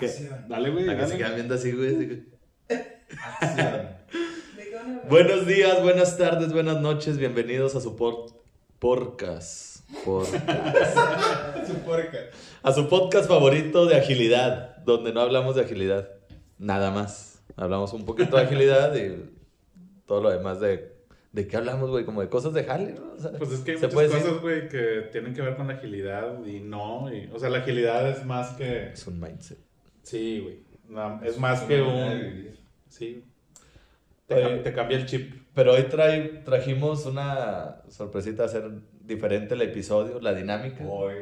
¿Qué? 0.00 0.10
Dale, 0.48 0.70
güey. 0.70 0.88
A 0.88 0.96
que 0.98 1.06
se 1.06 1.16
quedan 1.18 1.34
viendo 1.34 1.54
así, 1.54 1.72
güey. 1.72 2.24
Acción. 3.40 3.96
Buenos 5.08 5.46
días, 5.46 5.82
buenas 5.82 6.16
tardes, 6.18 6.52
buenas 6.52 6.80
noches. 6.80 7.16
Bienvenidos 7.18 7.74
a 7.76 7.80
su 7.80 7.96
por... 7.96 8.26
podcast. 8.78 9.88
Por- 10.04 10.26
Su 11.66 11.74
porca. 11.84 12.18
A 12.62 12.72
su 12.72 12.88
podcast 12.88 13.28
favorito 13.28 13.86
de 13.86 13.96
agilidad, 13.96 14.76
donde 14.78 15.12
no 15.12 15.20
hablamos 15.20 15.54
de 15.56 15.62
agilidad. 15.62 16.08
Nada 16.58 16.90
más. 16.90 17.40
Hablamos 17.56 17.92
un 17.92 18.04
poquito 18.04 18.36
de 18.36 18.42
agilidad 18.42 18.94
y 18.96 19.30
todo 20.06 20.20
lo 20.22 20.30
demás 20.30 20.60
de... 20.60 20.94
¿De 21.32 21.46
qué 21.46 21.56
hablamos, 21.56 21.90
güey? 21.90 22.04
Como 22.04 22.20
de 22.22 22.28
cosas 22.28 22.54
de 22.54 22.64
jale, 22.64 22.92
¿no? 22.94 23.12
O 23.16 23.20
sea, 23.20 23.32
Pues 23.32 23.52
es 23.52 23.60
que 23.60 23.72
hay 23.72 23.78
¿se 23.78 23.88
muchas 23.88 24.10
cosas, 24.22 24.40
güey, 24.40 24.68
que 24.68 25.08
tienen 25.12 25.34
que 25.34 25.42
ver 25.42 25.56
con 25.56 25.66
la 25.68 25.74
agilidad 25.74 26.44
y 26.46 26.60
no. 26.60 27.12
y- 27.12 27.30
o 27.32 27.38
sea, 27.38 27.50
la 27.50 27.58
agilidad 27.58 28.08
es 28.08 28.24
más 28.24 28.56
que. 28.56 28.88
Es 28.92 29.06
un 29.06 29.20
mindset. 29.20 29.58
Sí, 30.06 30.38
güey. 30.38 30.60
no, 30.88 31.20
es 31.24 31.36
más 31.36 31.62
que 31.62 31.82
un. 31.82 32.56
Sí. 32.88 33.24
Te, 34.28 34.34
Oye. 34.36 34.58
te 34.58 34.72
cambia 34.72 34.98
el 34.98 35.06
chip. 35.06 35.34
Pero 35.52 35.72
hoy 35.72 35.82
trae, 35.84 36.28
trajimos 36.44 37.06
una 37.06 37.82
sorpresita, 37.88 38.44
hacer 38.44 38.70
diferente 39.00 39.54
el 39.54 39.62
episodio, 39.62 40.20
la 40.20 40.32
dinámica. 40.32 40.84
Hoy. 40.86 41.16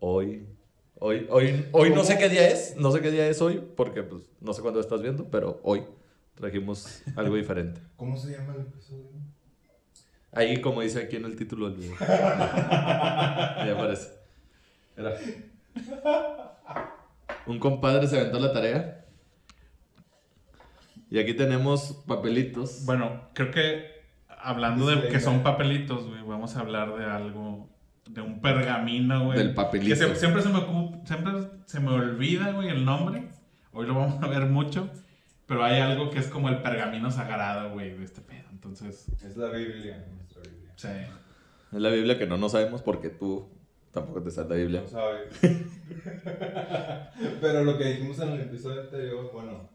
Hoy, 0.00 0.48
hoy, 0.98 1.28
hoy, 1.30 1.68
hoy 1.70 1.90
no 1.90 2.02
sé 2.02 2.18
qué 2.18 2.28
día 2.28 2.48
es, 2.48 2.74
no 2.76 2.90
sé 2.90 3.00
qué 3.02 3.12
día 3.12 3.28
es 3.28 3.40
hoy, 3.40 3.62
porque 3.76 4.02
pues 4.02 4.24
no 4.40 4.52
sé 4.52 4.62
cuándo 4.62 4.80
estás 4.80 5.00
viendo, 5.00 5.30
pero 5.30 5.60
hoy 5.62 5.84
trajimos 6.34 7.04
algo 7.14 7.36
diferente. 7.36 7.80
¿Cómo 7.96 8.16
se 8.16 8.32
llama 8.32 8.54
el 8.56 8.62
episodio? 8.62 9.10
Ahí, 10.32 10.60
como 10.60 10.80
dice 10.80 11.02
aquí 11.02 11.14
en 11.16 11.24
el 11.24 11.36
título 11.36 11.70
del 11.70 11.78
video. 11.78 11.96
Ahí 12.00 13.70
aparece. 13.70 14.08
Era. 14.96 15.14
Un 17.46 17.58
compadre 17.58 18.06
se 18.06 18.18
aventó 18.18 18.38
la 18.38 18.52
tarea. 18.52 19.04
Y 21.10 21.18
aquí 21.18 21.34
tenemos 21.34 22.02
papelitos. 22.06 22.84
Bueno, 22.84 23.28
creo 23.34 23.50
que 23.50 23.84
hablando 24.28 24.86
de 24.86 25.08
que 25.08 25.20
son 25.20 25.42
papelitos, 25.42 26.06
güey, 26.08 26.22
vamos 26.22 26.56
a 26.56 26.60
hablar 26.60 26.94
de 26.96 27.04
algo. 27.04 27.68
De 28.08 28.20
un 28.20 28.40
pergamino, 28.40 29.26
güey. 29.26 29.38
Del 29.38 29.54
papelito. 29.54 29.90
Que 29.90 29.96
se- 29.96 30.16
siempre, 30.16 30.42
se 30.42 30.48
me 30.48 30.60
siempre 31.04 31.32
se 31.66 31.80
me 31.80 31.90
olvida, 31.90 32.50
güey, 32.52 32.68
el 32.68 32.84
nombre. 32.84 33.28
Hoy 33.72 33.86
lo 33.86 33.94
vamos 33.94 34.22
a 34.22 34.26
ver 34.26 34.46
mucho. 34.46 34.90
Pero 35.46 35.64
hay 35.64 35.80
algo 35.80 36.10
que 36.10 36.18
es 36.20 36.26
como 36.28 36.48
el 36.48 36.62
pergamino 36.62 37.10
sagrado, 37.10 37.72
güey, 37.72 37.96
de 37.96 38.04
este 38.04 38.20
pedo. 38.20 38.48
Entonces, 38.52 39.06
Es 39.24 39.36
la 39.36 39.48
Biblia, 39.50 40.04
nuestra 40.14 40.42
Biblia. 40.42 40.72
sí. 40.76 40.88
Es 41.72 41.80
la 41.80 41.88
Biblia 41.90 42.18
que 42.18 42.26
no 42.26 42.36
nos 42.36 42.52
sabemos 42.52 42.82
porque 42.82 43.08
tú 43.10 43.48
tampoco 43.92 44.22
te 44.22 44.30
sabes 44.30 44.50
la 44.50 44.56
Biblia. 44.56 44.80
No 44.82 44.88
sabes. 44.88 45.28
Pero 47.40 47.64
lo 47.64 47.78
que 47.78 47.84
dijimos 47.84 48.18
en 48.20 48.28
el 48.30 48.40
episodio 48.42 48.82
anterior, 48.82 49.30
bueno, 49.32 49.68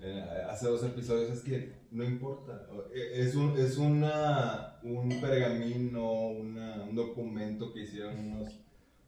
eh, 0.00 0.22
hace 0.48 0.68
dos 0.68 0.82
episodios, 0.84 1.30
es 1.30 1.40
que 1.42 1.72
no 1.90 2.04
importa. 2.04 2.66
Es 2.94 3.34
un, 3.34 3.56
es 3.58 3.76
una, 3.78 4.76
un 4.82 5.08
pergamino, 5.20 6.12
una- 6.28 6.82
un 6.82 6.94
documento 6.94 7.72
que 7.72 7.80
hicieron 7.82 8.18
unos, 8.18 8.60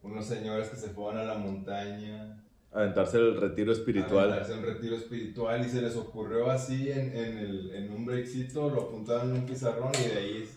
unos 0.03 0.25
señores 0.25 0.69
que 0.69 0.77
se 0.77 0.89
fueron 0.89 1.19
a 1.19 1.23
la 1.23 1.37
montaña. 1.37 2.43
Aventarse 2.71 3.17
el 3.17 3.39
retiro 3.39 3.71
espiritual. 3.71 4.29
aventarse 4.31 4.53
un 4.53 4.65
retiro 4.65 4.95
espiritual 4.95 5.65
y 5.65 5.69
se 5.69 5.81
les 5.81 5.95
ocurrió 5.95 6.49
así 6.51 6.91
en, 6.91 7.15
en, 7.15 7.37
el, 7.37 7.71
en 7.75 7.91
un 7.91 8.05
breakcito, 8.05 8.69
lo 8.69 8.83
apuntaron 8.83 9.29
en 9.31 9.37
un 9.41 9.45
pizarrón 9.45 9.91
y 10.03 10.07
de 10.09 10.17
ahí 10.17 10.49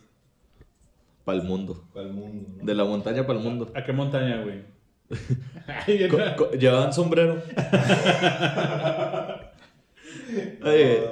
Para 1.24 1.38
el 1.38 1.44
mundo. 1.44 1.84
para 1.94 2.06
el 2.06 2.12
mundo. 2.12 2.48
¿no? 2.58 2.64
De 2.64 2.74
la 2.74 2.84
montaña 2.84 3.26
para 3.26 3.38
el 3.38 3.44
mundo. 3.44 3.70
¿A 3.74 3.84
qué 3.84 3.92
montaña, 3.92 4.42
güey? 4.42 4.62
Llevaban 6.58 6.92
sombrero. 6.92 7.40
Oye, 10.64 11.02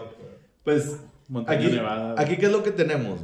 pues 0.64 0.96
Montaña 1.28 1.58
aquí, 1.66 1.76
Nevada. 1.76 2.14
aquí 2.16 2.36
qué 2.36 2.46
es 2.46 2.52
lo 2.52 2.62
que 2.62 2.70
tenemos. 2.72 3.20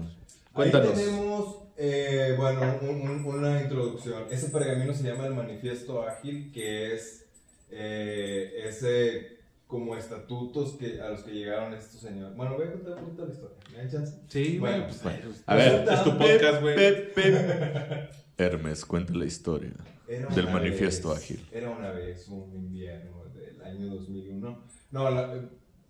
Cuéntanos. 0.52 0.90
Ahí 0.90 0.94
tenemos, 1.04 1.56
eh, 1.76 2.34
bueno, 2.36 2.60
un- 2.82 3.08
un- 3.08 3.24
una 3.26 3.62
introducción. 3.62 4.24
Ese 4.30 4.50
pergamino 4.50 4.92
se 4.92 5.04
llama 5.04 5.26
el 5.26 5.34
Manifiesto 5.34 6.02
Ágil, 6.02 6.50
que 6.52 6.94
es 6.94 7.26
eh, 7.70 8.52
ese 8.68 9.38
como 9.74 9.96
estatutos 9.96 10.74
que, 10.76 11.00
a 11.00 11.10
los 11.10 11.22
que 11.24 11.32
llegaron 11.32 11.74
estos 11.74 12.00
señores. 12.00 12.36
Bueno, 12.36 12.54
voy 12.54 12.68
a 12.68 12.72
contar 12.74 12.94
un 12.94 13.00
poquito 13.06 13.26
la 13.26 13.32
historia. 13.32 13.56
¿Me 13.72 13.78
dan 13.78 13.90
chance? 13.90 14.18
Sí, 14.28 14.58
Bueno, 14.60 14.76
güey, 14.84 14.88
pues, 14.88 15.02
bueno. 15.02 15.34
A 15.46 15.54
ver, 15.56 15.88
es 15.88 16.04
tu 16.04 16.10
podcast, 16.16 16.62
güey. 16.62 16.76
Hermes, 18.38 18.84
cuenta 18.84 19.12
la 19.14 19.24
historia. 19.24 19.72
Del 20.06 20.48
Manifiesto 20.50 21.08
vez- 21.10 21.18
Ágil. 21.18 21.46
Era 21.50 21.70
una 21.70 21.90
vez 21.90 22.28
un 22.28 22.54
invierno 22.54 23.24
del 23.34 23.60
año 23.62 23.86
2001. 23.96 24.64
No, 24.92 25.10
la- 25.10 25.40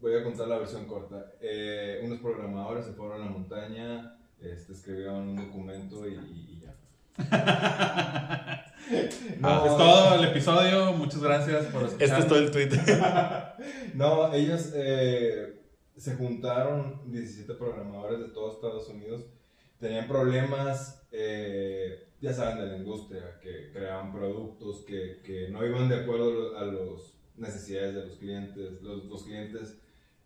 voy 0.00 0.14
a 0.14 0.24
contar 0.24 0.48
la 0.48 0.58
versión 0.58 0.86
corta. 0.86 1.32
Eh, 1.42 2.00
unos 2.04 2.20
programadores 2.20 2.86
se 2.86 2.92
fueron 2.92 3.20
a 3.20 3.24
la 3.26 3.30
montaña, 3.30 4.16
este, 4.40 4.72
escribieron 4.72 5.28
un 5.28 5.36
documento 5.36 6.08
y, 6.08 6.14
y 6.14 6.60
ya. 6.62 6.74
Ah, 9.46 9.64
es 9.66 9.76
todo 9.76 10.14
el 10.14 10.24
episodio. 10.24 10.92
Muchas 10.94 11.22
gracias 11.22 11.66
por 11.66 11.84
escuchar. 11.84 12.08
Este 12.08 12.18
es 12.20 12.26
todo 12.26 12.38
el 12.38 12.50
tweet. 12.50 12.70
No, 13.94 14.32
ellos 14.32 14.72
eh, 14.74 15.60
se 15.96 16.16
juntaron 16.16 17.02
17 17.10 17.54
programadores 17.54 18.20
de 18.20 18.28
todos 18.28 18.54
Estados 18.54 18.88
Unidos. 18.88 19.26
Tenían 19.78 20.08
problemas, 20.08 21.06
eh, 21.12 22.08
ya 22.20 22.32
saben, 22.32 22.58
de 22.58 22.66
la 22.70 22.76
industria, 22.78 23.38
que 23.40 23.70
creaban 23.72 24.12
productos 24.12 24.84
que, 24.86 25.20
que 25.22 25.48
no 25.50 25.64
iban 25.64 25.88
de 25.88 25.96
acuerdo 25.96 26.56
a 26.56 26.64
las 26.64 27.14
necesidades 27.36 27.94
de 27.94 28.06
los 28.06 28.16
clientes. 28.16 28.82
Los, 28.82 29.04
los 29.04 29.24
clientes 29.24 29.78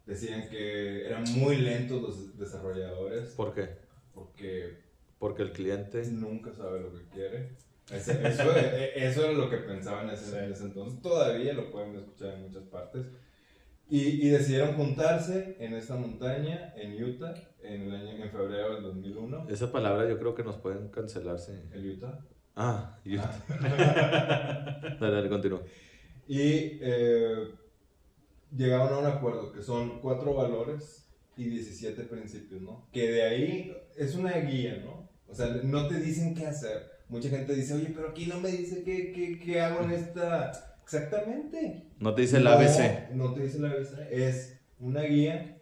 decían 0.07 0.49
que 0.49 1.07
eran 1.07 1.25
muy 1.35 1.57
lentos 1.57 2.01
los 2.01 2.39
desarrolladores 2.39 3.29
¿Por 3.31 3.55
qué? 3.55 3.69
porque 4.15 4.88
Porque 5.19 5.43
el 5.43 5.53
cliente. 5.53 6.03
nunca 6.11 6.53
sabe 6.53 6.81
lo 6.81 6.93
que 6.95 7.07
quiere. 7.09 7.57
Ese- 7.93 8.27
eso, 8.29 8.43
eh, 8.57 8.93
eso 8.97 9.25
era 9.25 9.33
lo 9.33 9.49
que 9.51 9.57
pensaban 9.59 10.09
en 10.09 10.15
ese, 10.15 10.45
en 10.45 10.53
ese 10.53 10.65
entonces. 10.65 11.01
Todavía 11.01 11.53
lo 11.55 11.71
pueden 11.71 11.97
escuchar 11.97 12.35
en 12.35 12.43
muchas 12.43 12.65
partes. 12.65 13.07
Y, 13.91 14.27
y 14.27 14.29
decidieron 14.29 14.75
juntarse 14.75 15.57
en 15.59 15.73
esta 15.73 15.97
montaña, 15.97 16.75
en 16.77 17.03
Utah, 17.03 17.33
en, 17.63 17.83
el 17.85 17.95
año, 17.95 18.23
en 18.23 18.31
febrero 18.31 18.75
del 18.75 18.83
2001. 18.83 19.47
Esa 19.49 19.73
palabra 19.73 20.07
yo 20.07 20.19
creo 20.19 20.35
que 20.35 20.45
nos 20.45 20.57
pueden 20.59 20.89
cancelarse. 20.89 21.63
El 21.73 21.93
Utah. 21.97 22.19
Ah, 22.55 22.99
yo. 23.05 23.23
Dale, 23.59 24.97
dale, 25.15 25.29
continúa. 25.29 25.63
Y 26.27 26.79
eh, 26.83 27.49
llegaron 28.55 28.93
a 28.93 28.99
un 28.99 29.07
acuerdo 29.07 29.53
que 29.53 29.63
son 29.63 30.01
cuatro 30.01 30.35
valores 30.35 31.09
y 31.37 31.45
17 31.45 32.03
principios, 32.05 32.61
¿no? 32.61 32.89
Que 32.93 33.11
de 33.11 33.23
ahí 33.23 33.77
es 33.97 34.15
una 34.17 34.33
guía, 34.39 34.83
¿no? 34.85 35.08
O 35.29 35.35
sea, 35.35 35.47
no 35.63 35.87
te 35.89 36.01
dicen 36.01 36.35
qué 36.35 36.47
hacer. 36.47 36.91
Mucha 37.09 37.29
gente 37.29 37.55
dice, 37.55 37.75
oye, 37.75 37.93
pero 37.95 38.11
aquí 38.11 38.27
no 38.27 38.41
me 38.41 38.51
dice 38.51 38.83
qué, 38.83 39.13
qué, 39.13 39.39
qué 39.39 39.61
hago 39.61 39.83
en 39.85 39.91
esta... 39.93 40.53
Exactamente. 40.83 41.85
No 41.99 42.15
te 42.15 42.23
dice 42.23 42.39
el 42.39 42.45
No, 42.45 42.51
ABC. 42.51 43.11
No 43.13 43.35
te 43.35 43.43
dice 43.43 43.59
el 43.59 43.67
ABC. 43.67 43.99
Es 44.11 44.59
una 44.81 45.03
guía 45.03 45.59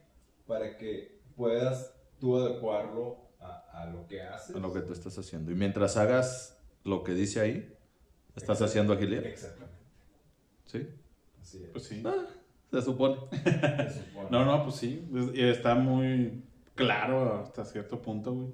para 0.47 0.77
que 0.77 1.21
puedas 1.37 1.93
tú 2.21 2.37
adecuarlo 2.37 3.19
a, 3.41 3.83
a 3.83 3.87
lo 3.87 4.07
que 4.07 4.23
haces. 4.23 4.55
A 4.55 4.59
lo 4.61 4.73
que 4.73 4.81
tú 4.81 4.93
estás 4.93 5.19
haciendo. 5.19 5.51
Y 5.51 5.55
mientras 5.57 5.97
hagas 5.97 6.59
lo 6.85 7.03
que 7.03 7.13
dice 7.13 7.41
ahí, 7.41 7.75
estás 8.37 8.63
haciendo 8.63 8.93
agilidad. 8.93 9.25
Exactamente. 9.27 9.77
¿Sí? 10.67 10.89
Así 11.41 11.63
es. 11.65 11.71
Pues 11.71 11.85
sí. 11.85 12.03
Ah, 12.07 12.27
se 12.71 12.83
supone. 12.83 13.17
Se 13.33 14.05
supone. 14.05 14.29
No, 14.31 14.45
no, 14.45 14.63
pues 14.65 14.77
sí. 14.77 15.09
Es- 15.15 15.35
y 15.39 15.43
está 15.43 15.75
muy 15.75 16.45
claro 16.75 17.41
hasta 17.43 17.65
cierto 17.65 18.01
punto, 18.01 18.33
güey. 18.35 18.49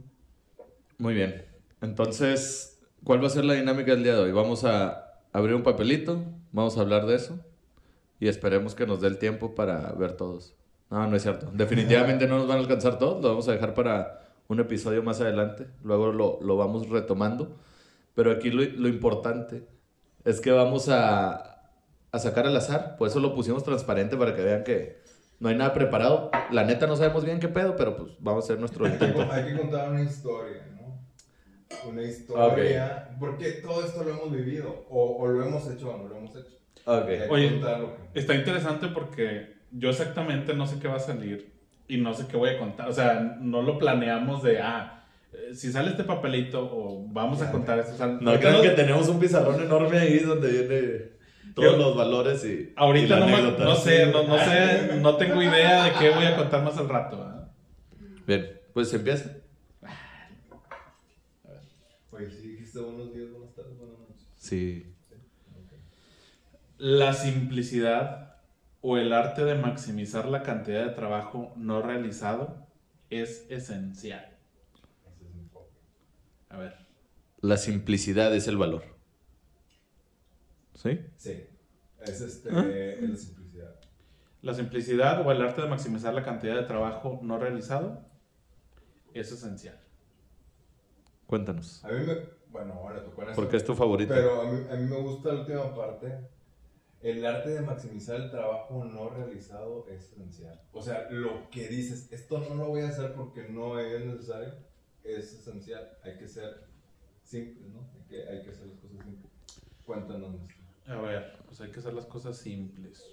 Muy 1.03 1.15
bien. 1.15 1.45
Entonces, 1.81 2.81
¿cuál 3.03 3.21
va 3.21 3.27
a 3.27 3.31
ser 3.31 3.45
la 3.45 3.55
dinámica 3.55 3.91
del 3.91 4.05
día 4.05 4.15
de 4.15 4.21
hoy? 4.21 4.31
Vamos 4.31 4.63
a 4.63 5.19
abrir 5.33 5.57
un 5.57 5.65
papelito, 5.65 6.23
vamos 6.53 6.79
a 6.79 6.83
hablar 6.83 7.07
de 7.07 7.17
eso 7.17 7.41
y 8.21 8.29
esperemos 8.29 8.77
que 8.77 8.87
nos 8.87 9.01
dé 9.01 9.09
el 9.09 9.19
tiempo 9.19 9.57
para 9.57 9.91
ver 9.95 10.13
todos. 10.13 10.55
No, 10.91 11.05
no 11.09 11.17
es 11.17 11.25
cierto. 11.25 11.51
Definitivamente 11.53 12.29
no 12.29 12.39
nos 12.39 12.47
van 12.47 12.59
a 12.59 12.61
alcanzar 12.61 13.01
todos, 13.01 13.21
lo 13.21 13.31
vamos 13.31 13.49
a 13.49 13.53
dejar 13.53 13.75
para 13.75 14.21
un 14.47 14.61
episodio 14.61 15.03
más 15.03 15.21
adelante, 15.21 15.67
luego 15.83 16.13
lo, 16.13 16.39
lo 16.41 16.57
vamos 16.57 16.89
retomando. 16.89 17.57
Pero 18.15 18.31
aquí 18.31 18.53
lo, 18.53 18.63
lo 18.63 18.87
importante 18.87 19.67
es 20.25 20.41
que 20.41 20.53
vamos 20.53 20.89
a, 20.89 21.67
a 22.13 22.19
sacar 22.21 22.47
al 22.47 22.57
azar, 22.57 22.95
por 22.97 23.09
eso 23.09 23.19
lo 23.19 23.35
pusimos 23.35 23.65
transparente 23.65 24.17
para 24.17 24.37
que 24.37 24.43
vean 24.43 24.63
que 24.63 25.03
no 25.41 25.49
hay 25.49 25.57
nada 25.57 25.75
preparado. 25.75 26.31
La 26.53 26.63
neta 26.63 26.87
no 26.87 26.95
sabemos 26.95 27.25
bien 27.25 27.41
qué 27.41 27.49
pedo, 27.49 27.75
pero 27.75 27.97
pues 27.97 28.13
vamos 28.21 28.45
a 28.45 28.47
hacer 28.47 28.61
nuestro 28.61 28.87
intento. 28.87 29.27
hay 29.33 29.47
que 29.47 29.59
contar 29.59 29.91
una 29.91 30.03
historia, 30.03 30.65
¿no? 30.77 30.82
Una 31.85 32.03
historia. 32.03 33.09
Porque 33.19 33.51
todo 33.63 33.85
esto 33.85 34.05
lo 34.05 34.11
hemos 34.11 34.33
vivido. 34.33 34.87
O, 34.89 35.17
o 35.19 35.27
lo 35.29 35.45
hemos 35.47 35.69
hecho 35.71 35.91
o 35.91 35.99
no 35.99 36.09
lo 36.09 36.17
hemos 36.17 36.31
hecho. 36.37 36.53
Ok. 36.85 37.09
Hay 37.09 37.19
que 37.19 37.29
Oye, 37.31 37.51
contarlo. 37.53 37.97
Está 38.15 38.35
interesante 38.35 38.89
porque 38.89 39.55
yo 39.71 39.91
exactamente 39.91 40.55
no 40.55 40.67
sé 40.67 40.79
qué 40.79 40.89
va 40.89 40.97
a 40.97 41.01
salir 41.01 41.53
y 41.89 41.97
no 41.99 42.15
sé 42.15 42.27
qué 42.27 42.37
voy 42.37 42.51
a 42.51 42.59
contar. 42.59 42.89
O 42.89 42.93
sea, 42.93 43.37
no 43.41 43.63
lo 43.63 43.79
planeamos 43.79 44.43
de, 44.43 44.61
ah, 44.61 45.05
eh, 45.33 45.55
si 45.55 45.73
sale 45.73 45.91
este 45.91 46.05
papelito 46.05 46.61
o 46.63 47.07
vamos 47.09 47.41
a 47.43 47.51
contar 47.51 47.79
esto. 47.79 47.95
o 47.95 47.97
sea, 47.97 48.07
No 48.07 48.33
no- 48.35 48.63
que 48.63 48.71
tenemos 48.71 49.09
un 49.09 49.19
pizarrón 49.19 49.61
enorme 49.63 49.99
ahí 49.99 50.19
donde 50.21 50.49
viene. 50.51 51.13
todos 51.55 51.77
los 51.79 51.97
valores 51.97 52.45
y. 52.45 52.49
y 52.49 52.73
Ahorita 52.77 53.19
la 53.21 53.27
no, 53.27 53.51
no 53.59 53.75
sé, 53.75 54.07
no, 54.07 54.23
no 54.25 54.39
sé, 54.39 54.97
no 55.01 55.17
tengo 55.17 55.43
idea 55.43 55.85
de 55.85 55.93
qué 55.99 56.11
voy 56.11 56.25
a 56.25 56.37
contar 56.37 56.63
más 56.65 56.77
al 56.79 56.89
rato. 56.89 57.19
¿verdad? 57.19 57.49
Bien, 58.27 58.61
pues 58.73 58.93
empieza. 58.95 59.31
Oye, 62.11 62.31
sí 62.31 62.62
dijiste 62.73 62.81
buenos 62.81 63.15
días, 63.15 63.31
buenas 63.31 63.55
tardes, 63.55 63.79
buenas 63.79 63.99
noches. 63.99 64.29
Sí. 64.37 64.87
La 66.79 67.13
simplicidad 67.13 68.37
o 68.81 68.97
el 68.97 69.13
arte 69.13 69.45
de 69.45 69.55
maximizar 69.55 70.27
la 70.27 70.43
cantidad 70.43 70.85
de 70.87 70.93
trabajo 70.93 71.53
no 71.57 71.83
realizado 71.83 72.67
es 73.11 73.47
esencial. 73.51 74.37
Ese 75.07 75.25
es 75.25 75.35
mi 75.35 75.41
enfoque. 75.41 75.77
A 76.49 76.59
ver, 76.59 76.75
La 77.41 77.57
simplicidad 77.57 78.35
es 78.35 78.49
el 78.49 78.57
valor. 78.57 78.85
¿Sí? 80.75 81.01
Sí. 81.17 81.45
Es 82.01 82.21
este, 82.21 82.49
¿Ah? 82.51 82.67
es 82.67 83.09
la 83.11 83.17
simplicidad. 83.17 83.81
la 84.41 84.55
simplicidad 84.55 85.27
o 85.27 85.31
el 85.31 85.43
arte 85.43 85.63
de 85.63 85.69
maximizar 85.69 86.15
la 86.15 86.25
cantidad 86.25 86.57
de 86.57 86.65
trabajo 86.65 87.21
no 87.23 87.39
realizado 87.39 88.05
es 89.15 89.31
esencial. 89.31 89.79
Cuéntanos. 91.27 91.85
A 91.85 91.89
mí 91.89 92.05
me, 92.05 92.42
bueno, 92.53 92.75
ahora 92.75 93.03
tocó 93.03 93.23
eso. 93.23 93.33
Porque 93.35 93.57
es 93.57 93.65
tu 93.65 93.75
favorito. 93.75 94.15
Pero 94.15 94.43
a 94.43 94.53
mí, 94.53 94.67
a 94.71 94.77
mí 94.77 94.87
me 94.87 95.01
gusta 95.01 95.33
la 95.33 95.41
última 95.41 95.75
parte. 95.75 96.29
El 97.01 97.27
arte 97.27 97.51
de 97.51 97.63
maximizar 97.63 98.21
el 98.21 98.31
trabajo 98.31 98.85
no 98.85 99.11
realizado 99.11 99.89
es 99.89 100.13
esencial. 100.13 100.61
O 100.71 100.81
sea, 100.81 101.11
lo 101.11 101.51
que 101.51 101.67
dices, 101.67 102.13
esto 102.13 102.39
no 102.39 102.55
lo 102.55 102.69
voy 102.69 102.83
a 102.83 102.89
hacer 102.91 103.13
porque 103.15 103.49
no 103.49 103.81
es 103.81 104.05
necesario, 104.05 104.55
es 105.03 105.33
esencial. 105.33 105.99
Hay 106.05 106.17
que 106.17 106.29
ser 106.29 106.69
simples, 107.25 107.73
¿no? 107.73 107.91
Hay 107.95 108.03
que, 108.09 108.29
hay 108.29 108.43
que 108.45 108.51
hacer 108.51 108.69
las 108.69 108.79
cosas 108.79 109.03
simples. 109.05 109.33
Cuéntanos. 109.85 110.37
A 110.87 110.97
ver, 110.97 111.39
pues 111.47 111.61
hay 111.61 111.71
que 111.73 111.81
hacer 111.81 111.93
las 111.93 112.07
cosas 112.07 112.37
simples. 112.37 113.05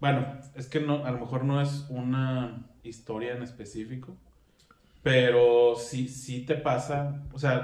Bueno, 0.00 0.38
es 0.54 0.66
que 0.66 0.80
no, 0.80 1.04
a 1.04 1.10
lo 1.10 1.18
mejor 1.18 1.44
no 1.44 1.60
es 1.60 1.86
una 1.88 2.70
historia 2.82 3.34
en 3.34 3.42
específico, 3.42 4.16
pero 5.04 5.76
sí, 5.76 6.08
sí 6.08 6.46
te 6.46 6.54
pasa, 6.54 7.22
o 7.34 7.38
sea, 7.38 7.62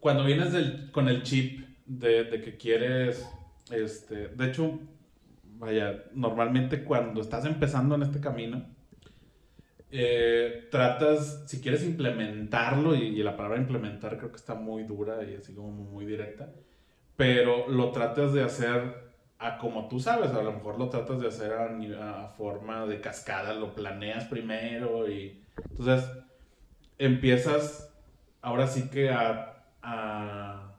cuando 0.00 0.24
vienes 0.24 0.54
con 0.90 1.08
el 1.08 1.22
chip 1.22 1.68
de, 1.84 2.24
de 2.24 2.40
que 2.40 2.56
quieres, 2.56 3.28
este, 3.70 4.28
de 4.28 4.46
hecho, 4.46 4.80
vaya, 5.58 6.04
normalmente 6.14 6.84
cuando 6.84 7.20
estás 7.20 7.44
empezando 7.44 7.96
en 7.96 8.02
este 8.04 8.18
camino, 8.18 8.64
eh, 9.90 10.68
tratas, 10.70 11.44
si 11.46 11.60
quieres 11.60 11.84
implementarlo, 11.84 12.94
y, 12.94 13.22
la 13.22 13.36
palabra 13.36 13.58
implementar 13.58 14.16
creo 14.16 14.30
que 14.30 14.38
está 14.38 14.54
muy 14.54 14.84
dura 14.84 15.22
y 15.24 15.34
así 15.34 15.52
como 15.54 15.70
muy 15.70 16.06
directa, 16.06 16.50
pero 17.14 17.68
lo 17.68 17.92
tratas 17.92 18.32
de 18.32 18.42
hacer 18.42 19.12
a 19.38 19.58
como 19.58 19.86
tú 19.86 20.00
sabes, 20.00 20.30
a 20.30 20.42
lo 20.42 20.52
mejor 20.52 20.78
lo 20.78 20.88
tratas 20.88 21.20
de 21.20 21.28
hacer 21.28 21.52
a, 21.52 22.24
a 22.24 22.28
forma 22.28 22.86
de 22.86 23.02
cascada, 23.02 23.52
lo 23.52 23.74
planeas 23.74 24.24
primero 24.24 25.10
y 25.10 25.41
entonces 25.56 26.08
empiezas 26.98 27.92
ahora 28.42 28.66
sí 28.66 28.88
que 28.90 29.10
a, 29.10 29.64
a, 29.82 30.74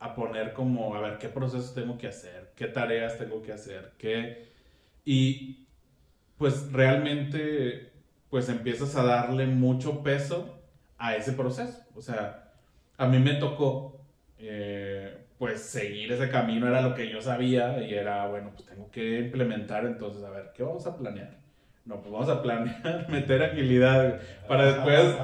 a 0.00 0.14
poner 0.14 0.52
como, 0.54 0.94
a 0.96 1.00
ver, 1.00 1.18
qué 1.18 1.28
procesos 1.28 1.74
tengo 1.74 1.98
que 1.98 2.08
hacer, 2.08 2.52
qué 2.56 2.66
tareas 2.68 3.18
tengo 3.18 3.42
que 3.42 3.52
hacer, 3.52 3.94
qué... 3.98 4.50
Y 5.04 5.66
pues 6.38 6.72
realmente 6.72 7.92
pues 8.30 8.48
empiezas 8.48 8.96
a 8.96 9.04
darle 9.04 9.46
mucho 9.46 10.02
peso 10.02 10.60
a 10.98 11.16
ese 11.16 11.32
proceso. 11.32 11.84
O 11.96 12.02
sea, 12.02 12.54
a 12.98 13.08
mí 13.08 13.18
me 13.20 13.34
tocó 13.36 14.00
eh, 14.38 15.26
pues 15.38 15.62
seguir 15.62 16.12
ese 16.12 16.30
camino, 16.30 16.68
era 16.68 16.82
lo 16.82 16.94
que 16.94 17.10
yo 17.10 17.22
sabía 17.22 17.82
y 17.84 17.94
era, 17.94 18.26
bueno, 18.28 18.52
pues 18.54 18.66
tengo 18.66 18.90
que 18.90 19.20
implementar. 19.20 19.86
Entonces, 19.86 20.24
a 20.24 20.30
ver, 20.30 20.52
¿qué 20.54 20.62
vamos 20.64 20.86
a 20.86 20.96
planear? 20.98 21.41
No, 21.84 22.00
pues 22.00 22.12
vamos 22.12 22.28
a 22.28 22.42
planear, 22.42 23.06
meter 23.10 23.42
agilidad 23.42 24.20
para 24.46 24.66
después, 24.66 25.16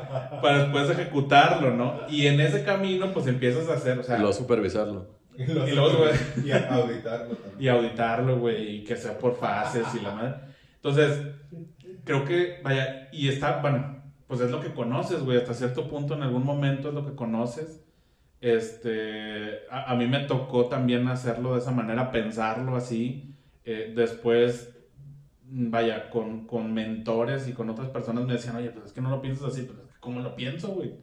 para 0.42 0.58
después 0.64 0.90
ejecutarlo, 0.90 1.70
¿no? 1.72 2.00
Y 2.08 2.26
en 2.26 2.40
ese 2.40 2.64
camino 2.64 3.12
pues 3.12 3.26
empiezas 3.28 3.68
a 3.68 3.74
hacer, 3.74 3.98
o 3.98 4.02
sea, 4.02 4.16
Y 4.16 4.20
luego 4.20 4.32
supervisarlo. 4.32 5.18
Y, 5.36 5.42
Y 5.44 5.46
luego, 5.74 5.98
güey. 5.98 6.10
y 6.44 6.50
a- 6.50 6.68
auditarlo 6.74 7.36
también. 7.36 7.54
y 7.60 7.68
auditarlo, 7.68 8.38
güey, 8.40 8.76
y 8.78 8.84
que 8.84 8.96
sea 8.96 9.16
por 9.18 9.36
fases 9.36 9.86
y 9.94 10.00
la 10.00 10.10
madre. 10.14 10.34
Entonces, 10.76 11.22
creo 12.04 12.24
que, 12.24 12.60
vaya, 12.64 13.08
y 13.12 13.28
está, 13.28 13.60
bueno, 13.60 14.02
pues 14.26 14.40
es 14.40 14.50
lo 14.50 14.60
que 14.60 14.74
conoces, 14.74 15.22
güey, 15.22 15.38
hasta 15.38 15.54
cierto 15.54 15.88
punto, 15.88 16.14
en 16.14 16.22
algún 16.24 16.44
momento 16.44 16.88
es 16.88 16.94
lo 16.94 17.06
que 17.06 17.14
conoces. 17.14 17.84
Este, 18.40 19.60
a, 19.70 19.92
a 19.92 19.94
mí 19.96 20.06
me 20.06 20.20
tocó 20.20 20.66
también 20.66 21.06
hacerlo 21.08 21.52
de 21.54 21.60
esa 21.60 21.70
manera, 21.70 22.10
pensarlo 22.10 22.76
así. 22.76 23.34
Eh, 23.64 23.92
después, 23.94 24.74
vaya, 25.50 26.10
con, 26.10 26.46
con 26.46 26.72
mentores 26.72 27.48
y 27.48 27.52
con 27.52 27.70
otras 27.70 27.88
personas 27.88 28.24
me 28.24 28.34
decían, 28.34 28.56
oye, 28.56 28.70
pues 28.70 28.86
es 28.86 28.92
que 28.92 29.00
no 29.00 29.10
lo 29.10 29.22
piensas 29.22 29.52
así, 29.52 29.62
pues 29.62 29.78
¿cómo 30.00 30.20
lo 30.20 30.36
pienso, 30.36 30.68
güey? 30.68 30.94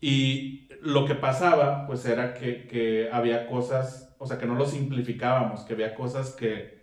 Y 0.00 0.68
lo 0.80 1.04
que 1.04 1.14
pasaba, 1.14 1.86
pues 1.86 2.04
era 2.06 2.34
que, 2.34 2.66
que 2.66 3.08
había 3.12 3.46
cosas, 3.46 4.14
o 4.18 4.26
sea, 4.26 4.38
que 4.38 4.46
no 4.46 4.54
lo 4.54 4.66
simplificábamos, 4.66 5.62
que 5.62 5.74
había 5.74 5.94
cosas 5.94 6.30
que, 6.30 6.78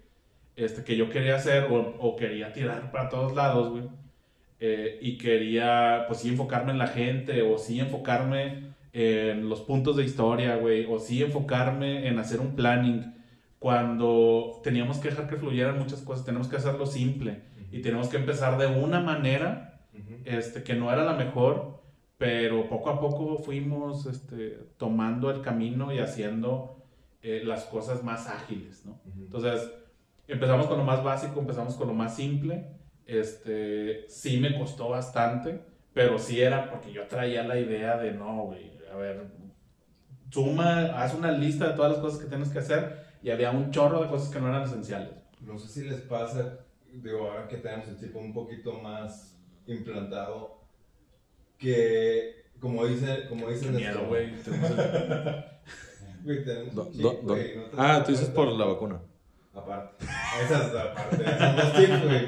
este, 0.56 0.83
que 0.83 0.98
yo 0.98 1.10
quería 1.10 1.36
hacer 1.36 1.68
o, 1.69 2.16
quería 2.16 2.54
tirar 2.54 2.92
para 2.92 3.10
todos 3.10 3.36
lados, 3.36 3.72
güey. 3.72 3.83
Eh, 4.60 5.00
y 5.01 5.18
quería, 5.18 6.06
pues 6.07 6.22
sí, 6.22 6.30
enfocarme 6.30 6.72
en 6.72 6.77
la 6.77 6.88
gente, 6.88 7.42
o 7.42 7.57
sí 7.57 7.80
enfocarme 7.80 8.74
en 8.94 9.50
los 9.50 9.62
puntos 9.62 9.98
de 9.98 10.06
historia, 10.06 10.56
güey, 10.56 10.86
o 10.89 11.00
sí 11.00 11.22
enfocarme 11.22 12.07
en 12.07 12.19
hacer 12.19 12.39
un 12.39 12.56
planning. 12.56 13.15
Cuando 13.66 14.62
teníamos 14.64 15.00
que 15.00 15.10
dejar 15.10 15.28
que 15.28 15.38
fluyeran 15.38 15.80
muchas 15.80 16.02
cosas, 16.02 16.24
tenemos 16.24 16.48
que 16.48 16.58
hacerlo 16.58 16.86
simple 16.86 17.42
y 17.72 17.82
tenemos 17.82 18.10
que 18.10 18.18
empezar 18.18 18.60
de 18.60 18.68
una 18.68 19.00
manera 19.00 19.88
este, 20.24 20.62
que 20.62 20.76
no 20.76 20.94
era 20.94 21.04
la 21.04 21.14
mejor, 21.14 21.82
pero 22.20 22.70
poco 22.70 22.92
a 22.92 23.00
poco 23.00 23.40
fuimos 23.40 24.06
este, 24.06 24.60
tomando 24.78 25.32
el 25.32 25.42
camino 25.42 25.92
y 25.92 25.98
haciendo 25.98 26.86
eh, 27.24 27.42
las 27.44 27.64
cosas 27.64 28.04
más 28.04 28.28
ágiles, 28.28 28.86
¿no? 28.86 29.02
Entonces, 29.18 29.74
empezamos 30.28 30.68
con 30.68 30.78
lo 30.78 30.84
más 30.84 31.04
básico, 31.04 31.39
empezamos 31.39 31.74
con 31.74 31.88
lo 31.88 31.96
más 31.96 32.16
simple, 32.16 32.68
este, 33.08 34.06
sí 34.10 34.39
me 34.39 34.56
costó 34.60 34.89
bastante, 34.89 35.60
pero 35.92 36.20
sí 36.20 36.39
era 36.39 36.70
porque 36.70 36.94
yo 36.94 37.08
traía 37.08 37.44
la 37.44 37.58
idea 37.58 37.98
de, 37.98 38.12
no, 38.12 38.44
güey, 38.44 38.74
a 38.94 38.96
ver, 38.96 39.25
suma, 40.30 41.01
haz 41.01 41.16
una 41.16 41.32
lista 41.32 41.70
de 41.70 41.74
todas 41.74 41.94
las 41.94 42.01
cosas 42.01 42.20
que 42.20 42.28
tienes 42.28 42.50
que 42.50 42.60
hacer 42.60 43.05
y 43.25 43.32
había 43.32 43.50
un 43.51 43.72
chorro 43.72 44.01
de 44.03 44.08
cosas 44.10 44.29
que 44.29 44.39
no 44.39 44.48
eran 44.50 44.63
esenciales. 44.63 45.10
No 45.41 45.58
sé 45.58 45.67
si 45.67 45.89
les 45.89 46.01
pasa, 46.01 46.60
digo, 46.94 47.27
ahora 47.32 47.48
que 47.48 47.58
tenemos 47.58 47.88
el 47.88 47.98
chip 48.00 48.15
un 48.15 48.34
poquito 48.34 48.74
más 48.82 49.36
implantado, 49.65 50.60
que 51.58 52.46
como 52.60 52.86
dice, 52.86 53.25
como 53.27 53.48
Qué 53.48 53.53
dicen 53.53 53.75
miedo, 53.75 54.05
güey. 54.08 54.32
ah, 57.77 58.03
tú 58.05 58.12
dices 58.12 58.29
por 58.29 58.48
la 58.51 58.65
vacuna. 58.65 59.01
Aparte. 59.53 60.05
Esa 60.44 60.67
es 60.67 60.74
la 60.74 60.94
parte. 60.94 61.17
Tips, 61.17 62.03
güey. 62.03 62.27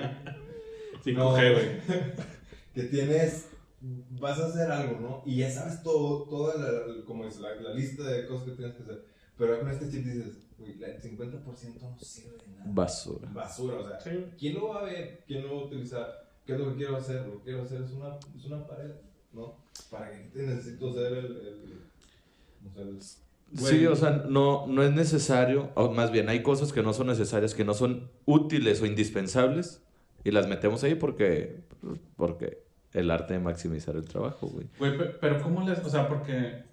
5G, 1.04 1.14
No, 1.16 1.32
güey. 1.32 1.82
Que 2.74 2.84
tienes. 2.84 3.50
Vas 3.82 4.40
a 4.40 4.48
hacer 4.48 4.72
algo, 4.72 5.00
¿no? 5.00 5.24
Y 5.26 5.38
ya 5.38 5.50
sabes 5.52 5.82
todo, 5.84 6.24
toda 6.24 6.56
la, 6.58 6.72
la- 6.72 7.06
como 7.06 7.26
es, 7.26 7.40
la, 7.40 7.54
la 7.56 7.74
lista 7.74 8.04
de 8.04 8.28
cosas 8.28 8.46
que 8.50 8.52
tienes 8.56 8.76
que 8.76 8.84
hacer. 8.84 9.06
Pero 9.38 9.60
con 9.60 9.70
este 9.70 9.90
chip 9.90 10.04
dices, 10.06 10.38
güey, 10.58 10.76
la- 10.80 10.88
el 10.88 11.02
50% 11.02 11.82
no 11.82 12.00
sirve 12.00 12.38
de 12.38 12.48
nada. 12.58 12.66
Basura. 12.68 13.30
Basura, 13.32 13.76
o 13.80 13.88
sea. 13.88 14.00
Sí. 14.00 14.26
¿Quién 14.38 14.56
lo 14.56 14.70
va 14.70 14.80
a 14.82 14.84
ver? 14.84 15.24
¿Quién 15.28 15.44
lo 15.48 15.56
va 15.56 15.62
a 15.62 15.66
utilizar? 15.66 16.28
¿Qué 16.46 16.54
es 16.54 16.60
lo 16.60 16.70
que 16.72 16.76
quiero 16.78 16.96
hacer? 16.98 17.26
Lo 17.28 17.38
que 17.40 17.44
quiero 17.46 17.64
hacer 17.64 17.82
es 17.82 17.92
una, 17.92 18.18
es 18.36 18.46
una 18.46 18.66
pared, 18.66 18.92
¿no? 19.34 19.56
¿Para 19.92 20.10
qué 20.12 20.30
te 20.34 20.44
necesito 20.44 20.90
hacer 20.90 21.14
el. 21.14 21.26
el, 21.26 21.82
o 22.70 22.74
sea, 22.74 22.84
el- 22.84 23.00
Sí, 23.56 23.86
o 23.86 23.96
sea, 23.96 24.24
no, 24.28 24.68
no 24.68 24.84
es 24.84 24.92
necesario, 24.92 25.72
o 25.76 25.90
más 25.94 26.12
bien 26.12 26.28
hay 26.28 26.44
cosas 26.44 26.74
que 26.74 26.84
no 26.84 26.92
son 26.94 27.08
necesarias, 27.08 27.54
que 27.54 27.64
no 27.64 27.74
son 27.74 28.10
útiles 28.26 28.82
o 28.82 28.86
indispensables, 28.86 29.82
y 30.26 30.32
las 30.32 30.48
metemos 30.50 30.84
ahí 30.84 30.96
porque, 30.96 31.62
porque 32.18 32.62
el 32.92 33.10
arte 33.10 33.36
de 33.36 33.40
maximizar 33.40 33.96
el 33.96 34.04
trabajo, 34.04 34.48
güey. 34.48 34.68
Güey, 34.80 34.98
pe- 34.98 35.16
pero 35.22 35.42
¿cómo 35.42 35.62
les...? 35.66 35.80
O 35.80 35.90
sea, 35.90 36.10
porque 36.10 36.64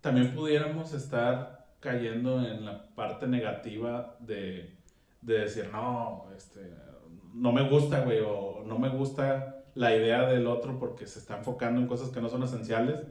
también 0.00 0.36
pudiéramos 0.36 0.92
estar 0.92 1.57
cayendo 1.80 2.42
en 2.46 2.64
la 2.64 2.88
parte 2.94 3.26
negativa 3.26 4.16
de, 4.20 4.76
de 5.22 5.38
decir, 5.40 5.68
no, 5.72 6.26
este, 6.36 6.60
no 7.34 7.52
me 7.52 7.68
gusta, 7.68 8.00
güey, 8.00 8.20
o 8.24 8.62
no 8.66 8.78
me 8.78 8.88
gusta 8.88 9.64
la 9.74 9.94
idea 9.94 10.26
del 10.26 10.46
otro 10.46 10.78
porque 10.78 11.06
se 11.06 11.18
está 11.20 11.38
enfocando 11.38 11.80
en 11.80 11.86
cosas 11.86 12.10
que 12.10 12.20
no 12.20 12.28
son 12.28 12.42
esenciales. 12.42 13.06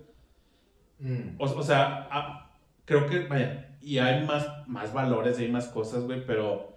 Mm. 1.00 1.36
O, 1.40 1.46
o 1.46 1.64
sea, 1.64 2.08
ah, 2.12 2.60
creo 2.86 3.06
que, 3.08 3.28
vaya, 3.28 3.78
y 3.82 4.00
hay 4.00 4.26
más, 4.26 4.48
más 4.68 4.94
valores 4.94 5.40
y 5.40 5.44
hay 5.46 5.52
más 5.52 5.68
cosas, 5.68 6.04
güey, 6.04 6.26
pero 6.26 6.76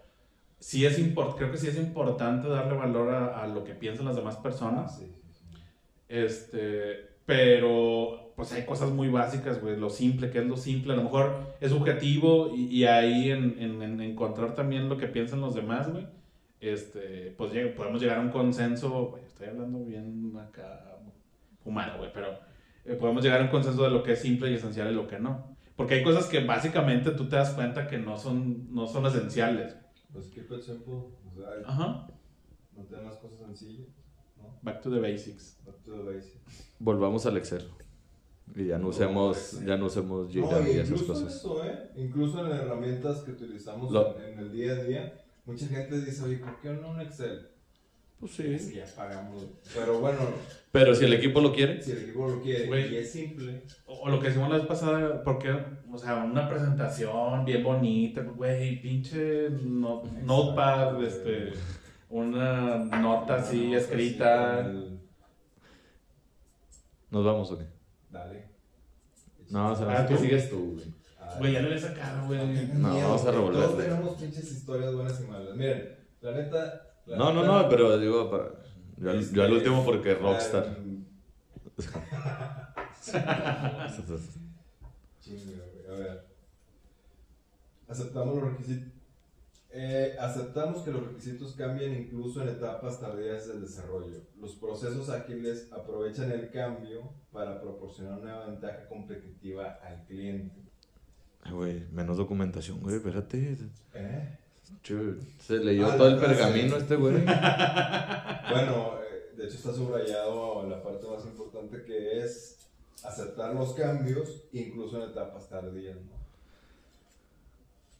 sí 0.58 0.84
es 0.84 0.98
import 0.98 1.36
creo 1.38 1.50
que 1.50 1.56
sí 1.56 1.68
es 1.68 1.76
importante 1.78 2.46
darle 2.48 2.74
valor 2.74 3.14
a, 3.14 3.42
a 3.42 3.46
lo 3.46 3.64
que 3.64 3.74
piensan 3.74 4.04
las 4.06 4.16
demás 4.16 4.38
Ah, 4.38 4.42
personas. 4.42 4.96
sí, 4.98 5.06
sí, 5.06 5.32
sí. 5.32 5.46
Este, 6.08 7.08
pero, 7.26 8.29
pues 8.40 8.52
hay 8.54 8.64
cosas 8.64 8.90
muy 8.90 9.08
básicas, 9.10 9.60
güey, 9.60 9.76
lo 9.76 9.90
simple, 9.90 10.30
que 10.30 10.38
es 10.38 10.46
lo 10.46 10.56
simple, 10.56 10.94
a 10.94 10.96
lo 10.96 11.02
mejor 11.02 11.54
es 11.60 11.72
subjetivo 11.72 12.54
y, 12.56 12.68
y 12.74 12.84
ahí 12.86 13.30
en, 13.30 13.56
en- 13.58 13.82
en 13.82 14.00
encontrar 14.00 14.54
también 14.54 14.88
lo 14.88 14.96
que 14.96 15.08
piensan 15.08 15.42
los 15.42 15.54
demás, 15.54 15.92
güey, 15.92 16.06
este, 16.60 17.34
pues 17.36 17.52
lleg- 17.52 17.74
podemos 17.74 18.00
llegar 18.00 18.16
a 18.16 18.22
un 18.22 18.30
consenso, 18.30 19.08
güey, 19.10 19.24
estoy 19.26 19.48
hablando 19.48 19.84
bien 19.84 20.32
acá 20.38 20.96
fumado, 21.62 21.98
güey, 21.98 22.10
pero 22.14 22.28
eh, 22.86 22.94
podemos 22.94 23.22
llegar 23.22 23.40
a 23.42 23.44
un 23.44 23.50
consenso 23.50 23.82
de 23.84 23.90
lo 23.90 24.02
que 24.02 24.12
es 24.12 24.20
simple 24.20 24.50
y 24.50 24.54
esencial 24.54 24.90
y 24.90 24.94
lo 24.94 25.06
que 25.06 25.18
no. 25.18 25.54
Porque 25.76 25.94
hay 25.96 26.02
cosas 26.02 26.26
que 26.26 26.42
básicamente 26.44 27.10
tú 27.10 27.28
te 27.28 27.36
das 27.36 27.50
cuenta 27.50 27.86
que 27.88 27.98
no 27.98 28.16
son, 28.16 28.72
no 28.74 28.86
son 28.86 29.04
esenciales. 29.04 29.76
Pues 30.12 30.28
keep 30.28 30.50
it 30.50 30.60
simple. 30.62 30.94
O 30.94 31.32
sea, 31.36 31.48
Ajá. 31.66 32.06
no 32.74 32.82
te 32.84 32.96
las 33.02 33.16
cosas 33.18 33.38
sencillas. 33.38 33.88
¿no? 34.38 34.58
Back 34.62 34.80
to 34.82 34.90
the 34.90 34.98
basics. 34.98 35.58
Back 35.66 35.76
to 35.84 35.92
the 35.92 36.02
basics. 36.14 36.74
Volvamos 36.78 37.24
al 37.26 37.36
Excel. 37.36 37.68
Y 38.56 38.66
ya 38.66 38.78
no 38.78 38.88
usemos, 38.88 39.60
ya 39.64 39.76
no 39.76 39.86
usemos 39.86 40.26
No, 40.26 40.32
Jira 40.32 40.60
y 40.68 40.72
y 40.72 40.76
esas 40.78 40.90
incluso 40.90 41.12
cosas. 41.12 41.34
eso, 41.36 41.64
¿eh? 41.64 41.90
Incluso 41.96 42.40
en 42.44 42.50
las 42.50 42.60
herramientas 42.60 43.18
que 43.20 43.30
utilizamos 43.32 43.90
Lo- 43.92 44.18
en, 44.18 44.32
en 44.34 44.38
el 44.40 44.52
día 44.52 44.72
a 44.72 44.84
día, 44.84 45.14
mucha 45.44 45.66
gente 45.66 46.00
dice, 46.00 46.24
oye, 46.24 46.36
¿por 46.38 46.60
qué 46.60 46.70
no 46.70 46.90
un 46.90 47.00
Excel? 47.00 47.48
Pues 48.18 48.38
Es 48.40 48.66
que 48.66 48.76
ya 48.76 48.84
pagamos. 48.96 49.46
Pero 49.74 49.98
bueno, 50.00 50.18
Pero 50.72 50.94
si 50.94 51.06
el 51.06 51.14
equipo 51.14 51.40
lo 51.40 51.54
quiere, 51.54 51.80
si 51.82 51.92
el 51.92 52.02
equipo 52.02 52.28
lo 52.28 52.42
quiere 52.42 52.66
Güey. 52.66 52.92
y 52.92 52.96
es 52.98 53.10
simple, 53.12 53.62
O, 53.86 54.00
o 54.00 54.08
lo 54.10 54.20
que 54.20 54.28
hicimos 54.28 54.50
la 54.50 54.58
vez 54.58 54.66
pasada, 54.66 55.22
porque, 55.24 55.50
o 55.90 55.96
sea, 55.96 56.16
una 56.24 56.46
presentación 56.46 57.46
bien 57.46 57.62
bonita, 57.64 58.20
güey, 58.22 58.82
pinche 58.82 59.48
no- 59.50 60.02
notepad, 60.22 61.02
este, 61.02 61.52
una 62.10 62.76
nota 63.00 63.36
así 63.36 63.72
escrita. 63.72 64.58
así 64.58 64.64
con 64.66 64.76
el- 64.76 65.00
¿nos 67.10 67.24
vamos 67.24 67.50
o 67.52 67.58
qué? 67.58 67.64
Dale. 68.10 68.48
No, 69.50 69.72
o 69.72 69.76
sea, 69.76 69.86
Ah, 70.00 70.06
¿tú? 70.06 70.16
sigues 70.16 70.48
tú, 70.50 70.74
güey. 70.74 70.94
Ah, 71.20 71.34
Güey, 71.38 71.52
ya 71.52 71.60
le 71.60 71.66
había 71.68 71.78
sacado, 71.80 72.26
güey. 72.26 72.68
No, 72.74 72.88
vamos 72.94 73.20
a 73.20 73.24
güey. 73.24 73.34
revolverle. 73.36 73.66
Todos 73.66 73.78
tenemos 73.84 74.14
pinches 74.16 74.52
historias 74.52 74.94
buenas 74.94 75.20
y 75.20 75.24
malas. 75.24 75.56
Miren, 75.56 75.96
la 76.20 76.32
neta. 76.32 76.86
la 77.06 77.16
No, 77.16 77.32
no, 77.32 77.42
neta, 77.42 77.62
no, 77.62 77.68
pero 77.68 77.98
digo, 77.98 78.30
para, 78.30 78.44
yo, 78.98 79.10
al- 79.10 79.18
este, 79.20 79.34
yo 79.36 79.42
al 79.44 79.52
último 79.52 79.84
porque 79.84 80.14
Rockstar. 80.14 80.76
Chinga, 85.20 85.64
güey. 85.72 85.86
A 85.88 85.98
ver. 85.98 86.26
Aceptamos 87.88 88.34
los 88.36 88.44
requisitos. 88.52 88.92
Eh, 89.72 90.16
aceptamos 90.18 90.82
que 90.82 90.90
los 90.90 91.06
requisitos 91.06 91.54
cambian 91.54 91.92
incluso 91.94 92.42
en 92.42 92.48
etapas 92.48 93.00
tardías 93.00 93.46
del 93.46 93.60
desarrollo. 93.60 94.16
Los 94.40 94.56
procesos 94.56 95.08
ágiles 95.10 95.68
aprovechan 95.72 96.32
el 96.32 96.50
cambio 96.50 97.12
para 97.32 97.60
proporcionar 97.60 98.18
una 98.18 98.46
ventaja 98.46 98.88
competitiva 98.88 99.78
al 99.84 100.04
cliente. 100.06 100.60
Ay, 101.42 101.52
Güey, 101.52 101.86
menos 101.92 102.16
documentación, 102.16 102.80
güey, 102.80 102.96
espérate. 102.96 103.56
¿Eh? 103.94 104.36
Se 105.38 105.58
leyó 105.58 105.86
Ah, 105.90 105.96
todo 105.96 106.08
el 106.08 106.18
pergamino 106.18 106.76
este 106.76 106.96
güey. 106.96 107.14
Bueno, 108.50 108.94
eh, 109.00 109.36
de 109.36 109.44
hecho 109.44 109.54
está 109.56 109.72
subrayado 109.72 110.66
la 110.68 110.82
parte 110.82 111.06
más 111.06 111.24
importante 111.24 111.84
que 111.84 112.20
es 112.20 112.58
aceptar 113.04 113.54
los 113.54 113.72
cambios 113.74 114.42
incluso 114.52 114.96
en 115.02 115.10
etapas 115.10 115.48
tardías. 115.48 115.96
¿no? 115.96 116.18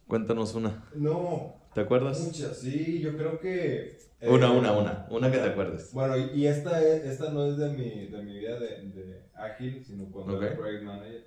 Cuéntanos 0.09 0.55
una. 0.55 0.85
No, 0.95 1.55
¿Te 1.75 1.81
acuerdas? 1.83 2.21
muchas, 2.21 2.59
sí, 2.59 3.00
yo 3.00 3.17
creo 3.17 3.39
que... 3.39 3.99
eh, 4.21 4.29
Una, 4.29 4.50
una, 4.50 4.73
una. 4.73 5.07
Una 5.11 5.31
que 5.31 5.39
te 5.39 5.45
acuerdes. 5.45 5.93
Bueno, 5.93 6.17
y, 6.17 6.47
esta, 6.47 6.83
es, 6.83 7.05
esta 7.05 7.31
no 7.31 7.47
es 7.47 7.57
de 7.59 7.69
mi, 7.71 8.07
de 8.07 8.23
mi 8.23 8.39
vida 8.39 8.59
de, 8.59 8.83
de 8.89 9.23
ágil, 9.35 9.85
sino 9.85 10.07
cuando 10.11 10.37
Ok. 10.37 10.43
era 10.43 10.57
project 10.57 10.83
manager. 10.83 11.27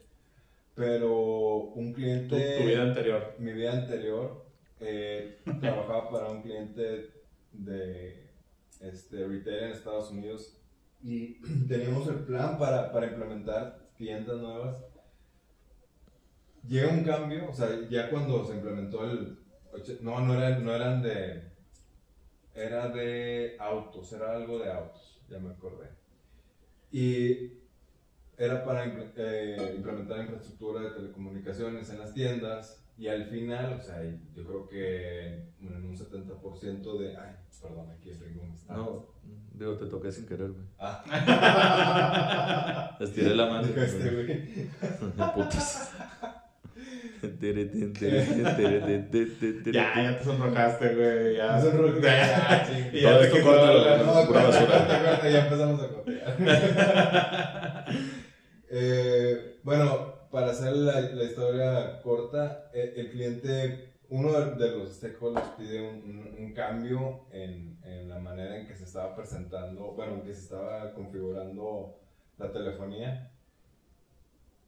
Pero 0.75 1.57
un 1.75 1.91
Tu, 1.91 1.95
cliente... 1.95 2.57
tu 2.59 2.65
vida 2.67 2.81
anterior. 2.83 3.35
Mi 3.39 3.53
vida 3.53 3.71
anterior, 3.73 4.45
eh, 4.79 5.39
trabajaba 5.61 6.09
para 6.11 6.29
un 6.31 6.41
cliente 6.41 7.11
de 7.53 8.27
este, 8.81 9.25
retail 9.27 9.63
en 9.65 9.71
Estados 9.71 10.11
Unidos 10.11 10.57
y 11.01 11.35
teníamos 11.67 12.07
el 12.09 12.15
plan 12.25 12.57
para, 12.57 12.91
para 12.91 13.05
implementar 13.07 13.79
tiendas 13.97 14.37
nuevas. 14.37 14.77
Llega 16.67 16.89
un 16.91 17.03
cambio, 17.03 17.49
o 17.49 17.53
sea, 17.53 17.69
ya 17.89 18.09
cuando 18.09 18.45
se 18.45 18.55
implementó 18.55 19.03
el... 19.09 19.37
No, 20.01 20.19
no, 20.21 20.33
era- 20.35 20.59
no 20.59 20.73
eran 20.73 21.01
de... 21.01 21.51
Era 22.55 22.87
de 22.89 23.55
autos, 23.59 24.13
era 24.13 24.33
algo 24.35 24.59
de 24.59 24.71
autos, 24.71 25.19
ya 25.27 25.39
me 25.39 25.49
acordé. 25.49 25.89
Y 26.91 27.51
era 28.37 28.63
para 28.63 28.85
eh, 28.85 29.73
implementar 29.75 30.19
infraestructura 30.19 30.81
de 30.81 30.91
telecomunicaciones 30.91 31.89
en 31.89 31.99
las 31.99 32.13
tiendas 32.13 32.85
y 32.95 33.07
al 33.07 33.25
final, 33.25 33.73
o 33.73 33.81
sea, 33.81 34.03
yo 34.35 34.45
creo 34.45 34.67
que 34.67 35.27
en 35.61 35.83
un 35.83 35.95
70% 35.97 36.99
de... 36.99 37.17
Ay, 37.17 37.35
perdón, 37.59 37.89
aquí 37.89 38.11
el 38.11 38.19
ritmo 38.19 38.53
está... 38.53 38.75
No, 38.75 39.07
digo, 39.53 39.75
te 39.77 39.87
toqué 39.87 40.11
sin 40.11 40.27
querer, 40.27 40.51
güey. 40.51 40.65
Ah. 40.77 41.03
Estiré 42.99 43.33
la 43.33 43.47
mano. 43.49 43.67
Este 43.75 44.09
güey. 44.11 44.69
Putas. 45.35 45.91
Ya, 49.71 49.93
ya 50.03 50.17
te 50.17 50.23
sonrojaste, 50.23 50.95
güey. 50.95 51.35
Ya. 51.37 51.59
Rock. 51.61 52.01
Ya, 52.03 52.67
Ya, 52.93 53.11
Todo 53.11 53.23
ya 53.23 53.31
te 53.31 53.41
córtalo, 53.41 53.85
la- 53.85 55.29
ya 55.29 55.43
empezamos 55.45 55.81
a 55.81 55.87
cotear. 55.89 57.85
Eh, 58.75 59.59
bueno, 59.63 60.13
para 60.31 60.49
hacer 60.49 60.75
la, 60.75 60.99
la 60.99 61.23
historia 61.25 62.01
corta, 62.01 62.71
eh, 62.73 62.93
el 62.97 63.11
cliente, 63.11 63.93
uno 64.09 64.31
de, 64.31 64.55
de 64.55 64.75
los 64.77 64.95
stakeholders 64.95 65.49
pide 65.57 65.81
un, 65.87 65.95
un- 66.09 66.35
un 66.39 66.53
cambio 66.53 67.27
en, 67.31 67.77
en 67.83 68.09
la 68.09 68.17
manera 68.17 68.57
en 68.57 68.65
que 68.67 68.75
se 68.75 68.85
estaba 68.85 69.15
presentando, 69.15 69.91
bueno, 69.93 70.13
en 70.15 70.21
que 70.21 70.33
se 70.33 70.41
estaba 70.41 70.91
configurando 70.93 71.99
la 72.39 72.51
telefonía. 72.51 73.29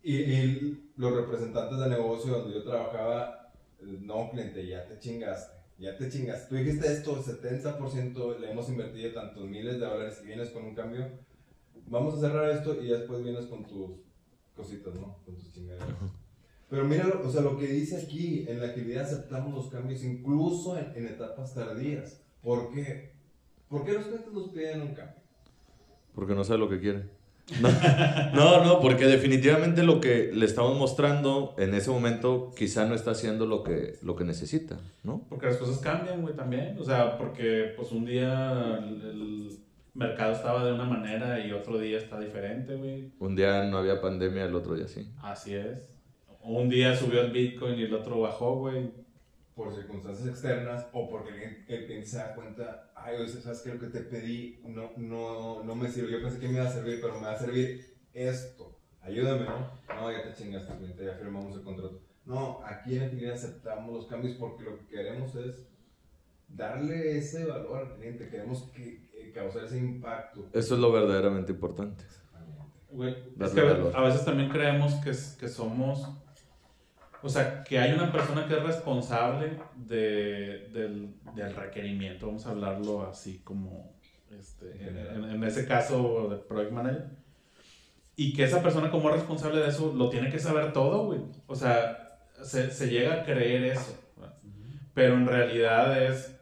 Y, 0.06 0.18
y 0.18 0.92
los 0.98 1.16
representantes 1.16 1.80
de 1.80 1.90
negocio 1.90 2.32
donde 2.32 2.54
yo 2.54 2.64
trabajaba, 2.64 3.52
eh, 3.80 3.98
no, 4.02 4.30
cliente, 4.30 4.68
ya 4.68 4.86
te 4.86 5.00
chingaste. 5.00 5.56
Ya 5.80 5.98
te 5.98 6.08
chingaste. 6.10 6.48
Tú 6.48 6.56
dijiste 6.58 6.94
esto, 6.94 7.24
70% 7.24 8.38
le 8.38 8.52
hemos 8.52 8.70
invertido 8.70 9.14
tantos 9.14 9.50
miles 9.50 9.80
de 9.80 9.86
dólares 9.88 10.22
y 10.22 10.28
vienes 10.28 10.52
con 10.52 10.64
un 10.64 10.76
cambio. 10.76 11.10
Vamos 11.88 12.14
a 12.14 12.20
cerrar 12.20 12.52
esto 12.52 12.80
y 12.80 12.90
ya 12.90 12.98
después 12.98 13.24
vienes 13.24 13.48
con 13.48 13.66
tus 13.66 13.94
cositas, 14.56 14.94
¿no? 14.94 15.18
Con 15.26 15.38
tus 15.38 15.52
chingaderas. 15.52 15.88
Pero 16.70 16.86
mira, 16.86 17.08
o 17.24 17.30
sea, 17.32 17.42
lo 17.42 17.58
que 17.58 17.66
dice 17.66 17.98
aquí, 17.98 18.46
en 18.48 18.60
la 18.60 18.68
agilidad 18.68 19.06
aceptamos 19.06 19.56
los 19.56 19.72
cambios 19.72 20.04
incluso 20.04 20.78
en, 20.78 20.94
en 20.96 21.08
etapas 21.08 21.56
tardías. 21.56 22.22
¿Por 22.44 22.72
qué? 22.72 23.16
¿Por 23.68 23.84
qué 23.84 23.94
los 23.94 24.06
clientes 24.06 24.32
nos 24.32 24.50
piden 24.50 24.84
un 24.84 24.94
cambio? 24.94 25.24
Porque 26.14 26.36
no 26.36 26.44
sabe 26.44 26.60
lo 26.60 26.70
que 26.70 26.80
quiere. 26.80 27.10
No, 27.62 27.70
no, 28.34 28.66
no, 28.66 28.80
porque 28.80 29.06
definitivamente 29.06 29.84
lo 29.84 30.02
que 30.02 30.32
le 30.34 30.46
estamos 30.46 30.78
mostrando 30.78 31.54
en 31.58 31.74
ese 31.76 31.92
momento 31.92 32.52
quizá 32.58 32.86
no 32.86 32.96
está 32.96 33.12
haciendo 33.12 33.46
lo 33.46 33.64
que, 33.64 33.98
lo 34.02 34.16
que 34.16 34.24
necesita, 34.24 34.80
¿no? 35.04 35.26
Porque 35.30 35.48
las 35.48 35.58
cosas 35.58 35.78
cambian, 35.78 36.22
güey, 36.22 36.36
también. 36.36 36.76
O 36.80 36.84
sea, 36.84 37.18
porque 37.18 37.74
pues 37.78 37.92
un 37.92 38.06
día 38.06 38.80
el, 38.80 39.02
el 39.02 39.60
mercado 39.94 40.34
estaba 40.34 40.66
de 40.66 40.74
una 40.74 40.86
manera 40.86 41.46
y 41.46 41.52
otro 41.52 41.78
día 41.78 41.98
está 41.98 42.20
diferente, 42.20 42.76
güey. 42.76 43.12
Un 43.20 43.36
día 43.36 43.64
no 43.66 43.78
había 43.78 44.02
pandemia, 44.02 44.46
el 44.46 44.56
otro 44.56 44.76
día 44.76 44.88
sí. 44.88 45.08
Así 45.22 45.56
es. 45.56 45.90
Un 46.42 46.70
día 46.70 46.96
subió 46.96 47.22
el 47.22 47.32
Bitcoin 47.32 47.80
y 47.80 47.84
el 47.84 47.94
otro 47.94 48.20
bajó, 48.22 48.58
güey. 48.58 48.92
Por 49.56 49.74
circunstancias 49.74 50.28
externas 50.28 50.86
o 50.92 51.10
porque 51.10 51.30
el 51.30 51.36
cliente- 51.36 51.76
el 51.76 51.86
cliente 51.86 52.08
se 52.08 52.18
da 52.18 52.36
cuenta, 52.36 52.92
ay, 52.94 53.16
oye, 53.16 53.28
¿sabes 53.30 53.62
qué? 53.62 53.74
Lo 53.74 53.80
que 53.80 53.88
te 53.88 54.02
pedí 54.02 54.60
no, 54.66 54.92
no, 54.98 55.64
no 55.64 55.76
me 55.76 55.90
sirve. 55.90 56.12
Yo 56.12 56.22
pensé 56.22 56.40
que 56.40 56.48
me 56.50 56.56
iba 56.56 56.66
a 56.66 56.72
servir, 56.72 57.00
pero 57.02 57.16
me 57.20 57.26
va 57.28 57.32
a 57.34 57.40
servir 57.40 57.96
esto. 58.14 58.78
Ayúdame, 59.02 59.46
¿no? 59.46 59.72
No, 59.96 60.12
ya 60.12 60.24
te 60.24 60.34
chingaste, 60.34 60.76
cliente, 60.76 61.06
ya 61.06 61.14
firmamos 61.14 61.56
el 61.56 61.64
contrato. 61.64 62.02
No, 62.26 62.60
aquí 62.66 62.98
en 62.98 63.04
Agilidad 63.04 63.36
aceptamos 63.36 63.94
los 63.94 64.08
cambios 64.08 64.36
porque 64.36 64.64
lo 64.64 64.78
que 64.80 64.88
queremos 64.88 65.34
es 65.36 65.68
darle 66.50 67.18
ese 67.18 67.46
valor 67.46 67.78
al 67.78 67.96
cliente. 67.96 68.28
Queremos 68.30 68.64
que, 68.74 69.06
que 69.10 69.32
causar 69.32 69.64
ese 69.66 69.78
impacto. 69.78 70.50
Eso 70.54 70.76
es 70.76 70.82
lo 70.82 70.92
verdaderamente 70.92 71.52
importante. 71.54 72.04
Es 73.40 73.52
que 73.52 73.62
a- 73.62 74.02
veces 74.02 74.26
también 74.26 74.50
creemos 74.50 74.94
que, 74.96 75.12
que 75.40 75.48
somos, 75.50 76.08
o 77.26 77.30
sea, 77.30 77.64
que 77.64 77.80
hay 77.80 77.92
una 77.94 78.12
persona 78.12 78.46
que 78.48 78.54
es 78.56 78.62
responsable 78.64 79.58
de, 79.76 80.70
del, 80.72 81.16
del 81.34 81.56
requerimiento, 81.56 82.28
vamos 82.28 82.46
a 82.46 82.52
hablarlo 82.52 83.08
así 83.10 83.40
como, 83.44 83.94
este, 84.30 84.72
en, 84.88 85.24
en- 85.32 85.44
ese 85.44 85.66
caso 85.66 86.28
de 86.30 86.38
Project 86.38 86.72
Manager, 86.72 87.06
y 88.16 88.34
que 88.34 88.44
esa 88.44 88.62
persona 88.62 88.92
como 88.92 89.10
es 89.10 89.16
responsable 89.16 89.60
de 89.60 89.70
eso 89.70 89.94
lo 89.96 90.10
tiene 90.10 90.30
que 90.30 90.40
saber 90.40 90.72
todo, 90.72 91.06
güey. 91.08 91.20
O 91.48 91.56
sea, 91.56 92.20
se, 92.44 92.70
se 92.72 92.90
llega 92.90 93.16
a 93.16 93.24
creer 93.26 93.64
eso, 93.66 93.98
¿verdad? 94.16 94.36
pero 94.94 95.16
en 95.16 95.26
realidad 95.28 96.02
es, 96.02 96.34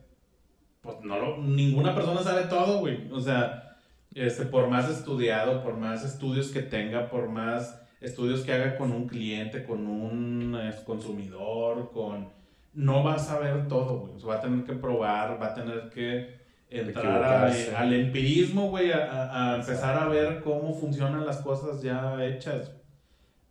pues 0.82 0.98
no 1.02 1.18
lo, 1.18 1.38
ninguna 1.38 1.96
persona 1.96 2.22
sabe 2.22 2.44
todo, 2.44 2.80
güey. 2.80 3.10
O 3.12 3.20
sea, 3.22 3.78
este, 4.14 4.46
por 4.46 4.68
más 4.70 4.90
estudiado, 4.90 5.64
por 5.64 5.76
más 5.78 6.04
estudios 6.04 6.50
que 6.50 6.62
tenga, 6.62 7.10
por 7.10 7.30
más 7.30 7.80
estudios 8.04 8.42
que 8.42 8.54
haga 8.54 8.76
con 8.78 8.92
un 8.92 9.08
cliente, 9.08 9.64
con 9.64 9.88
un 9.88 10.56
eh, 10.62 10.74
consumidor, 10.86 11.92
con... 11.92 12.30
No 12.74 13.04
va 13.04 13.16
a 13.16 13.20
saber 13.20 13.68
todo, 13.68 14.00
güey. 14.00 14.14
O 14.16 14.20
sea, 14.20 14.30
va 14.30 14.36
a 14.36 14.42
tener 14.42 14.64
que 14.66 14.74
probar, 14.74 15.42
va 15.42 15.48
a 15.48 15.54
tener 15.54 15.90
que 15.90 16.42
entrar 16.70 17.24
a- 17.24 17.46
al 17.78 17.94
empirismo, 17.94 18.70
güey, 18.70 18.92
a 18.92 19.56
empezar 19.60 19.98
a 19.98 20.08
ver 20.08 20.42
cómo 20.42 20.74
funcionan 20.74 21.26
las 21.26 21.38
cosas 21.42 21.82
ya 21.84 22.24
hechas. 22.26 22.72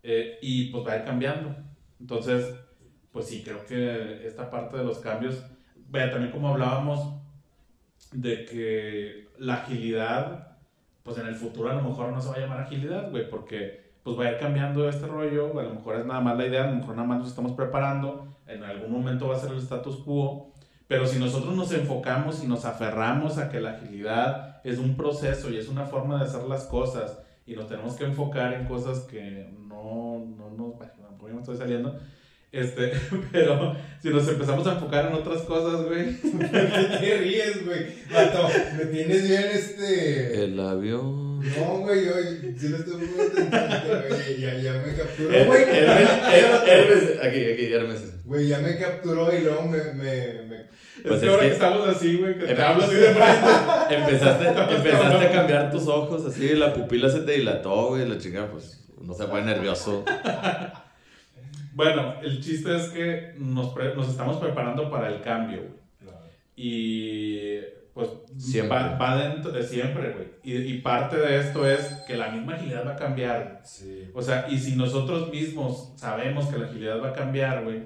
Eh, 0.03 0.39
y 0.43 0.71
pues 0.71 0.85
va 0.87 0.93
a 0.93 0.97
ir 0.99 1.05
cambiando. 1.05 1.55
Entonces, 2.01 2.53
pues 3.13 3.27
sí, 3.27 3.43
creo 3.45 3.65
que 3.65 4.27
esta 4.27 4.51
parte 4.51 4.77
de 4.77 4.85
los 4.85 4.99
cambios, 4.99 5.45
vea, 5.89 6.11
también 6.11 6.33
como 6.33 6.49
hablábamos 6.49 7.15
de 8.13 8.45
que 8.45 9.29
la 9.39 9.55
agilidad, 9.55 10.57
pues 11.05 11.17
en 11.19 11.27
el 11.29 11.35
futuro 11.37 11.71
a 11.71 11.75
lo 11.75 11.83
mejor 11.83 12.11
no 12.11 12.21
se 12.21 12.29
va 12.31 12.35
a 12.35 12.41
llamar 12.41 12.61
agilidad, 12.63 13.11
güey, 13.11 13.29
porque 13.31 13.92
pues 14.03 14.19
va 14.19 14.25
a 14.25 14.33
ir 14.33 14.39
cambiando 14.39 14.89
este 14.89 15.07
rollo, 15.07 15.59
a 15.59 15.63
lo 15.63 15.75
mejor 15.75 15.97
es 15.97 16.07
nada 16.07 16.21
más 16.21 16.37
la 16.37 16.47
idea, 16.47 16.65
a 16.65 16.71
lo 16.71 16.77
mejor 16.77 16.97
nada 16.97 17.07
más 17.07 17.19
nos 17.19 17.29
estamos 17.29 17.53
preparando, 17.53 18.27
en 18.47 18.65
algún 18.65 18.91
momento 18.91 19.29
va 19.29 19.37
a 19.37 19.39
ser 19.39 19.53
el 19.53 19.59
status 19.59 19.97
quo, 19.99 20.53
pero 20.89 21.07
si 21.07 21.19
nosotros 21.19 21.55
nos 21.55 21.73
enfocamos 21.73 22.43
y 22.43 22.49
nos 22.49 22.65
aferramos 22.65 23.39
a 23.39 23.49
que 23.49 23.61
la 23.61 23.73
agilidad 23.73 24.61
es 24.65 24.79
un 24.79 24.97
proceso 24.97 25.51
y 25.51 25.57
es 25.57 25.69
una 25.69 25.87
forma 25.87 26.19
de 26.19 26.25
hacer 26.25 26.43
las 26.45 26.65
cosas 26.65 27.19
y 27.47 27.55
nos 27.55 27.69
tenemos 27.69 27.95
que 27.95 28.05
enfocar 28.05 28.53
en 28.55 28.67
cosas 28.67 29.01
que 29.01 29.55
no, 29.59 30.25
no 30.37 30.51
nos, 30.51 30.75
bueno, 31.19 31.37
me 31.37 31.41
estoy 31.41 31.57
saliendo, 31.57 31.99
este, 32.51 32.93
pero 33.33 33.75
si 34.01 34.11
nos 34.11 34.29
empezamos 34.29 34.67
a 34.67 34.73
enfocar 34.73 35.07
en 35.07 35.15
otras 35.15 35.43
cosas, 35.43 35.87
güey, 35.87 36.13
¿Por 36.21 36.51
qué 36.51 36.99
te 37.01 37.17
ríes, 37.19 37.65
güey? 37.65 37.87
Vato, 38.13 38.49
me 38.77 38.85
tienes 38.87 39.29
bien 39.29 39.45
este. 39.53 40.45
El 40.45 40.61
avión. 40.61 41.32
No, 41.59 41.79
güey, 41.79 42.05
yo 42.05 42.13
sí 42.57 42.69
lo 42.69 42.77
estoy 42.77 42.95
muy 42.97 43.07
güey. 43.09 44.41
Ya, 44.41 44.55
ya 44.59 44.73
me 44.75 44.95
capturó, 44.95 45.31
Her- 45.31 45.47
güey. 45.47 45.63
Hermes, 45.63 46.09
Her- 46.11 46.69
Hermes, 46.69 47.19
aquí, 47.23 47.45
aquí, 47.53 47.73
Hermes. 47.73 48.25
Güey, 48.25 48.49
ya 48.49 48.59
me 48.61 48.79
capturó 48.79 49.35
y 49.37 49.41
luego 49.43 49.63
me. 49.63 49.79
me, 49.95 50.43
me... 50.45 50.63
Pues 51.03 51.15
es 51.15 51.17
es 51.17 51.21
que 51.23 51.29
ahora 51.31 51.43
que- 51.43 51.53
estamos 51.53 51.89
así, 51.89 52.17
güey, 52.17 52.39
que 52.39 52.47
te 52.55 52.63
hablo 52.63 52.85
así 52.85 52.95
de 52.95 53.09
frente. 53.09 53.95
Empezaste, 53.97 54.49
empezaste 54.49 55.27
a 55.27 55.33
cambiar 55.33 55.71
tus 55.73 55.89
ojos, 55.89 56.25
así, 56.27 56.55
la 56.55 56.73
pupila 56.73 57.09
se 57.11 57.21
te 57.21 57.33
dilató, 57.33 57.89
güey, 57.89 58.09
la 58.09 58.19
chingada, 58.19 58.51
pues, 58.51 58.85
no 59.01 59.13
se 59.15 59.25
pone 59.25 59.43
nervioso. 59.45 60.05
Bueno, 61.75 62.17
el 62.23 62.41
chiste 62.43 62.77
es 62.77 62.89
que 62.91 63.33
nos, 63.39 63.73
pre- 63.75 63.95
nos 63.97 64.09
estamos 64.09 64.37
preparando 64.39 64.91
para 64.91 65.09
el 65.09 65.23
cambio, 65.23 65.59
güey. 65.63 65.83
Y 66.55 67.59
pues 67.95 68.09
Siempre. 68.39 68.77
va, 68.77 68.97
va 68.97 69.17
dentro 69.29 69.53
de 69.53 69.63
siempre, 69.63 70.13
güey. 70.13 70.27
Y, 70.43 70.57
y 70.57 70.79
parte 70.81 71.17
de 71.17 71.39
esto 71.41 71.69
es 71.69 71.81
que 72.07 72.17
la 72.17 72.31
misma 72.31 72.55
agilidad 72.55 72.87
va 72.87 72.93
a 72.93 72.97
cambiar. 72.97 73.61
Sí. 73.65 74.11
O 74.15 74.23
sea, 74.23 74.47
y 74.49 74.59
si 74.59 74.77
nosotros 74.77 75.31
mismos 75.31 75.93
sabemos 75.97 76.47
que 76.47 76.59
la 76.59 76.67
agilidad 76.67 77.03
va 77.03 77.11
a 77.11 77.13
cambiar, 77.13 77.65
güey, 77.65 77.83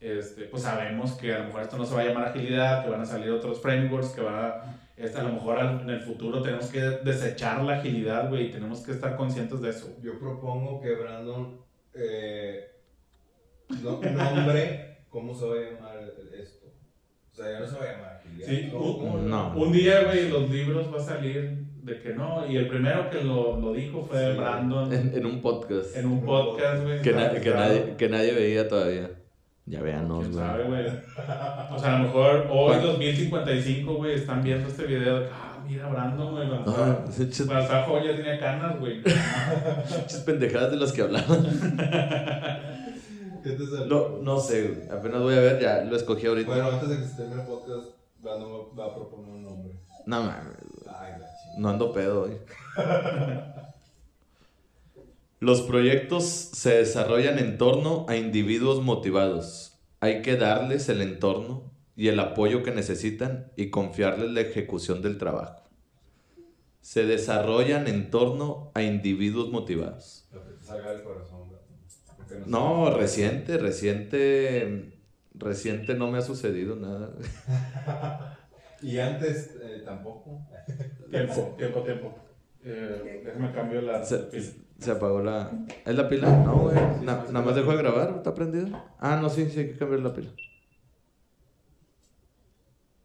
este, 0.00 0.42
pues 0.44 0.62
sabemos 0.62 1.12
que 1.12 1.32
a 1.34 1.38
lo 1.38 1.44
mejor 1.46 1.62
esto 1.62 1.78
no 1.78 1.86
se 1.86 1.94
va 1.94 2.02
a 2.02 2.04
llamar 2.04 2.28
agilidad, 2.28 2.84
que 2.84 2.90
van 2.90 3.00
a 3.00 3.06
salir 3.06 3.30
otros 3.30 3.60
frameworks, 3.62 4.10
que 4.10 4.20
va 4.20 4.46
a, 4.48 4.74
este, 4.96 5.18
a 5.18 5.22
lo 5.22 5.32
mejor 5.32 5.58
en 5.58 5.88
el 5.88 6.00
futuro 6.02 6.42
tenemos 6.42 6.66
que 6.66 6.80
desechar 6.80 7.62
la 7.64 7.78
agilidad, 7.78 8.28
güey, 8.28 8.48
y 8.48 8.50
tenemos 8.50 8.80
que 8.80 8.92
estar 8.92 9.16
conscientes 9.16 9.60
de 9.62 9.70
eso. 9.70 9.88
Yo 10.02 10.18
propongo 10.18 10.80
que 10.82 10.94
Brandon 10.94 11.60
eh, 11.94 12.72
no- 13.82 14.00
nombre 14.02 14.98
cómo 15.08 15.34
se 15.34 15.46
va 15.46 15.54
a 15.54 15.58
llamar 15.72 16.12
esto. 16.38 16.66
O 17.36 17.42
sea, 17.42 17.52
ya 17.52 17.60
no 17.60 17.66
se 17.66 17.76
va 17.76 17.82
a 17.82 17.92
llamar. 17.92 18.20
Sí, 18.44 18.68
¿Cómo- 18.72 18.98
cómo- 18.98 19.18
No. 19.18 19.52
Un 19.56 19.72
día, 19.72 20.04
güey, 20.04 20.30
los 20.30 20.48
libros 20.50 20.86
va 20.92 20.96
a 20.96 21.00
salir 21.04 21.64
de 21.82 22.00
que 22.00 22.14
no, 22.14 22.46
y 22.48 22.56
el 22.56 22.66
primero 22.66 23.10
que 23.10 23.22
lo, 23.22 23.60
lo 23.60 23.72
dijo 23.74 24.02
fue 24.02 24.32
Sí. 24.32 24.38
Brandon 24.38 24.92
En, 24.92 25.12
en 25.14 25.26
un 25.26 25.40
podcast. 25.42 25.94
en 25.96 26.06
un 26.06 26.24
podcast, 26.24 26.82
güey. 26.82 27.02
Que, 27.02 27.12
na- 27.12 27.30
que, 27.32 27.50
nadie, 27.50 27.94
que 27.98 28.08
nadie 28.08 28.32
veía 28.32 28.66
todavía. 28.68 29.10
Ya 29.66 29.82
véanos, 29.82 30.20
¿Quién 30.20 30.32
güey. 30.32 30.46
sabe, 30.46 30.64
güey? 30.64 30.86
O 30.86 31.78
sea, 31.78 31.96
a 31.96 31.98
lo 31.98 32.04
mejor 32.06 32.46
hoy, 32.50 32.76
2055, 32.82 33.94
güey, 33.94 34.14
están 34.14 34.42
viendo 34.42 34.68
este 34.68 34.84
video 34.86 35.20
de 35.20 35.26
ah, 35.32 35.58
mira, 35.68 35.88
Brandon, 35.88 36.30
güey, 36.32 36.48
cuando 36.48 36.70
Ah, 36.76 37.04
estaba- 37.08 37.82
joven 37.82 38.04
ya 38.04 38.16
tenía 38.16 38.38
canas, 38.38 38.78
güey. 38.80 39.02
pinches 39.96 40.20
pendejadas 40.24 40.70
de 40.70 40.76
las 40.78 40.92
que 40.92 41.02
hablaban. 41.02 41.46
¿Qué 43.46 43.52
te 43.52 43.64
salió? 43.66 43.86
No, 43.86 44.18
no 44.22 44.40
sé, 44.40 44.68
güey. 44.68 44.88
Apenas 44.90 45.22
voy 45.22 45.34
a 45.34 45.40
ver, 45.40 45.60
ya 45.62 45.84
lo 45.84 45.94
escogí 45.96 46.26
ahorita. 46.26 46.48
Bueno, 46.50 46.68
antes 46.70 46.88
de 46.88 46.96
que 46.98 47.04
se 47.04 47.14
termine 47.16 47.42
el 47.42 47.46
podcast, 47.46 47.88
Brandon 48.20 48.50
va- 48.78 48.86
a 48.86 48.94
proponer 48.94 49.30
un 49.30 49.42
nombre. 49.44 49.72
No 50.06 50.22
mames, 50.22 50.56
Ay, 50.86 51.12
la 51.12 51.16
chingada. 51.18 51.58
no 51.58 51.68
ando 51.68 51.92
pedo 51.92 52.22
hoy. 52.22 52.32
Los 55.40 55.62
proyectos 55.62 56.24
se 56.24 56.76
desarrollan 56.78 57.38
en 57.38 57.58
torno 57.58 58.06
a 58.08 58.16
individuos 58.16 58.82
motivados. 58.82 59.78
Hay 60.00 60.22
que 60.22 60.36
darles 60.36 60.88
el 60.88 61.02
entorno 61.02 61.72
y 61.94 62.08
el 62.08 62.18
apoyo 62.20 62.62
que 62.62 62.70
necesitan 62.72 63.52
y 63.56 63.70
confiarles 63.70 64.30
la 64.30 64.40
ejecución 64.40 65.02
del 65.02 65.18
trabajo. 65.18 65.62
Se 66.80 67.04
desarrollan 67.04 67.86
en 67.88 68.10
torno 68.10 68.70
a 68.74 68.82
individuos 68.82 69.50
motivados. 69.50 70.28
Lo 70.32 70.42
que 70.44 70.52
te 70.52 70.64
salga 70.64 70.92
del 70.92 71.02
corazón, 71.02 71.35
No, 72.46 72.90
reciente, 72.96 73.58
reciente, 73.58 74.92
reciente 75.34 75.94
no 75.94 76.10
me 76.10 76.18
ha 76.18 76.22
sucedido 76.22 76.76
nada. 76.76 77.12
Y 78.82 78.98
antes 78.98 79.56
eh, 79.62 79.82
tampoco. 79.86 80.46
Tiempo, 81.10 81.54
tiempo, 81.56 81.82
tiempo. 81.82 82.14
Eh, 82.62 83.22
déjame 83.24 83.50
cambio 83.52 83.80
la. 83.80 84.04
Se, 84.04 84.28
se 84.78 84.90
apagó 84.90 85.22
la... 85.22 85.50
¿Es 85.86 85.94
la 85.96 86.08
pila? 86.08 86.28
No, 86.44 86.58
güey. 86.64 86.76
Na- 87.02 87.24
nada 87.30 87.42
más 87.42 87.54
dejó 87.56 87.70
de 87.70 87.78
grabar, 87.78 88.14
¿está 88.18 88.34
prendido? 88.34 88.68
Ah, 88.98 89.18
no, 89.20 89.30
sí, 89.30 89.48
sí, 89.48 89.60
hay 89.60 89.68
que 89.72 89.78
cambiar 89.78 90.00
la 90.02 90.12
pila. 90.12 90.30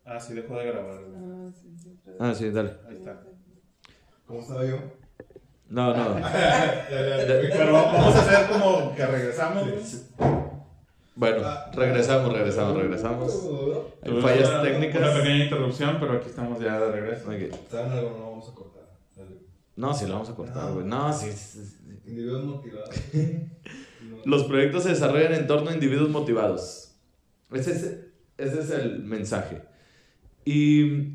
Ah, 0.05 0.19
sí, 0.19 0.34
dejó 0.34 0.57
de 0.57 0.65
grabar, 0.65 1.03
güey. 1.05 1.15
Ah, 1.23 1.51
sí, 1.53 1.99
Ah, 2.19 2.34
sí, 2.34 2.49
dale. 2.51 2.71
Ahí 2.88 2.95
está. 2.97 3.23
¿Cómo 4.25 4.39
estaba 4.41 4.65
yo? 4.65 4.77
No, 5.71 5.95
no. 5.95 6.15
Pero 6.89 7.73
vamos 7.73 8.15
a 8.15 8.19
hacer 8.21 8.49
como 8.49 8.93
que 8.93 9.05
regresamos. 9.05 9.63
Bueno, 11.15 11.43
regresamos, 11.73 12.34
regresamos, 12.34 12.77
regresamos. 12.77 13.47
Hay 14.03 14.21
fallas 14.21 14.49
una- 14.49 14.62
técnicas. 14.63 15.01
Una 15.01 15.13
pequeña 15.13 15.43
interrupción, 15.45 15.97
pero 15.99 16.13
aquí 16.13 16.29
estamos 16.29 16.60
ya 16.60 16.79
de 16.79 16.91
regreso. 16.91 17.29
Ok. 17.29 17.69
¿Saben 17.69 17.91
algo? 17.91 18.17
No 18.19 18.31
vamos 18.31 18.49
a 18.49 18.53
cortar. 18.55 18.84
Dale. 19.15 19.36
No, 19.75 19.93
sí, 19.93 20.07
lo 20.07 20.13
vamos 20.13 20.29
a 20.29 20.36
cortar, 20.36 20.71
güey. 20.73 20.86
No, 20.86 21.13
sí, 21.13 21.31
sí, 21.31 21.65
sí. 21.65 21.77
Individuos 22.05 22.43
motivados. 22.43 22.89
Los 24.25 24.43
proyectos 24.45 24.84
se 24.84 24.89
desarrollan 24.89 25.34
en 25.34 25.47
torno 25.47 25.69
a 25.69 25.73
individuos 25.73 26.10
motivados. 26.10 26.95
Ese 27.53 27.71
es, 27.71 27.84
ese 28.38 28.60
es 28.62 28.69
el 28.71 28.99
mensaje. 29.03 29.62
Y 30.45 31.13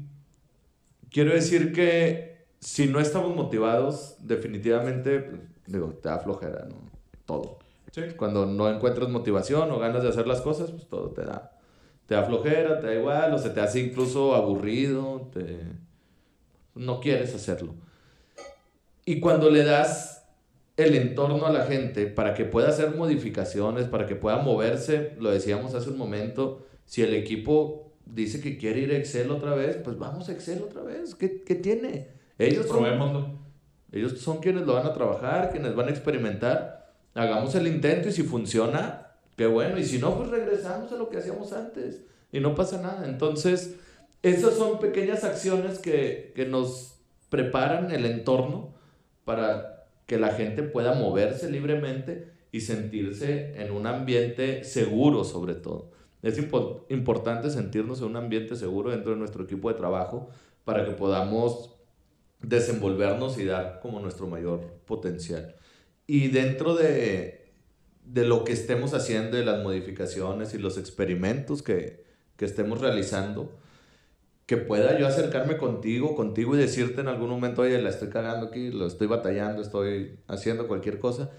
quiero 1.11 1.33
decir 1.35 1.73
que 1.73 2.26
si 2.61 2.87
no 2.87 3.01
estamos 3.01 3.35
motivados, 3.35 4.16
definitivamente, 4.21 5.21
pues, 5.21 5.40
digo, 5.66 5.88
te 6.03 6.09
da 6.09 6.19
flojera, 6.19 6.66
¿no? 6.69 6.77
Todo. 7.25 7.59
Sí. 7.92 8.03
Cuando 8.16 8.47
no 8.47 8.69
encuentras 8.69 9.09
motivación 9.09 9.71
o 9.71 9.79
ganas 9.79 10.03
de 10.03 10.09
hacer 10.09 10.27
las 10.27 10.40
cosas, 10.40 10.71
pues 10.71 10.87
todo 10.87 11.11
te 11.11 11.23
da. 11.23 11.53
Te 12.07 12.14
da 12.14 12.25
flojera, 12.25 12.81
te 12.81 12.87
da 12.87 12.95
igual, 12.95 13.35
o 13.35 13.38
se 13.38 13.51
te 13.51 13.61
hace 13.61 13.81
incluso 13.81 14.35
aburrido, 14.35 15.29
te... 15.33 15.61
no 16.75 17.01
quieres 17.01 17.35
hacerlo. 17.35 17.75
Y 19.05 19.21
cuando 19.21 19.51
le 19.51 19.64
das 19.64 20.25
el 20.77 20.95
entorno 20.95 21.47
a 21.47 21.53
la 21.53 21.64
gente 21.64 22.07
para 22.07 22.35
que 22.35 22.45
pueda 22.45 22.69
hacer 22.69 22.95
modificaciones, 22.95 23.87
para 23.87 24.07
que 24.07 24.14
pueda 24.14 24.38
moverse, 24.38 25.14
lo 25.19 25.31
decíamos 25.31 25.75
hace 25.75 25.90
un 25.90 25.97
momento, 25.97 26.66
si 26.85 27.03
el 27.03 27.14
equipo 27.14 27.92
dice 28.05 28.40
que 28.40 28.59
quiere 28.59 28.81
ir 28.81 28.92
a 28.92 28.97
Excel 28.97 29.31
otra 29.31 29.55
vez, 29.55 29.77
pues 29.77 29.99
vamos 29.99 30.29
a 30.29 30.33
Excel 30.33 30.62
otra 30.62 30.83
vez. 30.83 31.14
¿Qué, 31.14 31.42
qué 31.42 31.55
tiene? 31.55 32.16
Ellos 32.38 32.66
son, 32.66 33.38
ellos 33.92 34.18
son 34.18 34.38
quienes 34.38 34.66
lo 34.66 34.75
van 34.75 34.87
a 34.87 34.92
trabajar, 34.92 35.51
quienes 35.51 35.75
van 35.75 35.88
a 35.88 35.90
experimentar. 35.90 36.92
Hagamos 37.14 37.55
el 37.55 37.66
intento 37.66 38.09
y 38.09 38.12
si 38.12 38.22
funciona, 38.22 39.12
qué 39.37 39.46
bueno. 39.46 39.79
Y 39.79 39.85
si 39.85 39.99
no, 39.99 40.16
pues 40.16 40.29
regresamos 40.29 40.92
a 40.92 40.96
lo 40.96 41.09
que 41.09 41.18
hacíamos 41.18 41.53
antes 41.53 42.05
y 42.31 42.40
no 42.40 42.55
pasa 42.55 42.81
nada. 42.83 43.09
Entonces, 43.09 43.77
esas 44.22 44.55
son 44.55 44.81
pequeñas 44.81 45.25
acciones 45.25 45.79
que, 45.79 46.33
que 46.35 46.44
nos 46.46 46.99
preparan 47.31 47.90
el 47.90 48.05
entorno 48.05 48.75
para 49.25 49.87
que 50.07 50.18
la 50.18 50.29
gente 50.29 50.62
pueda 50.62 50.94
moverse 50.94 51.51
libremente 51.51 52.33
y 52.53 52.61
sentirse 52.61 53.55
en 53.61 53.72
un 53.72 53.87
ambiente 53.87 54.62
seguro 54.64 55.25
sobre 55.25 55.55
todo. 55.55 55.90
Es 56.22 56.38
impo- 56.38 56.85
importante 56.90 57.51
sentirnos 57.51 58.01
en 58.01 58.07
un 58.07 58.16
ambiente 58.16 58.57
seguro 58.57 58.90
dentro 58.90 59.12
de 59.12 59.18
nuestro 59.18 59.44
equipo 59.44 59.68
de 59.68 59.75
trabajo 59.77 60.29
para 60.64 60.85
que 60.85 60.92
podamos 60.92 61.76
desenvolvernos 62.42 63.38
y 63.38 63.44
dar 63.44 63.81
como 63.81 64.01
nuestro 64.01 64.27
mayor 64.27 64.61
potencial. 64.85 65.57
Y 66.07 66.29
dentro 66.29 66.75
de, 66.75 67.53
de 68.05 68.25
lo 68.25 68.44
que 68.44 68.53
estemos 68.53 68.94
haciendo, 68.94 69.37
de 69.37 69.44
las 69.44 69.62
modificaciones 69.62 70.55
y 70.55 70.59
los 70.59 70.79
experimentos 70.79 71.62
que, 71.62 72.05
que 72.37 72.44
estemos 72.44 72.81
realizando, 72.81 73.53
que 74.46 74.57
pueda 74.57 74.96
yo 74.99 75.09
acercarme 75.09 75.57
contigo, 75.57 76.14
contigo 76.14 76.55
y 76.55 76.59
decirte 76.59 77.01
en 77.01 77.09
algún 77.09 77.29
momento, 77.29 77.62
oye, 77.62 77.83
la 77.83 77.90
estoy 77.90 78.09
cagando 78.09 78.46
aquí, 78.46 78.70
lo 78.70 78.87
estoy 78.87 79.09
batallando, 79.09 79.61
estoy 79.61 80.20
haciendo 80.29 80.68
cualquier 80.68 81.01
cosa, 81.01 81.31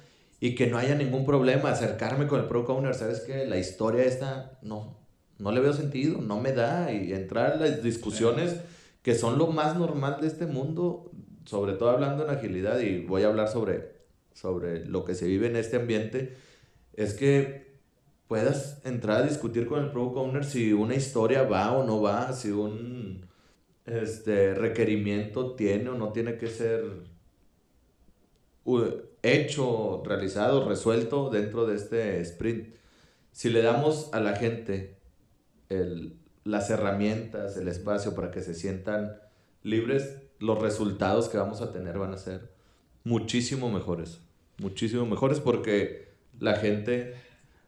y 0.42 0.56
que 0.56 0.68
no 0.68 0.78
haya 0.78 0.94
ningún 0.94 1.26
problema 1.26 1.72
acercarme 1.72 2.28
con 2.28 2.42
el 2.42 2.48
Pro 2.48 2.66
Owner, 2.68 2.94
¿sabes 2.94 3.22
qué? 3.22 3.46
La 3.46 3.58
historia 3.58 4.04
esta, 4.04 4.60
no, 4.62 4.98
no 5.40 5.52
le 5.54 5.62
veo 5.62 5.72
sentido, 5.72 6.22
no 6.22 6.42
me 6.42 6.52
da, 6.52 6.92
y 6.92 7.14
entrar 7.14 7.54
en 7.54 7.62
las 7.62 7.82
discusiones 7.82 8.58
que 9.08 9.16
son 9.16 9.38
lo 9.38 9.48
más 9.48 9.78
normal 9.78 10.18
de 10.20 10.28
este 10.28 10.48
mundo, 10.48 11.10
sobre 11.46 11.72
todo 11.76 11.92
hablando 11.92 12.26
en 12.26 12.30
agilidad, 12.30 12.82
y 12.82 13.06
voy 13.06 13.24
a 13.24 13.28
hablar 13.28 13.48
sobre, 13.48 13.94
sobre 14.34 14.86
lo 14.86 15.06
que 15.06 15.16
se 15.16 15.28
vive 15.28 15.48
en 15.48 15.56
este 15.56 15.78
ambiente, 15.78 16.36
es 16.92 17.14
que 17.14 17.80
puedas 18.28 18.82
entrar 18.86 19.22
a 19.22 19.26
discutir 19.26 19.66
con 19.66 19.82
el 19.82 19.92
Product 19.92 20.18
Owner 20.18 20.44
si 20.44 20.74
una 20.74 20.94
historia 20.94 21.44
va 21.44 21.72
o 21.72 21.86
no 21.86 22.02
va, 22.02 22.34
si 22.34 22.52
un 22.52 23.26
este, 23.86 24.54
requerimiento 24.54 25.56
tiene 25.56 25.88
o 25.88 25.96
no 25.96 26.12
tiene 26.12 26.36
que 26.36 26.48
ser 26.48 26.84
hecho, 29.24 30.04
realizado, 30.06 30.68
resuelto 30.68 31.30
dentro 31.30 31.66
de 31.66 31.78
este 31.78 32.20
sprint. 32.20 32.76
Si 33.32 33.50
le 33.50 33.62
damos 33.62 34.10
a 34.12 34.20
la 34.20 34.36
gente 34.36 34.98
las 36.48 36.70
herramientas, 36.70 37.58
el 37.58 37.68
espacio 37.68 38.16
para 38.16 38.32
que 38.32 38.42
se 38.42 38.54
sientan 38.54 39.20
libres, 39.64 40.22
los 40.40 40.62
resultados 40.62 41.28
que 41.28 41.38
vamos 41.38 41.62
a 41.62 41.74
tener 41.74 41.98
van 42.00 42.14
a 42.14 42.18
ser 42.18 42.50
muchísimo 43.04 43.70
mejores. 43.70 44.22
Muchísimo 44.58 45.06
mejores 45.06 45.42
porque 45.42 46.08
la 46.40 46.56
gente, 46.56 47.16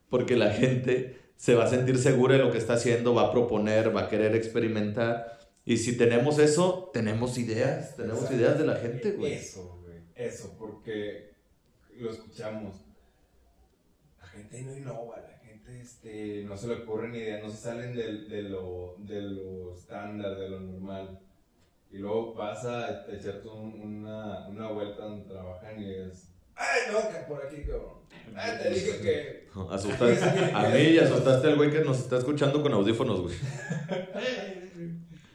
porque 0.10 0.38
la 0.38 0.52
gente 0.52 1.20
se 1.36 1.56
va 1.56 1.66
a 1.66 1.70
sentir 1.70 1.98
segura 1.98 2.38
de 2.38 2.44
lo 2.44 2.52
que 2.52 2.58
está 2.58 2.74
haciendo, 2.74 3.14
va 3.14 3.24
a 3.24 3.32
proponer, 3.32 3.94
va 3.94 4.04
a 4.04 4.10
querer 4.10 4.34
experimentar. 4.34 5.40
Y 5.66 5.78
si 5.78 5.98
tenemos 5.98 6.40
eso, 6.40 6.90
tenemos 6.94 7.38
ideas, 7.38 7.98
tenemos 7.98 8.32
ideas 8.32 8.58
de 8.58 8.66
la 8.66 8.78
gente, 8.78 9.12
güey. 9.12 9.34
Eso, 9.34 9.82
güey. 9.84 9.98
Eso, 10.16 10.56
porque 10.58 11.34
lo 11.98 12.12
escuchamos. 12.12 12.86
La 14.22 14.28
gente 14.28 14.62
no 14.62 14.78
innova, 14.78 15.18
la 15.18 15.39
este, 15.70 16.44
no 16.46 16.58
se 16.58 16.68
le 16.68 16.76
ocurre 16.76 17.10
ni 17.10 17.20
idea, 17.20 17.42
no 17.42 17.50
se 17.50 17.58
salen 17.58 17.96
de, 17.96 18.26
de, 18.26 18.44
lo, 18.44 18.96
de 19.00 19.22
lo 19.22 19.74
estándar, 19.74 20.38
de 20.38 20.50
lo 20.50 20.60
normal. 20.60 21.20
Y 21.92 21.98
luego 21.98 22.36
pasa 22.36 22.86
a 22.86 23.12
echarte 23.12 23.48
una, 23.48 24.48
una 24.48 24.68
vuelta 24.70 25.06
donde 25.06 25.30
trabajan 25.30 25.82
y 25.82 25.94
es. 25.94 26.32
¡Ay, 26.56 26.92
no, 26.92 27.10
que 27.10 27.26
por 27.28 27.46
aquí, 27.46 27.64
cabrón! 27.64 28.00
¡Ay, 28.36 28.52
te 28.62 28.70
dije 28.70 29.02
que! 29.02 29.50
Asustaste, 29.72 30.52
a 30.54 30.70
mí 30.70 30.82
y 30.82 31.00
asustaste 31.00 31.48
al 31.48 31.56
güey 31.56 31.72
que 31.72 31.82
nos 31.82 32.00
está 32.00 32.18
escuchando 32.18 32.62
con 32.62 32.74
audífonos, 32.74 33.22
güey. 33.22 33.36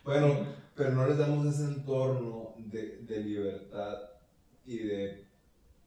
bueno, 0.05 0.47
pero 0.75 0.91
no 0.93 1.07
les 1.07 1.19
damos 1.19 1.47
ese 1.47 1.65
entorno 1.65 2.55
de, 2.59 2.99
de 3.03 3.21
libertad 3.21 3.99
y 4.67 4.79
de 4.79 5.25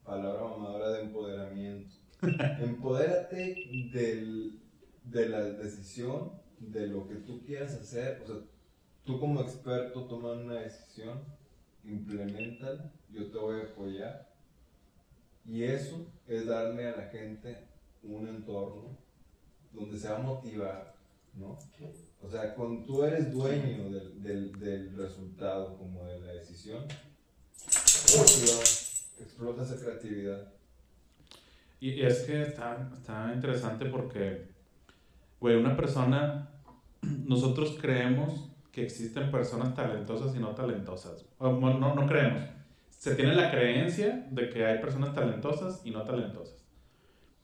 palabra 0.03 0.43
mamadora 0.43 0.89
de 0.91 1.01
empoderamiento. 1.01 1.96
Empodérate 2.59 3.89
del, 3.93 4.59
de 5.03 5.29
la 5.29 5.43
decisión, 5.43 6.31
de 6.59 6.87
lo 6.87 7.07
que 7.07 7.15
tú 7.15 7.43
quieras 7.45 7.73
hacer. 7.75 8.21
O 8.23 8.27
sea, 8.27 8.35
tú 9.05 9.19
como 9.19 9.41
experto 9.41 10.05
toma 10.05 10.33
una 10.33 10.61
decisión, 10.61 11.23
implementala, 11.83 12.91
yo 13.11 13.29
te 13.31 13.37
voy 13.37 13.61
a 13.61 13.63
apoyar. 13.63 14.27
Y 15.45 15.63
eso 15.63 16.07
es 16.27 16.45
darle 16.45 16.87
a 16.87 16.97
la 16.97 17.07
gente 17.07 17.57
un 18.03 18.27
entorno 18.27 18.97
donde 19.71 19.97
se 19.97 20.09
va 20.09 20.17
a 20.17 20.21
motivar, 20.21 20.95
¿no? 21.35 21.57
O 22.21 22.29
sea, 22.29 22.53
cuando 22.55 22.83
tú 22.85 23.03
eres 23.03 23.31
dueño 23.31 23.89
del, 23.89 24.21
del, 24.23 24.59
del 24.59 24.97
resultado 24.97 25.77
como 25.77 26.03
de 26.05 26.19
la 26.19 26.33
decisión, 26.33 26.83
explota 29.19 29.63
esa 29.63 29.77
creatividad. 29.77 30.51
Y, 31.79 32.01
es 32.01 32.23
que 32.23 32.41
está, 32.41 32.89
está 32.93 33.31
interesante 33.33 33.85
porque, 33.85 34.49
güey, 35.39 35.55
una 35.55 35.75
persona, 35.75 36.49
nosotros 37.01 37.77
creemos 37.79 38.49
que 38.71 38.83
existen 38.83 39.31
personas 39.31 39.73
talentosas 39.73 40.35
y 40.35 40.39
no 40.39 40.49
talentosas. 40.49 41.25
no, 41.39 41.95
no 41.95 42.07
creemos. 42.07 42.43
Se 42.89 43.15
tiene 43.15 43.35
la 43.35 43.51
creencia 43.51 44.27
de 44.31 44.49
que 44.49 44.65
hay 44.65 44.79
personas 44.79 45.13
talentosas 45.13 45.81
y 45.85 45.91
no 45.91 46.03
talentosas. 46.03 46.67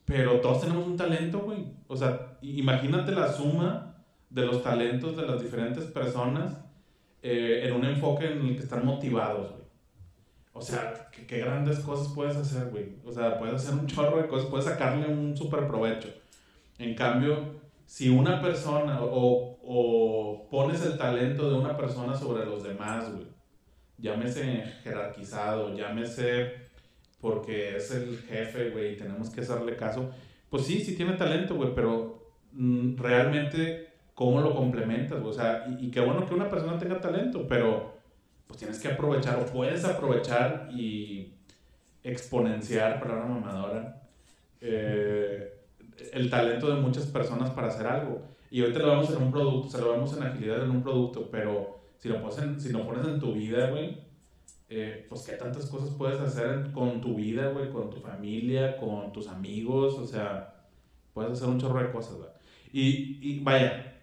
Pero 0.04 0.40
todos 0.40 0.60
tenemos 0.60 0.86
un 0.86 0.96
talento, 0.96 1.40
güey. 1.40 1.66
O 1.86 1.96
sea, 1.96 2.38
imagínate 2.42 3.12
la 3.12 3.32
suma 3.32 3.96
de 4.30 4.46
los 4.46 4.62
talentos 4.62 5.16
de 5.16 5.26
las 5.26 5.40
diferentes 5.40 5.84
personas 5.84 6.60
eh, 7.22 7.62
en 7.64 7.72
un 7.72 7.84
enfoque 7.84 8.26
en 8.26 8.46
el 8.46 8.56
que 8.56 8.62
están 8.62 8.84
motivados, 8.84 9.52
güey. 9.52 9.63
O 10.56 10.62
sea, 10.62 11.08
qué 11.26 11.38
grandes 11.40 11.80
cosas 11.80 12.12
puedes 12.14 12.36
hacer, 12.36 12.70
güey. 12.70 12.94
O 13.04 13.10
sea, 13.10 13.38
puedes 13.38 13.56
hacer 13.56 13.74
un 13.74 13.88
chorro 13.88 14.18
de 14.22 14.28
cosas, 14.28 14.48
puedes 14.48 14.64
sacarle 14.64 15.08
un 15.08 15.36
súper 15.36 15.66
provecho. 15.66 16.08
En 16.78 16.94
cambio, 16.94 17.56
si 17.86 18.08
una 18.08 18.40
persona 18.40 19.00
o, 19.02 19.58
o, 19.64 20.48
pones 20.50 20.86
el 20.86 20.96
talento 20.96 21.50
de 21.50 21.58
una 21.58 21.76
persona 21.76 22.14
sobre 22.14 22.46
los 22.46 22.62
demás, 22.62 23.12
güey, 23.12 23.26
llámese 23.98 24.62
jerarquizado, 24.84 25.74
llámese 25.74 26.52
porque 27.20 27.76
es 27.76 27.90
el 27.90 28.18
jefe, 28.18 28.70
güey, 28.70 28.92
y 28.92 28.96
tenemos 28.96 29.30
que 29.30 29.40
hacerle 29.40 29.74
caso, 29.74 30.10
pues 30.50 30.66
sí, 30.66 30.84
sí 30.84 30.94
tiene 30.94 31.14
talento, 31.14 31.56
güey, 31.56 31.74
pero 31.74 32.32
mm, 32.52 32.96
realmente, 32.96 33.88
¿cómo 34.14 34.40
lo 34.40 34.54
complementas? 34.54 35.20
O 35.20 35.32
sea, 35.32 35.66
y, 35.68 35.86
y, 35.86 35.90
qué 35.90 36.00
bueno 36.00 36.26
que 36.26 36.34
una 36.34 36.48
persona 36.48 36.78
tenga 36.78 37.00
talento, 37.00 37.44
pero 37.48 37.93
pues 38.46 38.58
tienes 38.58 38.78
que 38.78 38.88
aprovechar 38.88 39.38
o 39.38 39.46
puedes 39.46 39.84
aprovechar 39.84 40.68
y 40.72 41.34
exponenciar, 42.02 43.00
palabra 43.00 43.26
mamadora, 43.26 44.02
eh, 44.60 45.54
el 46.12 46.30
talento 46.30 46.74
de 46.74 46.80
muchas 46.80 47.06
personas 47.06 47.50
para 47.50 47.68
hacer 47.68 47.86
algo. 47.86 48.22
Y 48.50 48.60
ahorita 48.60 48.78
lo 48.80 48.90
vemos 48.90 49.10
en 49.10 49.22
un 49.22 49.32
producto, 49.32 49.68
se 49.68 49.80
lo 49.80 49.92
vemos 49.92 50.16
en 50.16 50.22
agilidad 50.22 50.62
en 50.62 50.70
un 50.70 50.82
producto, 50.82 51.30
pero 51.30 51.80
si 51.98 52.08
lo 52.08 52.20
pones 52.20 52.38
en, 52.38 52.60
si 52.60 52.70
lo 52.70 52.86
pones 52.86 53.06
en 53.06 53.18
tu 53.18 53.32
vida, 53.32 53.70
güey, 53.70 53.98
eh, 54.68 55.06
pues 55.08 55.22
qué 55.22 55.32
tantas 55.32 55.66
cosas 55.66 55.90
puedes 55.90 56.20
hacer 56.20 56.70
con 56.72 57.00
tu 57.00 57.14
vida, 57.14 57.48
güey, 57.48 57.70
con 57.70 57.90
tu 57.90 57.98
familia, 57.98 58.76
con 58.76 59.12
tus 59.12 59.28
amigos, 59.28 59.94
o 59.94 60.06
sea, 60.06 60.66
puedes 61.12 61.32
hacer 61.32 61.48
un 61.48 61.58
chorro 61.58 61.80
de 61.80 61.90
cosas, 61.90 62.16
güey. 62.16 62.30
Y, 62.72 63.18
y 63.22 63.40
vaya, 63.40 63.94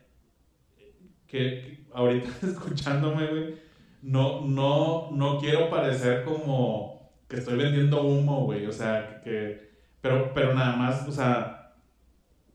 que, 0.78 0.94
que 1.28 1.86
ahorita 1.94 2.30
escuchándome, 2.48 3.28
güey, 3.28 3.56
no, 4.02 4.42
no, 4.42 5.12
no 5.12 5.40
quiero 5.40 5.70
parecer 5.70 6.24
como 6.24 7.12
que 7.28 7.38
estoy 7.38 7.58
vendiendo 7.58 8.04
humo, 8.04 8.46
güey, 8.46 8.66
o 8.66 8.72
sea, 8.72 9.22
que, 9.24 9.72
pero, 10.02 10.34
pero 10.34 10.54
nada 10.54 10.76
más, 10.76 11.08
o 11.08 11.12
sea, 11.12 11.74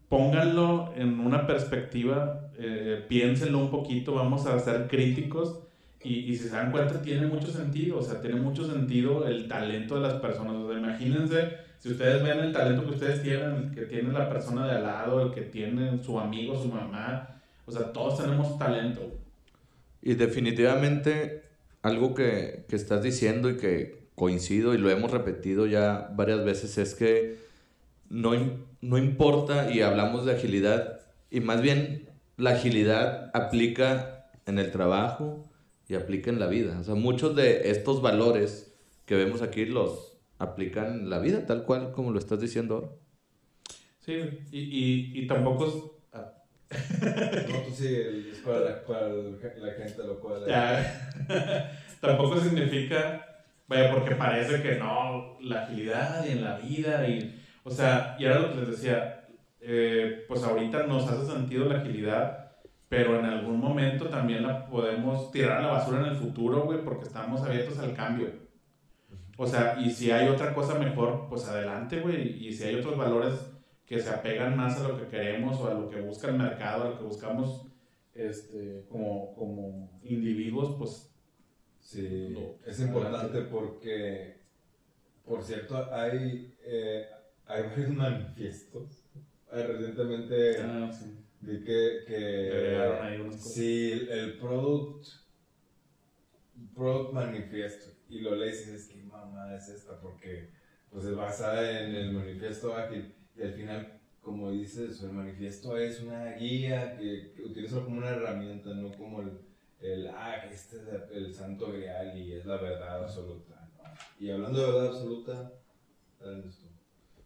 pónganlo 0.08 0.92
en 0.96 1.20
una 1.20 1.46
perspectiva, 1.46 2.50
eh, 2.58 3.04
piénsenlo 3.08 3.58
un 3.58 3.70
poquito, 3.70 4.14
vamos 4.14 4.46
a 4.46 4.58
ser 4.58 4.86
críticos 4.88 5.60
y, 6.02 6.30
y, 6.30 6.36
si 6.36 6.48
se 6.48 6.56
dan 6.56 6.70
cuenta 6.70 7.00
tiene 7.02 7.26
mucho 7.26 7.48
sentido, 7.48 7.98
o 7.98 8.02
sea, 8.02 8.20
tiene 8.20 8.40
mucho 8.40 8.70
sentido 8.70 9.26
el 9.26 9.48
talento 9.48 9.96
de 9.96 10.02
las 10.02 10.14
personas, 10.14 10.54
o 10.56 10.68
sea, 10.68 10.78
imagínense 10.78 11.66
si 11.78 11.92
ustedes 11.92 12.22
ven 12.22 12.38
el 12.40 12.52
talento 12.52 12.84
que 12.84 12.94
ustedes 12.94 13.22
tienen, 13.22 13.54
el 13.54 13.70
que 13.74 13.82
tiene 13.82 14.12
la 14.12 14.28
persona 14.28 14.66
de 14.66 14.76
al 14.76 14.82
lado, 14.82 15.22
el 15.22 15.32
que 15.32 15.42
tiene 15.42 16.02
su 16.02 16.18
amigo, 16.18 16.60
su 16.60 16.68
mamá, 16.68 17.40
o 17.64 17.72
sea, 17.72 17.92
todos 17.92 18.20
tenemos 18.20 18.58
talento. 18.58 19.02
Y 20.02 20.14
definitivamente 20.14 21.35
algo 21.86 22.14
que, 22.14 22.64
que 22.68 22.74
estás 22.74 23.02
diciendo 23.02 23.48
y 23.48 23.56
que 23.56 24.08
coincido 24.16 24.74
y 24.74 24.78
lo 24.78 24.90
hemos 24.90 25.12
repetido 25.12 25.66
ya 25.66 26.10
varias 26.16 26.44
veces 26.44 26.78
es 26.78 26.94
que 26.94 27.36
no, 28.08 28.32
no 28.80 28.98
importa 28.98 29.70
y 29.70 29.82
hablamos 29.82 30.26
de 30.26 30.32
agilidad 30.32 31.00
y 31.30 31.40
más 31.40 31.62
bien 31.62 32.08
la 32.36 32.50
agilidad 32.50 33.30
aplica 33.34 34.30
en 34.46 34.58
el 34.58 34.72
trabajo 34.72 35.44
y 35.88 35.94
aplica 35.94 36.30
en 36.30 36.40
la 36.40 36.48
vida. 36.48 36.78
O 36.80 36.84
sea, 36.84 36.94
muchos 36.94 37.36
de 37.36 37.70
estos 37.70 38.02
valores 38.02 38.74
que 39.04 39.14
vemos 39.14 39.42
aquí 39.42 39.64
los 39.64 40.18
aplican 40.38 41.00
en 41.00 41.10
la 41.10 41.20
vida, 41.20 41.46
tal 41.46 41.64
cual 41.64 41.92
como 41.92 42.10
lo 42.10 42.18
estás 42.18 42.40
diciendo 42.40 42.74
ahora. 42.74 42.88
Sí, 44.00 44.12
y, 44.50 44.60
y, 44.60 45.12
y 45.22 45.26
tampoco 45.26 45.95
no, 46.70 47.58
tú 47.62 47.70
sí, 47.70 47.96
es 48.32 48.38
para 48.38 48.60
la, 48.60 48.84
para 48.84 49.08
la 49.08 49.72
gente 49.72 50.02
lo 50.04 50.18
cual. 50.18 50.44
Tampoco 52.00 52.40
significa, 52.40 53.44
vaya, 53.68 53.92
porque 53.92 54.16
parece 54.16 54.62
que 54.62 54.76
no, 54.76 55.38
la 55.40 55.62
agilidad 55.62 56.24
y 56.26 56.32
en 56.32 56.44
la 56.44 56.58
vida, 56.58 57.08
y, 57.08 57.40
o 57.62 57.70
sea, 57.70 58.16
y 58.18 58.24
era 58.24 58.40
lo 58.40 58.52
que 58.52 58.60
les 58.60 58.68
decía, 58.70 59.28
eh, 59.60 60.24
pues 60.28 60.42
ahorita 60.42 60.86
nos 60.86 61.08
hace 61.08 61.32
sentido 61.32 61.66
la 61.66 61.78
agilidad, 61.78 62.52
pero 62.88 63.18
en 63.18 63.26
algún 63.26 63.60
momento 63.60 64.08
también 64.08 64.46
la 64.46 64.66
podemos 64.66 65.30
tirar 65.30 65.58
a 65.58 65.62
la 65.62 65.72
basura 65.72 66.00
en 66.00 66.06
el 66.06 66.16
futuro, 66.16 66.62
güey, 66.64 66.82
porque 66.84 67.04
estamos 67.04 67.42
abiertos 67.42 67.78
al 67.78 67.94
cambio. 67.94 68.28
O 69.38 69.46
sea, 69.46 69.76
y 69.78 69.90
si 69.90 70.10
hay 70.10 70.28
otra 70.28 70.54
cosa 70.54 70.78
mejor, 70.78 71.26
pues 71.28 71.46
adelante, 71.46 72.00
güey, 72.00 72.46
y 72.46 72.52
si 72.52 72.64
hay 72.64 72.76
otros 72.76 72.96
valores 72.96 73.55
que 73.86 74.00
se 74.00 74.10
apegan 74.10 74.56
más 74.56 74.78
a 74.80 74.88
lo 74.88 74.98
que 74.98 75.06
queremos 75.08 75.58
o 75.60 75.68
a 75.68 75.74
lo 75.74 75.88
que 75.88 76.00
busca 76.00 76.28
el 76.28 76.36
mercado, 76.38 76.82
a 76.84 76.88
lo 76.90 76.98
que 76.98 77.04
buscamos 77.04 77.66
este, 78.14 78.84
como, 78.88 79.34
como 79.34 80.00
individuos, 80.02 80.74
pues... 80.78 81.12
Sí, 81.80 82.36
es 82.66 82.80
importante 82.80 83.42
porque, 83.42 84.38
por 85.24 85.44
cierto, 85.44 85.88
hay, 85.94 86.52
eh, 86.64 87.06
hay 87.46 87.62
varios 87.62 87.90
manifiestos. 87.90 89.04
Recientemente 89.52 90.58
Ah, 90.62 90.90
sí. 90.92 91.16
vi 91.40 91.62
que, 91.62 92.02
que 92.04 92.76
ahí 93.00 93.20
unas 93.20 93.36
cosas. 93.36 93.52
sí, 93.52 93.92
el- 93.92 94.08
el 94.10 94.38
product, 94.38 95.06
product 96.74 97.12
manifiesto 97.12 97.92
y 98.08 98.20
lo 98.22 98.34
lees 98.34 98.66
y 98.66 98.72
dices, 98.72 98.88
¿qué 98.88 99.02
mamada 99.04 99.56
es 99.56 99.68
esta? 99.68 100.00
Porque 100.00 100.50
pues 100.90 101.04
es 101.04 101.14
basada 101.14 101.82
en 101.82 101.94
el 101.94 102.12
manifiesto 102.12 102.74
ágil 102.74 103.14
y 103.36 103.42
al 103.42 103.52
final, 103.52 104.00
como 104.22 104.50
dices, 104.50 105.02
el 105.02 105.12
manifiesto 105.12 105.76
es 105.76 106.00
una 106.00 106.32
guía 106.32 106.96
que, 106.96 107.32
que 107.34 107.42
utiliza 107.42 107.80
como 107.84 107.98
una 107.98 108.10
herramienta, 108.10 108.70
no 108.70 108.92
como 108.92 109.20
el, 109.20 109.38
el 109.80 110.08
ah, 110.08 110.46
este 110.50 110.76
es 110.76 110.84
el 111.12 111.34
santo 111.34 111.72
grial 111.72 112.16
y 112.16 112.32
es 112.32 112.46
la 112.46 112.56
verdad 112.56 113.04
absoluta. 113.04 113.68
¿no? 113.76 113.84
Y 114.18 114.30
hablando 114.30 114.60
de 114.60 114.66
verdad 114.72 114.86
absoluta, 114.88 115.52
adelante 116.20 116.48
tú. 116.48 116.66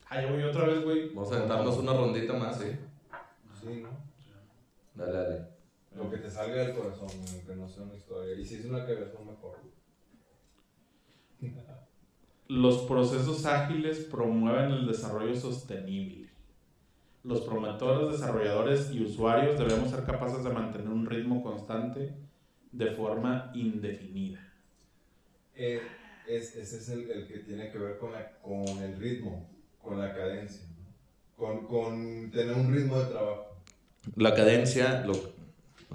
Ah, 0.09 0.23
yo 0.23 0.33
voy 0.33 0.43
otra 0.43 0.67
vez, 0.67 0.83
güey. 0.83 1.09
Vamos 1.11 1.33
a 1.33 1.37
aventarnos 1.37 1.79
una 1.79 1.93
rondita 1.93 2.33
más, 2.33 2.59
¿sí? 2.59 2.77
Sí, 3.61 3.83
¿no? 3.83 3.91
Dale, 4.95 5.13
dale. 5.13 5.47
Lo 5.95 6.11
que 6.11 6.19
te 6.19 6.31
salga 6.31 6.65
del 6.65 6.75
corazón, 6.75 7.09
que 7.47 7.55
no 7.55 7.69
sea 7.69 7.85
una 7.85 7.95
historia. 7.95 8.35
Y 8.35 8.45
si 8.45 8.57
es 8.57 8.65
una 8.65 8.85
cagazón, 8.85 9.27
mejor. 9.27 9.59
Los 12.51 12.79
procesos 12.79 13.47
ágiles 13.47 14.01
promueven 14.11 14.73
el 14.73 14.85
desarrollo 14.85 15.37
sostenible. 15.37 16.31
Los 17.23 17.43
promotores, 17.43 18.11
desarrolladores 18.19 18.91
y 18.91 19.05
usuarios 19.05 19.57
debemos 19.57 19.89
ser 19.89 20.03
capaces 20.03 20.43
de 20.43 20.51
mantener 20.51 20.89
un 20.89 21.07
ritmo 21.07 21.45
constante 21.45 22.13
de 22.73 22.91
forma 22.91 23.53
indefinida. 23.55 24.41
Eh, 25.55 25.81
es, 26.27 26.57
ese 26.57 26.79
es 26.79 26.89
el, 26.89 27.09
el 27.13 27.29
que 27.29 27.39
tiene 27.39 27.71
que 27.71 27.79
ver 27.79 27.99
con, 27.99 28.11
la, 28.11 28.33
con 28.41 28.67
el 28.83 28.97
ritmo, 28.97 29.49
con 29.81 30.01
la 30.01 30.13
cadencia, 30.13 30.67
¿no? 30.77 30.93
con, 31.37 31.69
con 31.69 32.33
tener 32.33 32.57
un 32.57 32.75
ritmo 32.75 32.99
de 32.99 33.11
trabajo. 33.13 33.63
La 34.17 34.35
cadencia, 34.35 35.05
lo, 35.07 35.13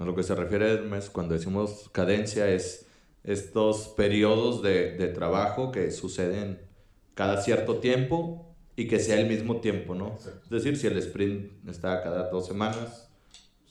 a 0.02 0.06
lo 0.06 0.14
que 0.14 0.22
se 0.22 0.34
refiere 0.34 0.72
Hermes, 0.72 1.10
cuando 1.10 1.34
decimos 1.34 1.90
cadencia, 1.92 2.48
es 2.48 2.85
estos 3.26 3.88
periodos 3.88 4.62
de, 4.62 4.92
de 4.96 5.08
trabajo 5.08 5.72
que 5.72 5.90
suceden 5.90 6.60
cada 7.14 7.42
cierto 7.42 7.78
tiempo 7.78 8.54
y 8.76 8.86
que 8.88 9.00
sea 9.00 9.18
el 9.18 9.26
mismo 9.26 9.60
tiempo, 9.60 9.94
¿no? 9.94 10.12
Exacto. 10.12 10.40
Es 10.44 10.50
decir, 10.50 10.76
si 10.76 10.86
el 10.86 10.96
sprint 10.98 11.68
está 11.68 12.02
cada 12.02 12.30
dos 12.30 12.46
semanas, 12.46 13.10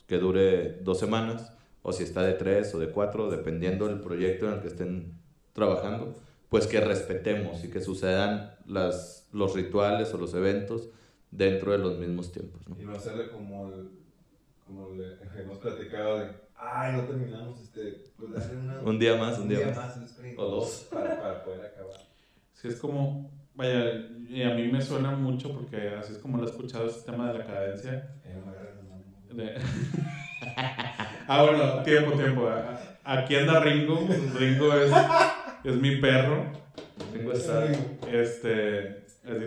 que 0.08 0.18
dure 0.18 0.80
dos 0.82 1.00
semanas, 1.00 1.54
o 1.84 1.94
si 1.94 2.04
está 2.04 2.24
de 2.24 2.34
tres 2.34 2.74
o 2.74 2.80
de 2.80 2.90
cuatro, 2.90 3.30
dependiendo 3.30 3.88
del 3.88 4.02
proyecto 4.02 4.48
en 4.48 4.56
el 4.56 4.62
que 4.62 4.68
estén 4.68 5.14
trabajando, 5.54 6.16
pues 6.50 6.68
que 6.68 6.82
respetemos 6.82 7.64
y 7.64 7.70
que 7.70 7.82
sucedan 7.82 8.56
las, 8.66 9.30
los 9.32 9.54
rituales 9.54 10.14
o 10.14 10.18
los 10.18 10.34
eventos 10.34 10.90
dentro 11.30 11.72
de 11.72 11.78
los 11.78 11.98
mismos 12.00 12.32
tiempos, 12.32 12.68
¿no? 12.68 12.76
Y 12.80 12.86
no 12.86 12.94
hacerle 12.94 13.30
como, 13.30 13.72
el, 13.72 13.90
como 14.66 14.90
que 14.98 15.42
hemos 15.42 15.60
platicado 15.60 16.20
de, 16.20 16.45
ay, 16.58 16.94
no 16.94 17.04
terminamos, 17.04 17.62
este, 17.62 18.04
pues 18.18 18.32
darle 18.34 18.58
una, 18.58 18.80
Un 18.82 19.00
día 19.00 19.16
más, 19.18 19.38
un 19.40 19.50
día, 19.50 19.74
más. 19.76 19.98
el 19.98 20.04
sprint, 20.04 20.40
O 20.40 20.46
dos. 20.46 20.88
Para, 20.92 21.20
para 21.22 21.44
poder 21.44 21.66
acabar. 21.66 22.00
Sí, 22.54 22.68
es 22.70 22.76
como, 22.78 23.30
vaya, 23.54 23.92
y 24.30 24.42
a 24.44 24.54
mí 24.56 24.68
me 24.72 24.82
suena 24.82 25.12
mucho 25.12 25.52
porque 25.54 25.90
así 25.90 26.14
es 26.14 26.18
como 26.20 26.38
lo 26.38 26.44
he 26.46 26.50
escuchado 26.50 26.88
este 26.88 27.12
tema 27.12 27.32
de 27.32 27.40
la 27.40 27.46
cadencia. 27.46 28.16
Eh. 28.24 28.42
De- 29.34 29.56
ah, 31.28 31.44
bueno, 31.44 31.84
tiempo, 31.84 32.12
tiempo. 32.14 32.50
Aquí 33.04 33.36
anda 33.36 33.60
Ringo. 33.60 34.08
Ringo 34.40 34.74
es, 34.74 34.92
es 35.66 35.76
mi 35.76 35.98
perro. 35.98 36.46
Tengo 37.12 37.32
esta- 37.34 37.66
Este, 38.12 39.04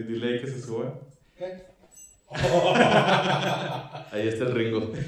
dile 0.06 0.34
ahí 0.34 0.40
que 0.40 0.46
se 0.46 0.60
suba. 0.60 0.94
¿Qué? 1.36 1.64
Ahí 4.12 4.28
está 4.28 4.44
el 4.44 4.54
Ringo. 4.54 4.92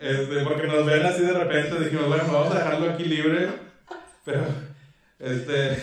Este, 0.00 0.40
porque 0.44 0.66
nos 0.66 0.84
ven 0.86 1.06
así 1.06 1.22
de 1.22 1.32
repente, 1.32 1.84
dijimos, 1.84 2.08
bueno, 2.08 2.24
vamos 2.30 2.54
a 2.54 2.58
dejarlo 2.58 2.90
aquí 2.90 3.04
libre. 3.04 3.48
Pero, 4.24 4.44
este, 5.18 5.76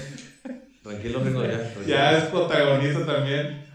Tranquilo, 0.84 1.19
Ringo, 1.24 1.43
ya. 1.43 1.58
tranquilo. 1.58 1.86
ya 1.86 2.17
es 2.17 2.24
protagonista 2.26 3.06
también. 3.06 3.65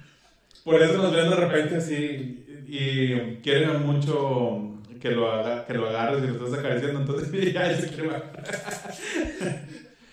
Por 0.65 0.83
eso 0.83 0.99
nos 0.99 1.15
ven 1.15 1.31
de 1.31 1.37
repente 1.37 1.77
así 1.77 2.45
y 2.67 3.37
quieren 3.37 3.87
mucho 3.87 4.73
que 5.01 5.11
lo, 5.13 5.31
haga, 5.31 5.65
que 5.65 5.75
lo 5.75 5.89
agarres 5.89 6.25
y 6.25 6.27
lo 6.27 6.45
estás 6.45 6.59
acariciando, 6.59 7.01
entonces 7.01 7.31
ya 7.53 7.77
quiere 7.89 8.09
bajar. 8.09 8.43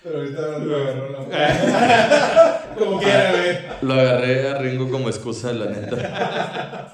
Pero 0.04 0.18
ahorita 0.18 0.40
no 0.40 0.58
me 0.60 0.74
agarró 0.76 1.10
la 1.10 1.18
mano. 1.18 2.74
Como 2.78 3.00
quiera, 3.00 3.32
güey. 3.32 3.58
Lo 3.82 3.94
agarré 3.94 4.48
a 4.50 4.58
Ringo 4.58 4.90
como 4.90 5.08
excusa, 5.08 5.52
la 5.52 5.66
neta. 5.66 6.92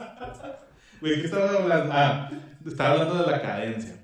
Güey, 1.01 1.21
¿qué 1.21 1.27
estaba 1.27 1.51
hablando? 1.51 1.93
Ah, 1.93 2.31
estaba 2.67 2.93
hablando 2.93 3.23
de 3.23 3.31
la 3.31 3.41
cadencia. 3.41 3.97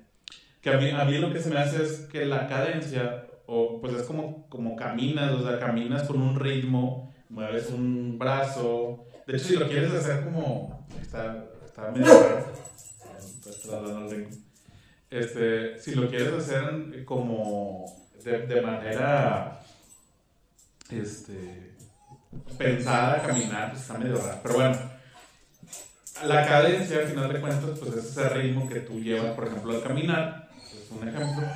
Que 0.60 0.70
a 0.70 0.78
mí, 0.78 0.90
a 0.90 1.04
mí 1.04 1.18
lo 1.18 1.32
que 1.32 1.40
se 1.40 1.50
me 1.50 1.58
hace 1.58 1.82
es 1.82 2.00
que 2.10 2.24
la 2.24 2.46
cadencia, 2.48 3.26
o 3.46 3.80
pues 3.80 3.94
es 3.94 4.02
como, 4.02 4.48
como 4.48 4.74
caminas, 4.76 5.32
o 5.32 5.46
sea, 5.46 5.58
caminas 5.58 6.04
con 6.04 6.20
un 6.20 6.38
ritmo, 6.38 7.14
mueves 7.28 7.70
un 7.70 8.18
brazo. 8.18 9.06
De 9.26 9.36
hecho, 9.36 9.46
si 9.46 9.56
lo 9.56 9.68
quieres 9.68 9.92
hacer 9.92 10.24
como. 10.24 10.86
Está, 11.00 11.44
está 11.64 11.90
medio 11.90 12.06
raro. 12.06 12.46
Ritmo. 14.10 14.36
Este, 15.10 15.78
si 15.78 15.94
lo 15.94 16.08
quieres 16.08 16.32
hacer 16.32 17.04
como 17.04 17.84
de, 18.24 18.46
de 18.46 18.60
manera 18.60 19.60
este, 20.90 21.74
pensada, 22.58 23.22
caminar, 23.22 23.70
pues 23.70 23.82
está 23.82 23.98
medio 23.98 24.16
raro. 24.16 24.40
Pero 24.42 24.54
bueno, 24.56 24.95
la 26.24 26.46
cadencia, 26.46 26.98
al 26.98 27.08
final 27.08 27.32
de 27.32 27.40
cuentas, 27.40 27.78
pues 27.78 27.94
es 27.94 28.04
ese 28.04 28.28
ritmo 28.30 28.68
que 28.68 28.80
tú 28.80 29.00
llevas, 29.00 29.34
por 29.34 29.46
ejemplo, 29.46 29.74
al 29.74 29.82
caminar, 29.82 30.48
es 30.58 30.90
un 30.90 31.08
ejemplo. 31.08 31.46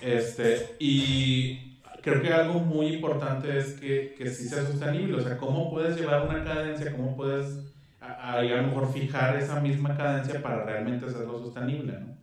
Este, 0.00 0.76
y 0.78 1.78
creo 2.02 2.22
que 2.22 2.32
algo 2.32 2.60
muy 2.60 2.86
importante 2.94 3.56
es 3.58 3.74
que, 3.74 4.14
que 4.16 4.30
sí 4.30 4.48
sea 4.48 4.64
sostenible, 4.64 5.16
o 5.16 5.20
sea, 5.20 5.36
cómo 5.36 5.70
puedes 5.70 5.96
llevar 5.98 6.28
una 6.28 6.44
cadencia, 6.44 6.92
cómo 6.92 7.16
puedes 7.16 7.74
a, 8.00 8.12
a, 8.12 8.38
a 8.38 8.42
lo 8.42 8.62
mejor 8.62 8.92
fijar 8.92 9.36
esa 9.36 9.60
misma 9.60 9.96
cadencia 9.96 10.40
para 10.42 10.64
realmente 10.64 11.06
hacerlo 11.06 11.38
sostenible, 11.38 11.92
¿no? 11.92 12.18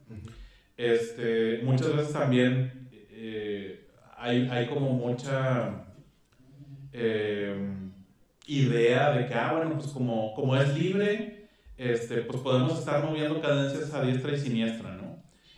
Este, 0.77 1.61
muchas 1.63 1.95
veces 1.95 2.11
también 2.11 2.89
eh, 3.11 3.87
hay, 4.17 4.47
hay 4.49 4.67
como 4.67 4.91
mucha 4.91 5.85
eh, 6.91 7.55
idea 8.47 9.11
de 9.11 9.25
que, 9.25 9.33
ah, 9.33 9.53
bueno, 9.53 9.73
pues 9.75 9.87
como, 9.87 10.33
como 10.33 10.55
es 10.57 10.77
libre, 10.77 11.44
este, 11.77 12.17
pues 12.21 12.41
podemos 12.41 12.77
estar 12.79 13.03
moviendo 13.03 13.41
cadencias 13.41 13.93
a 13.93 14.01
diestra 14.01 14.31
y 14.33 14.39
siniestra, 14.39 14.91
¿no? 14.95 15.15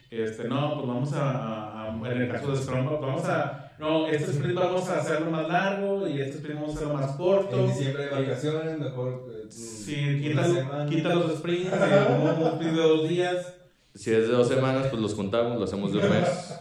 Este, 0.10 0.48
no, 0.48 0.76
pues 0.76 0.88
vamos 0.88 1.14
a, 1.14 1.32
a- 1.32 1.84
a- 1.84 2.12
en 2.12 2.22
el 2.22 2.32
caso 2.32 2.52
de 2.52 2.58
Scrum, 2.58 2.86
vamos 3.02 3.26
a, 3.26 3.72
no, 3.78 4.08
este 4.08 4.32
sprint 4.32 4.56
vamos 4.56 4.88
a 4.90 5.00
hacerlo 5.02 5.30
más 5.30 5.48
largo 5.50 6.08
y 6.08 6.22
este 6.22 6.38
sprint 6.38 6.60
vamos 6.62 6.76
a 6.76 6.78
hacerlo 6.78 6.94
más 6.96 7.12
corto. 7.18 7.60
En 7.60 7.68
diciembre 7.68 8.10
hay 8.14 8.24
vacaciones, 8.26 8.80
mejor. 8.80 9.26
eh, 9.32 9.46
Sí, 9.50 10.22
quita, 10.22 10.86
quita 10.90 11.14
los 11.16 11.38
sprints, 11.38 11.72
eh, 11.74 12.06
un, 12.10 12.42
un 12.42 12.48
sprint 12.54 12.74
de 12.76 12.82
dos 12.82 13.10
días. 13.10 13.54
Si 13.94 14.12
es 14.14 14.28
de 14.28 14.34
dos 14.34 14.48
semanas, 14.48 14.88
pues 14.90 15.02
los 15.02 15.14
juntamos, 15.14 15.58
lo 15.58 15.64
hacemos 15.66 15.92
de 15.92 16.00
un 16.00 16.10
mes. 16.10 16.60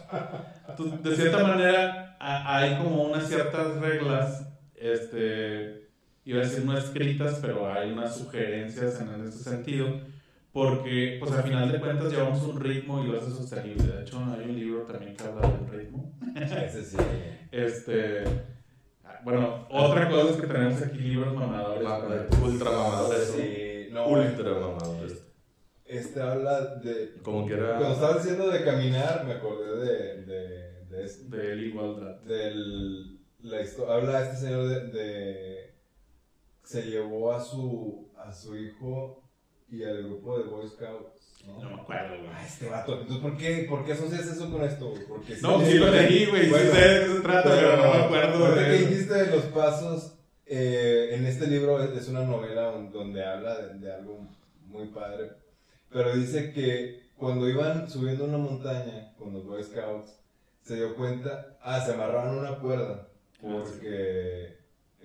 Entonces, 0.69 1.03
de 1.03 1.15
cierta 1.15 1.43
manera, 1.43 2.17
a- 2.19 2.57
hay 2.57 2.77
como 2.77 3.03
unas 3.03 3.27
ciertas 3.27 3.77
reglas, 3.77 4.47
este, 4.75 5.86
iba 6.29 6.41
a 6.41 6.43
decir 6.45 6.65
no 6.65 6.77
escritas, 6.77 7.39
pero 7.41 7.71
hay 7.71 7.91
unas 7.91 8.17
sugerencias 8.17 8.99
en 9.01 9.25
ese 9.27 9.43
sentido, 9.43 9.87
porque, 10.51 11.17
pues 11.19 11.31
al 11.31 11.43
final 11.43 11.71
de 11.71 11.79
cuentas, 11.79 12.11
llevamos 12.11 12.41
un 12.43 12.59
ritmo 12.59 13.03
y 13.03 13.07
lo 13.07 13.17
hace 13.19 13.31
sostenible. 13.31 13.83
De 13.87 14.01
hecho, 14.01 14.17
hay 14.25 14.49
un 14.49 14.55
libro 14.59 14.81
también 14.83 15.15
que 15.15 15.23
habla 15.23 15.49
del 15.49 15.67
ritmo. 15.69 16.13
Ese 16.35 16.83
sí. 16.83 16.97
Este, 17.51 18.23
bueno, 19.23 19.67
otra 19.69 20.09
cosa 20.09 20.31
es 20.31 20.41
que 20.41 20.47
tenemos 20.47 20.81
aquí 20.81 20.97
libros 20.99 21.33
mamadores. 21.33 21.87
Ultra 22.41 22.71
mamadores. 22.71 23.33
Sí, 23.35 23.87
no, 23.91 24.07
Ultra 24.07 24.51
mamadores. 24.51 25.23
Este 25.85 26.21
habla 26.21 26.75
de. 26.75 27.13
Como 27.23 27.45
quiera. 27.47 27.77
Cuando 27.77 27.93
estaba 27.93 28.13
diciendo 28.17 28.49
de 28.49 28.63
caminar, 28.63 29.23
me 29.25 29.33
acordé 29.33 29.77
de. 29.77 30.21
de, 30.25 30.83
de 30.89 31.03
este- 31.05 31.37
De 31.37 31.55
la 31.55 31.61
igualdad. 31.61 32.19
del. 32.23 33.17
La 33.41 33.57
habla 33.89 34.23
este 34.23 34.35
señor 34.47 34.67
de, 34.67 34.87
de- 34.87 35.66
Se 36.67 36.81
llevó 36.83 37.31
a 37.31 37.41
su. 37.41 38.09
a 38.17 38.33
su 38.33 38.57
hijo 38.57 39.23
y 39.69 39.83
al 39.83 40.03
grupo 40.03 40.37
de 40.37 40.43
Boy 40.49 40.67
Scouts. 40.67 41.45
¿no? 41.45 41.61
No 41.63 41.69
me 41.69 41.81
acuerdo, 41.81 42.17
güey. 42.17 42.29
Ah, 42.33 42.45
este 42.45 42.67
vato. 42.67 42.93
Entonces, 42.93 43.17
¿por 43.19 43.37
qué, 43.37 43.65
¿por 43.69 43.85
qué 43.85 43.93
asocias 43.93 44.27
eso 44.27 44.51
con 44.51 44.63
esto, 44.63 44.89
güey? 44.89 45.05
Porque 45.07 45.37
No, 45.41 45.63
sí 45.65 45.75
lo 45.75 45.89
leí, 45.89 46.25
güey, 46.25 46.45
sí 46.45 46.51
sé 46.51 46.89
de 46.89 47.05
qué 47.05 47.13
se 47.13 47.19
trata, 47.21 47.49
pero 47.49 47.77
no 47.77 47.83
me 47.83 48.03
acuerdo 48.03 48.45
Ahorita 48.45 48.65
que 48.65 48.77
dijiste 48.79 49.13
de 49.13 49.35
los 49.35 49.45
pasos, 49.45 50.15
eh, 50.45 51.11
en 51.13 51.25
este 51.25 51.47
libro 51.47 51.81
es 51.81 51.91
es 51.91 52.09
una 52.09 52.23
novela 52.23 52.71
donde 52.91 53.23
habla 53.25 53.61
de, 53.61 53.79
de 53.79 53.93
algo 53.93 54.27
muy 54.65 54.87
padre, 54.87 55.31
pero 55.89 56.13
dice 56.15 56.51
que 56.51 57.07
cuando 57.15 57.47
iban 57.47 57.89
subiendo 57.89 58.25
una 58.25 58.37
montaña 58.37 59.13
con 59.17 59.33
los 59.33 59.45
Boy 59.45 59.63
Scouts, 59.63 60.19
se 60.61 60.75
dio 60.75 60.95
cuenta, 60.95 61.57
ah, 61.61 61.79
se 61.79 61.93
amarraron 61.93 62.39
una 62.39 62.59
cuerda, 62.59 63.07
porque 63.41 64.56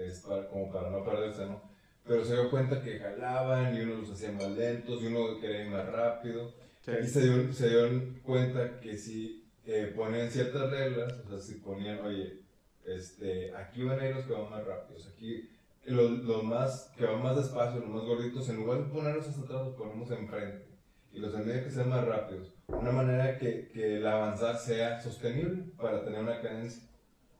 es 0.07 0.21
para, 0.21 0.49
como 0.49 0.71
para 0.71 0.91
no 0.91 1.05
perderse, 1.05 1.47
¿no? 1.47 1.73
pero 2.05 2.25
se 2.25 2.35
dio 2.35 2.51
cuenta 2.51 2.83
que 2.83 2.99
jalaban 2.99 3.77
y 3.77 3.81
uno 3.81 3.97
los 3.97 4.11
hacía 4.11 4.33
más 4.33 4.51
lentos 4.51 5.03
y 5.03 5.07
uno 5.07 5.41
quería 5.41 5.65
ir 5.65 5.71
más 5.71 5.87
rápido. 5.87 6.53
Sí. 6.81 6.93
Y 7.03 7.07
se 7.07 7.21
dio, 7.23 7.53
se 7.53 7.69
dieron 7.69 8.21
cuenta 8.25 8.81
que 8.81 8.97
si 8.97 9.49
eh, 9.65 9.93
ponían 9.95 10.31
ciertas 10.31 10.71
reglas, 10.71 11.13
o 11.25 11.29
sea, 11.29 11.39
si 11.39 11.55
ponían, 11.61 12.01
oye, 12.01 12.41
este, 12.85 13.55
aquí 13.55 13.85
van 13.85 14.01
a 14.01 14.09
ir 14.09 14.17
los 14.17 14.27
que 14.27 14.33
van 14.33 14.51
más 14.51 14.65
rápidos, 14.65 15.07
aquí 15.07 15.49
los, 15.85 16.11
los 16.25 16.43
más, 16.43 16.93
que 16.97 17.05
van 17.05 17.23
más 17.23 17.37
despacio, 17.37 17.81
los 17.81 17.89
más 17.89 18.05
gorditos, 18.05 18.49
en 18.49 18.57
lugar 18.57 18.79
de 18.79 18.93
ponerlos 18.93 19.29
hasta 19.29 19.43
atrás, 19.43 19.67
los 19.67 19.77
ponemos 19.77 20.11
enfrente. 20.11 20.67
Y 21.13 21.19
los 21.19 21.33
de 21.33 21.45
medio 21.45 21.65
que 21.65 21.71
sean 21.71 21.91
más 21.91 22.05
rápidos. 22.07 22.55
Una 22.69 22.91
manera 22.91 23.37
que, 23.37 23.69
que 23.69 23.99
el 23.99 24.07
avanzar 24.07 24.57
sea 24.57 24.99
sostenible 25.01 25.65
para 25.77 26.03
tener 26.03 26.21
una 26.21 26.41
cadencia. 26.41 26.83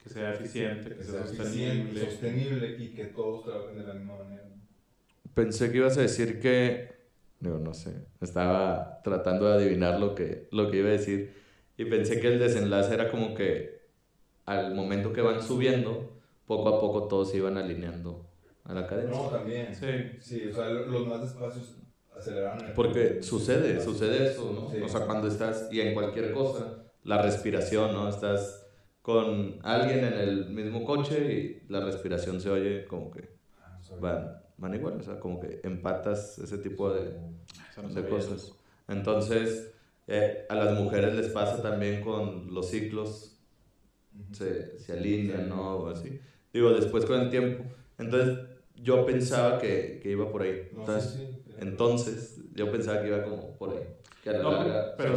Que 0.03 0.09
sea 0.09 0.35
eficiente, 0.35 0.89
que, 0.91 0.97
Que 0.97 1.05
sea 1.05 1.27
sostenible. 1.27 2.01
sostenible 2.05 2.77
y 2.79 2.89
que 2.95 3.05
todos 3.07 3.45
trabajen 3.45 3.79
de 3.79 3.87
la 3.87 3.95
misma 3.95 4.17
manera. 4.19 4.43
Pensé 5.35 5.71
que 5.71 5.79
ibas 5.79 5.97
a 5.99 6.03
decir 6.03 6.41
que. 6.41 6.91
Digo, 7.41 7.59
no 7.59 7.73
sé. 7.75 7.95
Estaba 8.21 9.01
tratando 9.03 9.47
de 9.47 9.55
adivinar 9.55 9.99
lo 10.01 10.15
que, 10.15 10.49
lo 10.51 10.71
que 10.71 10.79
iba 10.79 10.89
a 10.89 10.93
decir. 10.93 11.35
Y 11.77 11.85
pensé 11.87 12.21
que 12.21 12.29
el 12.29 12.39
desenlace 12.39 12.95
era 12.95 13.11
como 13.11 13.35
que 13.35 13.81
al 14.45 14.75
momento 14.75 15.13
que 15.13 15.23
van 15.23 15.43
subiendo, 15.43 16.21
poco 16.47 16.69
a 16.69 16.81
poco 16.81 17.09
todos 17.09 17.31
se 17.31 17.39
iban 17.39 17.57
alineando 17.57 18.29
a 18.65 18.75
la 18.75 18.87
cadencia. 18.87 19.17
No, 19.17 19.29
también. 19.29 19.75
Sí. 19.75 19.87
Sí, 20.21 20.49
o 20.49 20.55
sea, 20.55 20.69
lo- 20.69 20.87
los 20.87 21.07
más 21.07 21.23
despacios 21.23 21.77
aceleraron. 22.17 22.65
el 22.67 22.73
Porque 22.75 23.05
ritmo. 23.05 23.23
sucede, 23.23 23.81
sucede 23.81 24.27
eso, 24.33 24.53
¿no? 24.53 24.71
Sí. 24.71 24.83
O 24.83 24.89
sea, 24.89 25.07
cuando 25.07 25.29
estás, 25.29 25.69
y 25.73 25.81
en 25.81 25.95
cualquier 25.95 26.33
cosa, 26.33 26.83
la 27.05 27.23
respiración, 27.23 27.93
¿no? 27.93 28.09
Estás 28.09 28.62
con 29.03 29.59
alguien 29.63 30.05
en 30.05 30.13
el 30.15 30.51
mismo 30.51 30.85
coche 30.85 31.61
y 31.67 31.73
la 31.73 31.81
respiración 31.85 32.41
se 32.41 32.51
oye 32.51 32.85
como 32.87 33.11
que 33.11 33.31
Ah, 33.61 33.79
van, 34.01 34.43
van 34.59 34.75
igual, 34.75 34.99
o 35.01 35.03
sea, 35.03 35.19
como 35.19 35.41
que 35.41 35.61
empatas 35.65 36.39
ese 36.39 36.59
tipo 36.59 36.93
de, 36.93 37.11
de 37.95 38.09
cosas. 38.09 38.53
Entonces, 38.89 39.73
eh, 40.07 40.47
a 40.49 40.55
las 40.55 40.79
mujeres 40.79 41.15
les 41.15 41.29
pasa 41.29 41.63
también 41.63 42.03
con 42.03 42.53
los 42.55 42.69
ciclos, 42.71 43.37
se, 44.33 44.79
se 44.79 44.93
alinean, 44.93 45.49
¿no? 45.49 45.77
O 45.77 45.89
así. 45.89 46.21
Digo, 46.53 46.71
después 46.73 47.05
con 47.07 47.21
el 47.21 47.31
tiempo. 47.31 47.65
Entonces, 47.99 48.39
yo 48.77 49.05
pensaba 49.07 49.59
que, 49.59 50.01
que 50.03 50.11
iba 50.11 50.31
por 50.31 50.43
ahí. 50.43 50.69
Entonces, 50.77 51.19
entonces, 51.59 52.41
yo 52.55 52.71
pensaba 52.71 53.01
que 53.03 53.09
iba 53.09 53.23
como 53.25 53.57
por 53.57 53.71
ahí. 53.71 53.85
Que 54.23 54.33
No, 54.35 54.53
larga 54.53 54.97
pero, 54.97 55.15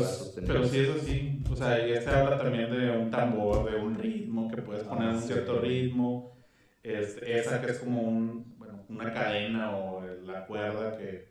pero 0.47 0.67
sí 0.67 0.79
es 0.79 0.89
así. 0.89 1.43
O 1.51 1.55
sea, 1.55 1.85
ya 1.85 2.01
se 2.01 2.09
habla 2.09 2.39
también 2.39 2.71
de 2.71 2.89
un 2.89 3.11
tambor, 3.11 3.71
de 3.71 3.77
un 3.77 3.95
ritmo, 3.95 4.49
que 4.49 4.63
puedes 4.63 4.83
poner 4.83 5.09
un 5.09 5.21
cierto 5.21 5.59
ritmo. 5.59 6.35
Este, 6.81 7.39
esa 7.39 7.61
que 7.61 7.71
es 7.71 7.79
como 7.79 8.01
un, 8.01 8.55
bueno, 8.57 8.83
una 8.89 9.13
cadena 9.13 9.77
o 9.77 10.03
la 10.25 10.45
cuerda 10.47 10.97
que, 10.97 11.29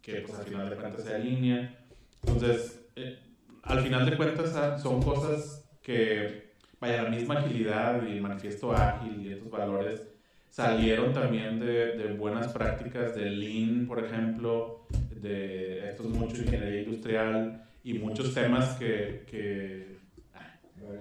que 0.00 0.22
pues 0.22 0.38
al 0.38 0.46
final 0.46 0.70
de 0.70 0.76
cuentas 0.76 1.04
se 1.04 1.14
alinea. 1.14 1.78
Entonces, 2.22 2.80
eh, 2.96 3.18
al 3.64 3.80
final 3.80 4.08
de 4.08 4.16
cuentas 4.16 4.56
ah, 4.56 4.78
son 4.78 5.02
cosas 5.02 5.68
que, 5.82 6.54
vaya, 6.80 7.02
la 7.02 7.10
misma 7.10 7.40
agilidad 7.40 8.02
y 8.06 8.12
el 8.12 8.22
manifiesto 8.22 8.72
ágil 8.72 9.26
y 9.26 9.32
estos 9.32 9.50
valores 9.50 10.02
salieron 10.48 11.12
también 11.12 11.60
de, 11.60 11.96
de 11.98 12.12
buenas 12.14 12.48
prácticas 12.48 13.14
de 13.14 13.30
Lean, 13.30 13.86
por 13.86 14.04
ejemplo, 14.04 14.86
de 15.20 15.90
esto 15.90 16.04
es 16.04 16.08
mucho 16.08 16.42
ingeniería 16.42 16.82
industrial 16.82 17.64
y 17.82 17.94
muchos 17.94 18.32
temas 18.34 18.76
que... 18.76 19.24
que 19.26 19.98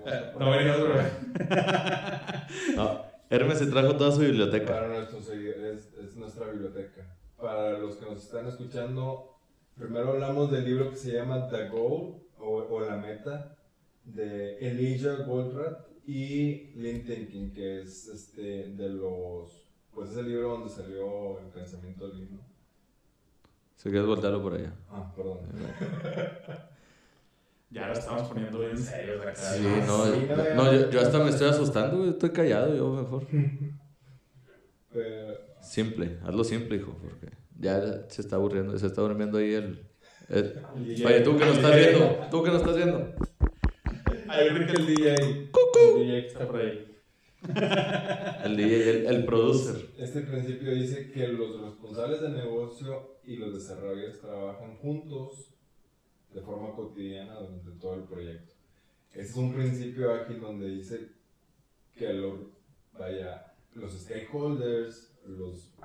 eh, 0.06 0.34
no 0.38 0.46
No, 2.76 3.02
Hermes 3.30 3.60
se 3.60 3.68
trajo 3.68 3.96
toda 3.96 4.12
su 4.12 4.22
biblioteca. 4.22 4.74
Para 4.74 4.88
nuestros 4.88 5.26
seguidores, 5.26 5.90
es, 5.98 6.06
es 6.06 6.16
nuestra 6.16 6.48
biblioteca. 6.48 7.16
Para 7.38 7.78
los 7.78 7.96
que 7.96 8.06
nos 8.06 8.24
están 8.24 8.48
escuchando, 8.48 9.38
primero 9.76 10.12
hablamos 10.12 10.52
del 10.52 10.66
libro 10.66 10.90
que 10.90 10.96
se 10.96 11.14
llama 11.14 11.48
The 11.48 11.70
Goal 11.70 12.16
o, 12.40 12.68
o 12.70 12.80
La 12.82 12.98
Meta 12.98 13.56
de 14.04 14.58
Elijah 14.60 15.24
Goldratt 15.26 15.88
y 16.06 16.72
Lean 16.76 17.06
Thinking, 17.06 17.54
que 17.54 17.82
es 17.82 18.08
este 18.08 18.70
de 18.70 18.90
los. 18.90 19.68
Pues 19.94 20.12
es 20.12 20.18
el 20.18 20.30
libro 20.30 20.50
donde 20.50 20.70
salió 20.70 21.40
el 21.40 21.48
pensamiento 21.48 22.08
Lean. 22.08 22.30
¿no? 22.32 22.49
Si 23.82 23.90
quieres 23.90 24.08
voltearlo 24.08 24.42
por 24.44 24.56
allá. 24.56 24.74
Ah, 24.90 25.10
perdón. 25.16 25.40
Ya 27.72 27.86
lo 27.86 27.94
estamos 27.94 28.24
poniendo 28.28 28.60
bien 28.62 28.76
serios 28.76 29.22
acá. 29.22 29.36
Sí, 29.36 29.62
no, 29.86 30.06
sí, 30.08 30.28
no, 30.28 30.56
no, 30.56 30.74
yo, 30.74 30.90
yo 30.90 31.02
hasta 31.02 31.20
me 31.24 31.30
estoy 31.30 31.50
asustando, 31.50 31.98
güey, 32.00 32.10
estoy 32.10 32.32
callado, 32.32 32.76
yo 32.76 32.90
mejor. 32.90 33.28
Pero, 34.92 35.38
Simple, 35.62 36.18
hazlo 36.26 36.44
simple, 36.44 36.78
hijo, 36.78 36.98
porque 37.00 37.28
ya 37.60 38.10
se 38.10 38.22
está 38.24 38.38
aburriendo, 38.38 38.76
se 38.80 38.88
está 38.88 39.04
durmiendo 39.04 39.38
ahí 39.38 39.54
el... 39.54 39.86
el- 40.30 40.56
DJ. 40.84 41.06
Oye, 41.06 41.22
tú 41.22 41.38
que 41.38 41.46
no 41.46 41.52
estás 41.52 41.76
viendo, 41.76 42.18
tú 42.32 42.44
que 42.44 42.50
no 42.50 42.58
estás 42.58 42.76
viendo. 42.76 43.14
Ah, 44.28 44.44
yo 44.44 44.56
creo 44.56 44.66
que 44.68 44.74
el 44.74 44.88
DJ. 44.88 45.16
El 45.16 46.00
DJ 46.00 46.22
que 46.22 46.28
está 46.28 46.48
por 46.48 46.60
ahí. 46.60 46.86
El 48.46 48.58
DJ, 48.58 48.90
el, 48.90 49.06
el 49.16 49.26
producer. 49.26 49.90
Este 50.00 50.22
principio 50.22 50.74
dice 50.74 51.12
que 51.12 51.28
los 51.28 51.62
responsables 51.62 52.20
de 52.22 52.30
negocio 52.30 53.19
y 53.30 53.36
los 53.38 53.54
desarrolladores 53.54 54.20
trabajan 54.20 54.76
juntos 54.78 55.54
de 56.34 56.42
forma 56.42 56.76
cotidiana 56.76 57.36
durante 57.40 57.72
todo 57.80 57.94
el 57.96 58.04
proyecto. 58.06 58.54
Este 59.12 59.22
es 59.22 59.36
un 59.36 59.54
principio 59.54 60.12
ágil 60.14 60.40
donde 60.40 60.68
dice 60.70 61.10
que 61.96 62.12
lo- 62.14 62.50
vaya, 62.98 63.54
los 63.76 63.94
stakeholders, 63.94 65.14
los, 65.28 65.76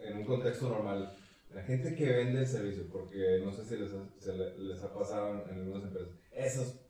en 0.00 0.16
un 0.18 0.24
contexto 0.24 0.70
normal, 0.70 1.12
la 1.54 1.62
gente 1.64 1.94
que 1.94 2.06
vende 2.10 2.40
el 2.40 2.46
servicio, 2.46 2.84
porque 2.90 3.42
no 3.44 3.52
sé 3.52 3.64
si 3.66 3.76
les 3.76 3.92
ha, 3.92 4.08
se 4.18 4.34
le- 4.36 4.56
les 4.58 4.82
ha 4.82 4.94
pasado 4.94 5.44
en 5.50 5.58
algunas 5.58 5.84
empresas, 5.84 6.14
esos 6.32 6.80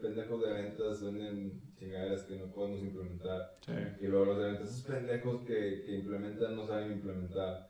pendejos 0.00 0.42
de 0.42 0.52
ventas 0.52 1.02
venden 1.02 1.62
chingaderas 1.78 2.24
que 2.24 2.36
no 2.36 2.52
podemos 2.52 2.80
implementar. 2.82 3.56
Sí. 3.64 3.72
Y 4.02 4.06
luego 4.06 4.26
los 4.26 4.38
de 4.38 4.44
ventas, 4.52 4.68
esos 4.68 4.82
pendejos 4.84 5.42
que, 5.46 5.82
que 5.86 5.94
implementan 5.96 6.56
no 6.56 6.66
saben 6.66 6.92
implementar. 6.92 7.69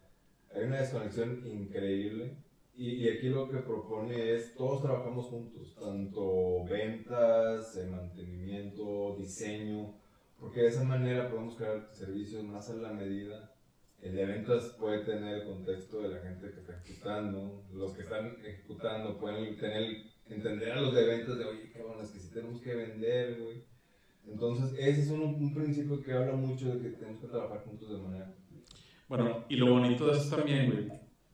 Hay 0.54 0.64
una 0.64 0.80
desconexión 0.80 1.46
increíble. 1.46 2.36
Y, 2.74 2.92
y 2.94 3.08
aquí 3.10 3.28
lo 3.28 3.48
que 3.48 3.58
propone 3.58 4.34
es, 4.34 4.54
todos 4.54 4.82
trabajamos 4.82 5.26
juntos, 5.26 5.76
tanto 5.78 6.64
ventas, 6.64 7.76
eh, 7.76 7.86
mantenimiento, 7.86 9.16
diseño, 9.18 9.94
porque 10.38 10.62
de 10.62 10.68
esa 10.68 10.84
manera 10.84 11.28
podemos 11.28 11.56
crear 11.56 11.88
servicios 11.92 12.42
más 12.44 12.70
a 12.70 12.76
la 12.76 12.92
medida. 12.92 13.54
El 14.00 14.14
de 14.14 14.24
ventas 14.24 14.76
puede 14.78 15.04
tener 15.04 15.42
el 15.42 15.44
contexto 15.44 16.00
de 16.00 16.08
la 16.08 16.20
gente 16.20 16.50
que 16.50 16.60
está 16.60 16.72
ejecutando, 16.74 17.62
los 17.70 17.92
que 17.92 18.02
están 18.02 18.34
ejecutando 18.42 19.18
pueden 19.18 19.58
tener, 19.58 19.98
entender 20.26 20.72
a 20.72 20.80
los 20.80 20.94
de 20.94 21.04
ventas 21.04 21.36
de, 21.36 21.44
oye, 21.44 21.70
cabrón, 21.70 22.00
es 22.02 22.10
que 22.12 22.18
sí 22.18 22.30
tenemos 22.32 22.62
que 22.62 22.74
vender, 22.74 23.42
güey. 23.42 23.62
Entonces, 24.26 24.72
ese 24.78 25.02
es 25.02 25.10
un, 25.10 25.22
un 25.22 25.54
principio 25.54 26.02
que 26.02 26.12
habla 26.12 26.32
mucho 26.32 26.74
de 26.74 26.80
que 26.80 26.96
tenemos 26.96 27.20
que 27.20 27.28
trabajar 27.28 27.62
juntos 27.62 27.90
de 27.90 27.98
manera. 27.98 28.34
Bueno, 29.10 29.44
y 29.48 29.56
lo 29.56 29.66
bonito 29.72 30.06
de 30.06 30.16
eso 30.16 30.36
también, 30.36 30.70
güey, 30.70 30.88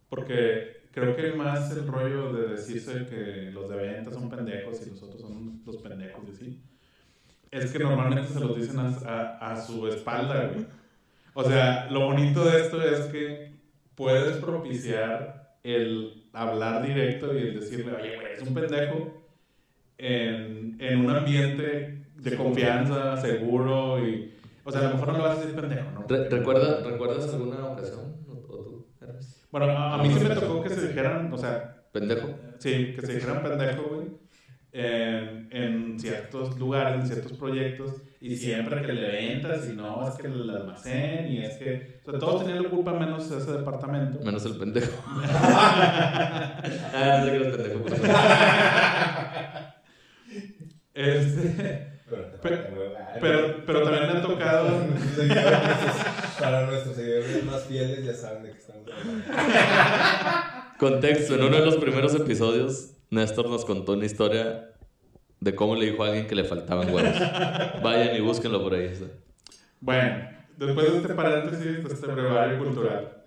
porque 0.09 0.77
creo 0.93 1.15
que 1.15 1.33
más 1.33 1.71
el 1.77 1.87
rollo 1.87 2.33
de 2.33 2.49
decirse 2.55 3.05
que 3.07 3.51
los 3.53 3.69
de 3.69 3.77
ventas 3.77 4.15
son 4.15 4.31
pendejos 4.31 4.81
y 4.87 4.91
los 4.91 5.03
otros 5.03 5.21
son 5.21 5.61
los 5.67 5.77
pendejos 5.77 6.25
y 6.27 6.33
así, 6.33 6.61
es 7.51 7.71
que 7.71 7.79
normalmente 7.81 8.33
se 8.33 8.41
los 8.41 8.57
dicen 8.57 8.79
a, 8.79 8.87
a- 9.07 9.53
a 9.53 9.57
su 9.63 9.87
espalda, 9.89 10.47
güey. 10.55 10.67
O 11.35 11.45
sea, 11.45 11.91
lo 11.91 12.07
bonito 12.07 12.45
de 12.47 12.63
esto 12.63 12.81
es 12.83 13.01
que 13.13 13.53
puedes 13.95 14.39
propiciar 14.39 15.59
el 15.63 16.25
hablar 16.33 16.83
directo 16.87 17.35
y 17.35 17.43
el 17.43 17.61
decirle, 17.61 17.93
oye, 17.93 18.17
güey, 18.17 18.33
es 18.33 18.43
un 18.43 18.55
pendejo 18.55 19.23
en, 19.99 20.77
en 20.81 21.01
un 21.05 21.11
ambiente 21.11 22.07
de 22.17 22.37
confianza, 22.39 23.17
seguro 23.21 23.99
y... 24.07 24.33
O 24.67 24.71
sea, 24.73 24.81
a 24.81 24.85
lo 24.85 24.91
mejor 24.95 25.09
no 25.13 25.19
le 25.19 25.23
vas 25.25 25.39
a 25.39 25.41
decir 25.41 25.55
pendejo, 25.55 25.91
¿no? 25.93 26.05
Re- 26.09 26.29
¿recuerda- 26.29 26.81
¿Recuerdas 26.83 27.33
alguna 27.33 27.67
ocasión? 27.69 28.17
¿O, 28.29 28.35
tú? 28.63 28.87
Bueno, 29.53 29.67
a, 29.71 29.95
a 29.95 30.03
mí 30.03 30.11
sí 30.13 30.25
me 30.25 30.35
tocó 30.35 30.61
que 30.63 30.71
se 30.71 30.89
dijeran, 30.89 31.33
o 31.33 31.39
sea, 31.39 31.83
¿Pendejo? 31.93 32.29
sí, 32.59 32.93
que 32.95 33.07
se 33.07 33.15
dijeran 33.15 33.43
pendejo, 33.43 33.83
güey, 33.95 34.09
en, 34.73 35.49
en 35.53 35.99
ciertos 36.01 36.59
lugares, 36.59 37.01
en 37.01 37.07
ciertos 37.07 37.33
proyectos, 37.35 38.03
y 38.21 38.35
siempre 38.37 38.83
que 38.83 38.93
le 38.93 39.09
ventas, 39.09 39.69
y 39.71 39.77
no, 39.77 40.07
es 40.09 40.15
que 40.17 40.27
el 40.27 40.51
almacén, 40.51 41.29
y 41.33 41.39
es 41.45 41.55
que, 41.57 42.01
o 42.05 42.11
sea, 42.11 42.19
todos 42.19 42.43
tenían 42.45 42.65
la 42.65 42.69
culpa 42.69 42.93
menos 42.93 43.31
ese 43.31 43.53
departamento. 43.53 44.19
Menos 44.25 44.45
el 44.45 44.57
pendejo. 44.59 44.93
ah, 45.07 46.61
no 47.21 47.25
sé 47.25 47.31
que 47.31 47.37
eres 47.37 47.57
pendejo. 47.57 47.81
pero- 47.85 48.03
Este, 50.95 51.96
Pero, 52.09 52.25
Pero- 52.41 52.63
pero, 53.21 53.57
pero 53.67 53.83
también 53.83 54.05
me 54.13 54.19
ha 54.19 54.23
tocado, 54.23 54.69
Nuestros 54.87 55.15
seguidores, 55.17 55.59
para 56.39 56.67
nuestros 56.67 56.95
seguidores 56.97 57.45
más 57.45 57.65
fieles, 57.65 58.05
ya 58.05 58.15
saben 58.15 58.45
de 58.45 58.53
qué 58.53 58.59
estamos 58.59 58.85
hablando. 58.93 59.25
Contexto, 60.79 61.35
en 61.35 61.43
uno 61.45 61.57
de 61.59 61.65
los 61.65 61.77
primeros 61.77 62.15
episodios, 62.15 62.91
Néstor 63.11 63.49
nos 63.49 63.65
contó 63.65 63.93
una 63.95 64.05
historia 64.05 64.71
de 65.41 65.55
cómo 65.55 65.75
le 65.75 65.87
dijo 65.91 66.05
a 66.05 66.09
alguien 66.09 66.27
que 66.27 66.35
le 66.35 66.45
faltaban 66.45 66.93
huevos. 66.95 67.13
Vayan 67.83 68.15
y 68.17 68.21
búsquenlo 68.21 68.63
por 68.63 68.75
ahí. 68.75 68.85
está. 68.87 69.07
bueno, 69.81 70.29
después 70.57 70.93
de 70.93 70.99
este 70.99 71.15
paréntesis, 71.15 71.65
de 71.85 71.93
este 71.95 72.07
brevario 72.07 72.59
cultural, 72.59 73.23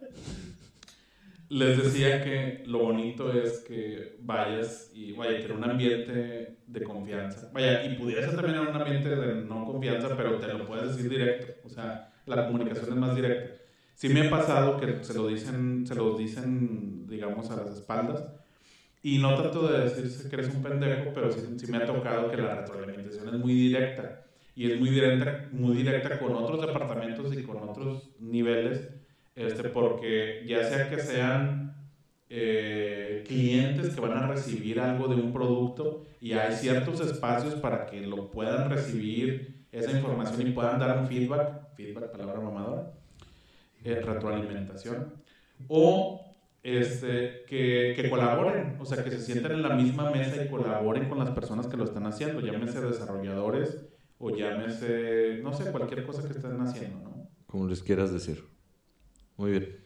les 1.50 1.84
decía 1.84 2.24
que 2.24 2.64
lo 2.68 2.80
bonito 2.80 3.34
es 3.34 3.60
que 3.62 4.18
vayas 4.22 4.92
y 4.94 5.14
vaya 5.14 5.32
a 5.32 5.42
tener 5.42 5.52
un 5.54 5.64
ambiente 5.64 6.58
de 6.66 6.84
confianza. 6.84 7.50
Vaya, 7.52 7.84
y 7.86 7.96
pudiera 7.96 8.22
ser 8.22 8.36
también 8.36 8.60
un 8.60 8.68
ambiente 8.68 9.10
de 9.10 9.44
no 9.44 9.66
confianza, 9.66 10.16
pero 10.16 10.38
te 10.38 10.48
lo 10.48 10.68
puedes 10.68 10.96
decir 10.96 11.10
directo. 11.10 11.54
O 11.66 11.70
sea, 11.70 12.14
la 12.28 12.46
comunicación 12.46 12.90
es 12.90 12.96
más 12.96 13.16
directa. 13.16 13.56
Sí 13.96 14.10
me 14.10 14.28
ha 14.28 14.30
pasado 14.30 14.80
que 14.80 15.04
se 15.04 15.14
lo 15.16 15.28
dicen, 15.28 15.86
se 15.88 15.96
lo 15.96 16.16
dicen, 16.16 17.08
digamos, 17.08 17.50
a 17.50 17.58
las 17.58 17.74
espaldas. 17.76 18.24
Y 19.02 19.18
no 19.18 19.34
trato 19.36 19.68
de 19.68 19.86
decirse 19.86 20.30
que 20.30 20.36
eres 20.36 20.54
un 20.54 20.62
pendejo, 20.62 21.12
pero 21.16 21.32
sí, 21.32 21.42
sí 21.58 21.72
me 21.72 21.78
ha 21.78 21.86
tocado 21.86 22.30
que 22.30 22.38
la 22.38 22.56
retroalimentación 22.56 23.28
es 23.28 23.40
muy 23.40 23.54
directa. 23.54 24.24
Y 24.56 24.72
es 24.72 24.80
muy 24.80 24.90
directa, 24.90 25.50
muy 25.52 25.78
directa 25.78 26.20
con 26.20 26.36
otros 26.36 26.62
departamentos 26.62 27.34
y 27.36 27.42
con 27.44 27.58
otros 27.58 28.12
niveles 28.20 28.99
este, 29.40 29.70
porque 29.70 30.44
ya 30.46 30.66
sea 30.66 30.90
que 30.90 31.00
sean 31.00 31.74
eh, 32.30 33.24
clientes 33.26 33.96
que 33.96 34.02
van 34.02 34.12
a 34.12 34.28
recibir 34.28 34.82
algo 34.82 35.08
de 35.08 35.16
un 35.16 35.32
producto 35.32 36.04
y 36.20 36.34
hay 36.34 36.54
ciertos 36.54 37.00
espacios 37.00 37.56
para 37.56 37.86
que 37.86 38.02
lo 38.02 38.30
puedan 38.32 38.70
recibir 38.70 39.66
esa 39.72 39.92
información 39.92 40.46
y 40.46 40.52
puedan 40.52 40.78
dar 40.78 41.00
un 41.00 41.08
feedback, 41.08 41.74
feedback, 41.74 42.12
palabra 42.12 42.42
mamadora, 42.42 42.92
eh, 43.86 44.02
retroalimentación, 44.02 45.14
o 45.70 46.36
este, 46.62 47.46
que, 47.48 47.94
que, 47.96 48.10
colaboren, 48.10 48.76
o 48.78 48.84
sea, 48.84 49.06
que 49.06 49.12
se 49.12 49.22
sienten 49.22 49.54
en 49.54 49.62
la 49.62 49.74
misma 49.74 50.12
mesa 50.12 50.44
y 50.44 50.50
colaboren 50.50 51.08
con 51.08 51.18
las 51.18 51.30
personas 51.30 51.68
que 51.68 51.78
lo 51.78 51.86
están 51.86 52.06
haciendo, 52.06 52.42
llámese 52.42 52.82
desarrolladores 52.82 53.86
o 54.18 54.36
llámese, 54.36 55.40
no 55.42 55.54
sé, 55.54 55.72
cualquier 55.72 56.06
cosa 56.06 56.28
que 56.28 56.34
estén 56.34 56.60
haciendo, 56.60 57.00
¿no? 57.00 57.30
Como 57.46 57.68
les 57.68 57.82
quieras 57.82 58.12
decir. 58.12 58.49
Muy 59.40 59.52
bien. 59.52 59.80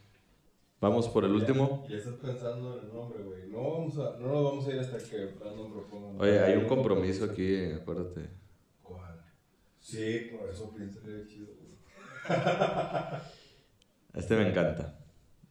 Vamos 0.81 1.07
por 1.07 1.25
el 1.25 1.31
último. 1.31 1.85
Ya, 1.87 1.97
estás 1.97 2.15
pensando 2.15 2.79
en 2.79 2.87
el 2.87 2.91
nombre, 2.91 3.21
güey. 3.21 3.47
No, 3.49 3.71
vamos 3.73 3.95
a, 3.99 4.17
no 4.17 4.29
nos 4.29 4.43
vamos 4.45 4.67
a 4.67 4.71
ir 4.71 4.79
hasta 4.79 4.97
que 4.97 5.25
Brandon 5.27 5.71
proponga. 5.71 6.23
Oye, 6.23 6.39
hay 6.39 6.55
un 6.55 6.65
compromiso 6.65 7.25
aquí, 7.25 7.71
acuérdate. 7.71 8.31
¿Cuál? 8.81 9.23
Sí, 9.79 10.31
por 10.35 10.49
eso 10.49 10.73
pienso 10.73 10.99
que 11.01 11.27
chido, 11.27 11.49
güey. 11.53 11.77
Este 14.15 14.35
me 14.35 14.49
encanta. 14.49 14.99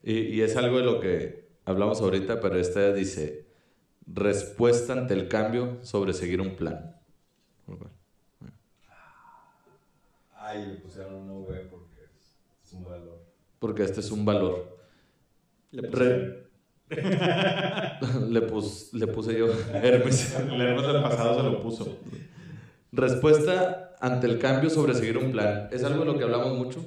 Y, 0.03 0.14
y 0.34 0.42
es 0.42 0.57
algo 0.57 0.78
de 0.78 0.84
lo 0.84 0.98
que 0.98 1.48
hablamos 1.64 2.00
ahorita, 2.00 2.40
pero 2.40 2.57
este 2.57 2.92
dice, 2.94 3.46
respuesta 4.07 4.94
ante 4.94 5.14
el 5.14 5.28
cambio 5.28 5.78
sobre 5.82 6.12
seguir 6.12 6.40
un 6.40 6.57
plan. 6.57 6.96
Ay, 10.34 10.66
le 10.66 10.74
pusieron 10.74 11.14
una 11.14 11.34
V 11.34 11.55
porque 11.70 12.05
es 12.64 12.72
un 12.72 12.84
valor 12.84 13.12
porque 13.63 13.85
este 13.85 14.01
es 14.01 14.11
un 14.11 14.25
valor. 14.25 14.77
Le 15.71 15.85
puse, 15.85 16.49
le, 18.29 18.43
pus, 18.43 18.93
le 18.93 19.07
puse 19.07 19.39
yo 19.39 19.47
Hermes. 19.73 20.35
El 20.35 20.61
Hermes 20.61 20.85
del 20.85 21.01
pasado 21.01 21.37
se 21.37 21.43
lo 21.45 21.63
puso. 21.63 21.99
Respuesta 22.91 23.95
ante 24.01 24.27
el 24.27 24.41
cambio 24.41 24.69
sobre 24.69 24.95
seguir 24.95 25.17
un 25.17 25.31
plan. 25.31 25.69
Es 25.71 25.85
algo 25.85 26.01
de 26.01 26.07
lo 26.07 26.19
que 26.19 26.25
hablamos 26.25 26.59
mucho. 26.59 26.85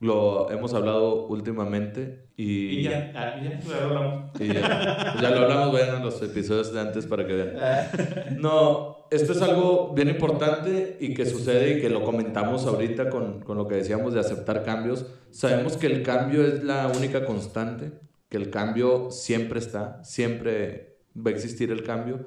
Lo 0.00 0.50
hemos 0.50 0.72
hablado 0.72 1.26
últimamente 1.26 2.30
y... 2.36 2.78
Y 2.78 2.82
ya, 2.84 3.12
ya, 3.12 3.42
ya, 3.42 3.60
ya 3.60 3.80
lo 3.80 3.84
hablamos. 3.84 4.40
Y 4.40 4.46
ya, 4.48 5.14
ya 5.20 5.30
lo 5.30 5.40
hablamos, 5.42 5.72
vean 5.74 6.02
los 6.02 6.22
episodios 6.22 6.72
de 6.72 6.80
antes 6.80 7.06
para 7.06 7.26
que 7.26 7.34
vean. 7.34 8.38
No, 8.40 9.06
esto 9.10 9.32
es 9.32 9.42
algo 9.42 9.92
bien 9.94 10.08
importante 10.08 10.96
y 11.00 11.12
que 11.12 11.26
sucede 11.26 11.76
y 11.76 11.80
que 11.82 11.90
lo 11.90 12.02
comentamos 12.02 12.64
ahorita 12.64 13.10
con, 13.10 13.40
con, 13.40 13.58
lo 13.58 13.68
que 13.68 13.74
decíamos 13.74 14.14
de 14.14 14.20
aceptar 14.20 14.64
cambios. 14.64 15.04
Sabemos 15.30 15.76
que 15.76 15.86
el 15.86 16.02
cambio 16.02 16.46
es 16.46 16.64
la 16.64 16.90
única 16.96 17.26
constante, 17.26 17.92
que 18.30 18.38
el 18.38 18.48
cambio 18.48 19.10
siempre 19.10 19.58
está, 19.58 20.02
siempre 20.02 20.96
va 21.14 21.30
a 21.30 21.34
existir 21.34 21.70
el 21.70 21.82
cambio. 21.82 22.26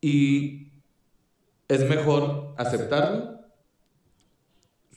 Y 0.00 0.72
es 1.68 1.88
mejor 1.88 2.54
aceptarlo, 2.56 3.37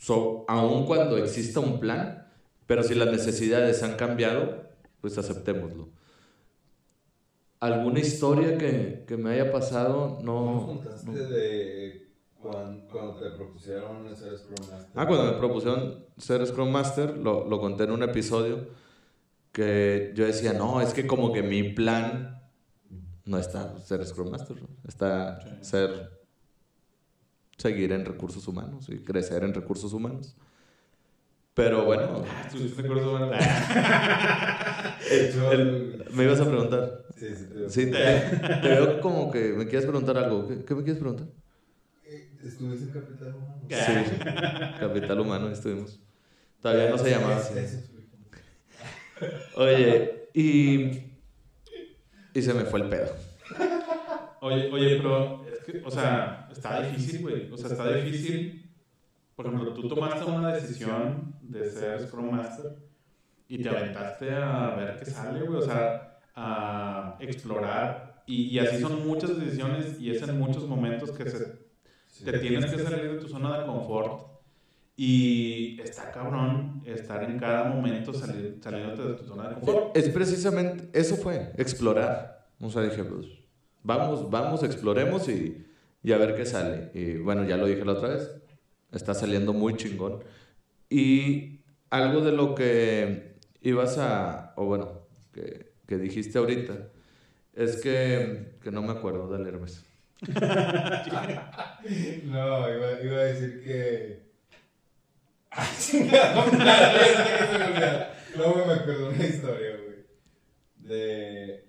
so, 0.02 0.46
aun 0.48 0.86
cuando 0.88 1.16
exista 1.18 1.60
un 1.60 1.80
plan, 1.80 2.28
pero 2.66 2.82
si 2.82 2.96
las 2.96 3.12
necesidades 3.12 3.84
han 3.84 3.98
cambiado, 3.98 4.64
pues 5.00 5.16
aceptémoslo. 5.20 5.90
Alguna 7.60 8.00
historia 8.00 8.58
que, 8.58 9.06
que, 9.08 9.18
me 9.18 9.30
haya 9.30 9.52
pasado, 9.52 10.18
no... 10.24 10.66
contaste 10.66 11.12
de 11.12 12.10
cuando, 12.42 12.88
cuando, 12.92 13.20
te 13.20 13.30
propusieron 13.30 14.16
ser 14.16 14.36
Scrum 14.40 14.68
Master? 14.72 14.92
Ah, 14.96 15.06
cuando 15.06 15.32
me 15.32 15.38
propusieron 15.38 16.06
ser 16.18 16.48
Scrum 16.48 16.72
Master, 16.72 17.18
lo, 17.18 17.48
lo, 17.48 17.60
conté 17.60 17.84
en 17.84 17.92
un 17.92 18.02
episodio, 18.02 18.70
que 19.52 20.12
yo 20.16 20.26
decía, 20.26 20.54
no, 20.54 20.82
es 20.82 20.96
que 20.96 21.06
como 21.06 21.32
que 21.32 21.44
mi 21.44 21.62
plan 21.62 22.42
no 23.26 23.38
está 23.38 23.80
ser 23.82 24.04
Scrum 24.04 24.32
Master, 24.32 24.58
está 24.88 25.40
ser... 25.62 26.21
seguir 27.62 27.92
en 27.92 28.06
recursos 28.06 28.48
humanos 28.48 28.88
y 28.90 29.00
crecer 29.00 29.44
en 29.44 29.54
recursos 29.54 29.92
humanos. 29.94 30.36
Pero 31.54 31.86
bueno. 31.86 32.24
me 36.14 36.24
ibas 36.24 36.40
a 36.40 36.46
preguntar. 36.46 37.04
Sí, 37.18 37.28
sí, 37.36 37.46
te, 37.46 37.70
sí, 37.70 37.92
te, 37.92 38.00
veo 38.68 39.02
como 39.02 39.30
que 39.30 39.54
me 39.54 39.68
quieres 39.68 39.86
preguntar 39.86 40.18
algo. 40.18 40.48
¿Qué, 40.48 40.64
qué 40.64 40.74
me 40.74 40.84
quieres 40.84 41.00
preguntar? 41.00 41.28
Eh, 42.06 42.32
¿Estuviste 42.44 42.86
en 42.86 42.92
Capital 42.92 43.36
Humano? 43.36 43.62
Sí, 43.70 43.92
Capital 44.80 45.20
Humano 45.20 45.50
estuvimos. 45.50 46.00
Todavía 46.62 46.90
no 46.90 46.98
se 46.98 47.10
llamaba 47.10 47.36
así. 47.38 47.54
Oye, 49.56 50.30
y. 50.34 51.12
Y 52.34 52.42
se 52.42 52.54
me 52.54 52.64
fue 52.64 52.80
el 52.82 52.90
pedo. 52.90 53.14
Oye, 54.40 54.72
oye, 54.72 54.96
pero. 54.98 55.51
Que, 55.72 55.82
o 55.86 55.92
sea, 55.92 56.48
está 56.52 56.82
difícil, 56.82 57.22
güey. 57.22 57.52
O 57.52 57.58
sea, 57.58 57.70
está 57.70 57.94
difícil. 57.94 58.70
Por 59.36 59.48
ejemplo, 59.48 59.74
tú 59.74 59.88
tomaste 59.88 60.26
una 60.26 60.54
decisión 60.54 61.36
de 61.42 61.70
ser 61.70 62.00
Scrum 62.08 62.32
Master 62.32 62.76
y 63.48 63.62
te 63.62 63.70
aventaste 63.70 64.32
a 64.32 64.76
ver 64.76 64.98
qué 64.98 65.06
sale, 65.06 65.42
güey. 65.42 65.60
O 65.60 65.62
sea 65.62 66.12
a 66.36 67.18
explorar. 67.20 68.24
Y, 68.26 68.44
y, 68.44 68.60
así 68.60 68.80
son 68.80 69.06
muchas 69.06 69.38
decisiones 69.40 70.00
y 70.00 70.12
es 70.12 70.22
en 70.22 70.40
muchos 70.40 70.68
momentos 70.68 71.12
que 71.12 71.30
se, 71.30 71.46
te 72.24 72.40
tienes 72.40 72.72
que 72.72 72.78
salir 72.78 73.14
de 73.14 73.18
tu 73.20 73.28
zona 73.28 73.60
de 73.60 73.66
confort. 73.66 74.30
Y 74.96 75.82
está 75.82 76.12
cabrón 76.12 76.84
estar 76.86 77.24
en 77.24 77.40
cada 77.40 77.64
momento 77.64 78.14
saliéndote 78.14 79.02
de 79.02 79.14
tu 79.16 79.24
zona 79.26 79.50
de 79.50 79.56
confort. 79.56 79.98
Es 79.98 80.10
precisamente, 80.10 80.90
eso 80.94 81.16
fue, 81.16 81.52
explorar. 81.58 82.48
O 82.60 82.70
sea, 82.70 82.84
dije, 82.84 83.04
pues, 83.04 83.26
vamos, 83.84 84.30
vamos, 84.30 84.64
exploremos 84.64 85.28
y, 85.30 85.66
y 86.04 86.12
a 86.12 86.18
ver 86.18 86.36
qué 86.36 86.46
sale. 86.46 86.92
Y 86.94 87.18
bueno, 87.18 87.48
ya 87.48 87.58
lo 87.58 87.68
dije 87.68 87.86
la 87.86 87.94
otra 87.94 88.10
vez, 88.10 88.30
está 88.92 89.14
saliendo 89.14 89.54
muy 89.54 89.76
chingón. 89.76 90.24
Y 90.90 91.62
algo 91.90 92.22
de 92.22 92.32
lo 92.32 92.56
que 92.56 93.36
ibas 93.62 93.98
a, 93.98 94.54
o 94.58 94.66
bueno, 94.66 95.08
que 95.34 95.72
que 95.92 95.98
dijiste 95.98 96.38
ahorita 96.38 96.88
es 97.54 97.82
que, 97.82 98.54
que 98.64 98.72
no 98.72 98.82
me 98.82 98.94
acuerdo 98.94 99.28
del 99.28 99.46
Hermes. 99.46 99.84
no, 100.22 100.32
iba, 102.74 103.02
iba, 103.04 103.18
a 103.18 103.26
decir 103.26 103.62
que. 103.62 104.32
no 108.38 108.56
me 108.56 108.74
acuerdo 108.74 109.10
una 109.10 109.26
historia, 109.26 109.76
güey. 109.84 110.06
De. 110.78 111.66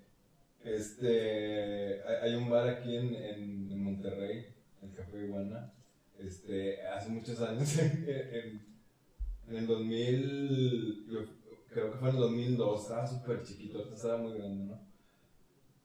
Este. 0.63 2.01
Hay 2.21 2.35
un 2.35 2.49
bar 2.49 2.67
aquí 2.67 2.95
en, 2.95 3.15
en, 3.15 3.83
Monterrey, 3.83 4.47
el 4.81 4.93
Café 4.93 5.25
Iguana. 5.25 5.73
Este, 6.17 6.81
hace 6.87 7.09
muchos 7.09 7.41
años, 7.41 7.77
en, 7.79 8.61
en, 9.47 9.55
el 9.55 9.67
2000 9.67 11.05
creo 11.73 11.91
que 11.91 11.97
fue 11.97 12.09
en 12.09 12.15
el 12.15 12.21
2002, 12.21 12.81
estaba 12.81 13.07
súper 13.07 13.43
chiquito, 13.43 13.89
estaba 13.91 14.17
muy 14.17 14.33
grande, 14.33 14.65
¿no? 14.65 14.79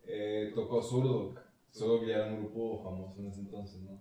Eh, 0.06 0.52
tocó 0.54 0.82
Zurdo, 0.82 1.34
Zurdo 1.72 2.06
ya 2.06 2.16
era 2.16 2.26
un 2.26 2.40
grupo 2.40 2.82
famoso 2.82 3.20
en 3.20 3.28
ese 3.28 3.40
entonces, 3.40 3.80
¿no? 3.82 3.98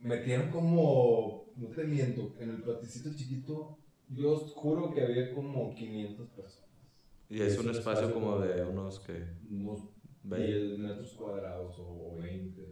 Metieron 0.00 0.50
como, 0.50 1.44
no 1.56 1.68
te 1.68 1.84
miento, 1.84 2.34
en 2.40 2.50
el 2.50 2.62
platicito 2.62 3.14
chiquito, 3.14 3.78
yo 4.08 4.36
juro 4.36 4.92
que 4.92 5.02
había 5.02 5.32
como 5.32 5.74
500 5.74 6.28
personas. 6.30 6.61
Y 7.32 7.40
es 7.40 7.58
un 7.58 7.70
espacio 7.70 8.12
como 8.12 8.38
de 8.40 8.62
unos 8.62 9.00
que... 9.00 9.24
Unos 9.50 9.88
10 10.22 10.78
metros 10.78 11.12
cuadrados 11.14 11.76
o 11.78 12.14
20. 12.20 12.62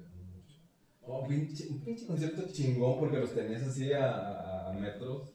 Oh, 1.01 1.27
pinche, 1.27 1.67
un 1.71 1.81
pinche 1.81 2.07
concierto 2.07 2.43
chingón 2.53 2.99
porque 2.99 3.19
los 3.19 3.35
tenías 3.35 3.63
así 3.63 3.91
a, 3.95 4.69
a 4.69 4.73
metros 4.75 5.33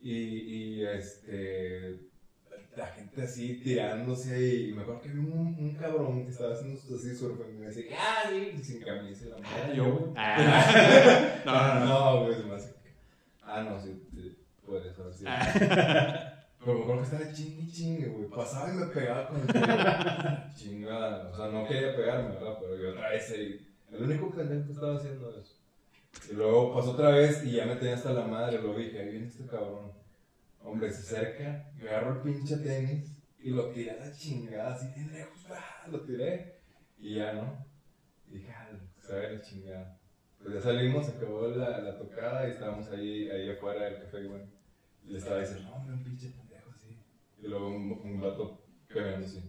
y, 0.00 0.12
y 0.12 0.86
este, 0.86 1.98
la 2.76 2.86
gente 2.86 3.22
así 3.22 3.60
tirándose 3.60 4.68
y 4.68 4.72
me 4.72 4.82
acuerdo 4.82 5.00
que 5.00 5.08
vi 5.08 5.18
un, 5.18 5.56
un 5.58 5.74
cabrón 5.74 6.24
que 6.24 6.30
estaba 6.30 6.54
haciendo 6.54 6.80
así 6.80 7.16
surf 7.16 7.40
y 7.50 7.58
me 7.58 7.66
decía, 7.66 7.96
ah, 7.98 8.30
sí, 8.30 8.62
sin 8.62 8.80
camisa 8.80 9.26
la 9.26 9.38
madre. 9.38 9.76
Yo, 9.76 10.12
Ah. 10.16 11.42
no, 11.44 11.74
no, 11.74 11.86
no, 11.86 12.24
güey, 12.26 12.44
más. 12.44 12.72
Ah, 13.42 13.64
no, 13.64 13.82
sí, 13.82 14.00
puedes, 14.64 14.96
a 14.96 15.02
ver 15.02 15.12
si. 15.12 15.24
Pero 16.66 16.78
me 16.78 16.82
acuerdo 16.82 17.02
que 17.02 17.16
estaba 17.16 17.32
chingue 17.32 17.62
y 17.62 17.70
chingue, 17.70 18.08
güey. 18.08 18.28
Pasaba 18.28 18.72
y 18.72 18.76
me 18.76 18.86
pegaba 18.86 19.28
con 19.28 19.38
el. 19.38 19.46
Chingada. 20.56 21.30
O 21.30 21.36
sea, 21.36 21.46
no 21.46 21.64
quería 21.64 21.94
pegarme, 21.94 22.34
¿verdad? 22.34 22.58
Pero 22.60 22.76
yo 22.76 22.90
otra 22.90 23.10
vez 23.10 23.30
ahí. 23.30 23.68
El 23.92 24.02
único 24.02 24.32
pendejo 24.32 24.66
que 24.66 24.72
estaba 24.72 24.96
haciendo 24.96 25.30
eso. 25.30 25.54
Y 26.28 26.34
luego 26.34 26.74
pasó 26.74 26.90
otra 26.90 27.10
vez 27.10 27.44
y 27.44 27.52
ya 27.52 27.66
me 27.66 27.76
tenía 27.76 27.94
hasta 27.94 28.12
la 28.12 28.26
madre. 28.26 28.60
Lo 28.60 28.74
dije, 28.74 28.98
ahí 28.98 29.10
viene 29.12 29.28
este 29.28 29.46
cabrón. 29.46 29.92
Hombre, 30.60 30.90
se 30.90 31.02
acerca, 31.02 31.70
yo 31.78 31.88
agarro 31.88 32.14
el 32.14 32.22
pinche 32.22 32.56
tenis 32.56 33.16
y 33.38 33.50
lo 33.50 33.68
tiré 33.68 33.92
a 33.92 34.04
la 34.04 34.12
chingada, 34.12 34.74
así 34.74 34.88
bien 34.92 35.12
lejos, 35.12 35.38
¡ah! 35.50 35.86
lo 35.88 36.00
tiré. 36.00 36.58
Y 36.98 37.14
ya, 37.14 37.32
¿no? 37.34 37.64
Y 38.28 38.38
dije, 38.38 38.50
ah, 38.50 38.70
se 38.98 39.14
ve 39.14 39.34
la 39.34 39.40
chingada. 39.40 40.00
Pues 40.42 40.54
ya 40.54 40.60
salimos, 40.60 41.08
acabó 41.08 41.46
la, 41.46 41.78
la 41.78 41.96
tocada 41.96 42.48
y 42.48 42.50
estábamos 42.50 42.90
ahí, 42.90 43.30
ahí 43.30 43.50
afuera 43.50 43.84
del 43.84 44.02
café, 44.02 44.24
güey. 44.24 44.42
Y 45.04 45.12
le 45.12 45.18
estaba 45.18 45.38
diciendo, 45.38 45.70
no, 45.70 45.76
hombre, 45.76 45.94
un 45.94 46.02
pinche. 46.02 46.32
Y 47.46 47.48
luego 47.48 47.68
un, 47.68 48.00
un 48.04 48.20
vato 48.20 48.60
pegando 48.92 49.24
así. 49.24 49.40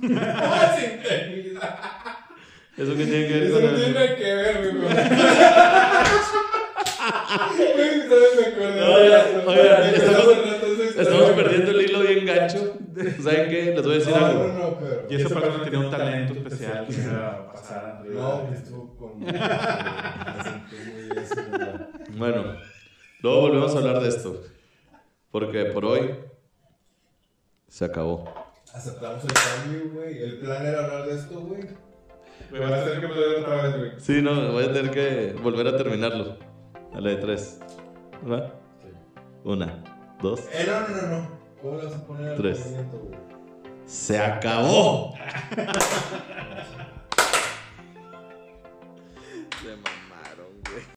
Sin 0.00 1.02
tenis. 1.02 1.52
¿Eso 2.78 2.96
qué 2.96 3.04
tiene 3.04 3.28
que 3.28 3.32
ver 3.34 3.42
Eso 3.42 3.54
con 3.54 3.62
no 3.64 3.68
el- 3.68 3.76
tiene 3.84 4.16
que 4.16 4.34
ver, 4.34 4.76
güey. 4.76 4.88
Estamos- 10.96 11.30
perdiendo 11.32 11.70
el 11.70 11.82
hilo 11.82 12.00
bien 12.00 12.26
gacho. 12.26 12.74
¿Saben 13.22 13.48
qué? 13.50 13.72
Les 13.74 13.82
voy 13.82 13.94
a 13.94 13.98
decir 13.98 14.14
No, 14.16 14.26
algo. 14.26 14.46
no, 14.48 14.58
no, 14.58 14.78
pero. 14.78 15.06
Y 15.08 15.14
esa 15.16 15.28
persona 15.28 15.64
tenía 15.64 15.78
un 15.80 15.90
talento 15.90 16.34
especial 16.34 16.86
que 16.86 16.92
iba 16.94 17.28
a 17.30 17.52
pasar. 17.52 18.04
No, 18.06 18.48
que 18.48 18.54
estuvo 18.56 18.96
con. 18.96 19.18
Me 19.20 19.32
sentí 19.32 20.76
muy 20.90 21.18
eso, 21.22 21.34
güey. 21.50 22.18
Bueno, 22.18 22.56
luego 23.20 23.40
volvemos 23.40 23.74
a 23.74 23.78
hablar 23.78 24.00
de 24.00 24.08
esto. 24.08 24.42
Porque 25.30 25.64
por 25.66 25.84
hoy 25.86 26.10
se 27.72 27.86
acabó. 27.86 28.22
Aceptamos 28.74 29.24
el 29.24 29.32
cambio, 29.32 29.90
güey. 29.94 30.22
El 30.22 30.40
plan 30.40 30.66
era 30.66 30.84
hablar 30.84 31.06
de 31.06 31.14
esto, 31.14 31.40
güey. 31.40 31.62
Me 32.50 32.58
vas 32.58 32.70
a 32.70 32.84
tener 32.84 33.00
que 33.00 33.06
volver 33.06 33.38
otra 33.38 33.62
vez, 33.62 33.78
güey. 33.78 33.92
Sí, 33.96 34.20
no, 34.20 34.52
voy 34.52 34.64
a 34.64 34.72
tener 34.74 34.90
que 34.90 35.32
volver 35.42 35.68
a 35.68 35.76
terminarlo. 35.78 36.36
A 36.92 37.00
la 37.00 37.08
de 37.08 37.16
tres. 37.16 37.60
¿Verdad? 38.22 38.52
Sí. 38.82 38.88
Una, 39.44 39.82
dos. 40.20 40.40
Eh, 40.52 40.66
no, 40.66 40.80
no, 40.80 40.88
no, 41.00 41.18
no. 41.18 41.30
¿Cómo 41.62 41.78
le 41.78 41.84
vas 41.86 41.94
a 41.94 42.06
poner 42.06 42.32
al 42.32 42.36
tres. 42.36 42.74
güey? 42.74 42.84
¡Se 43.86 44.20
acabó! 44.20 45.14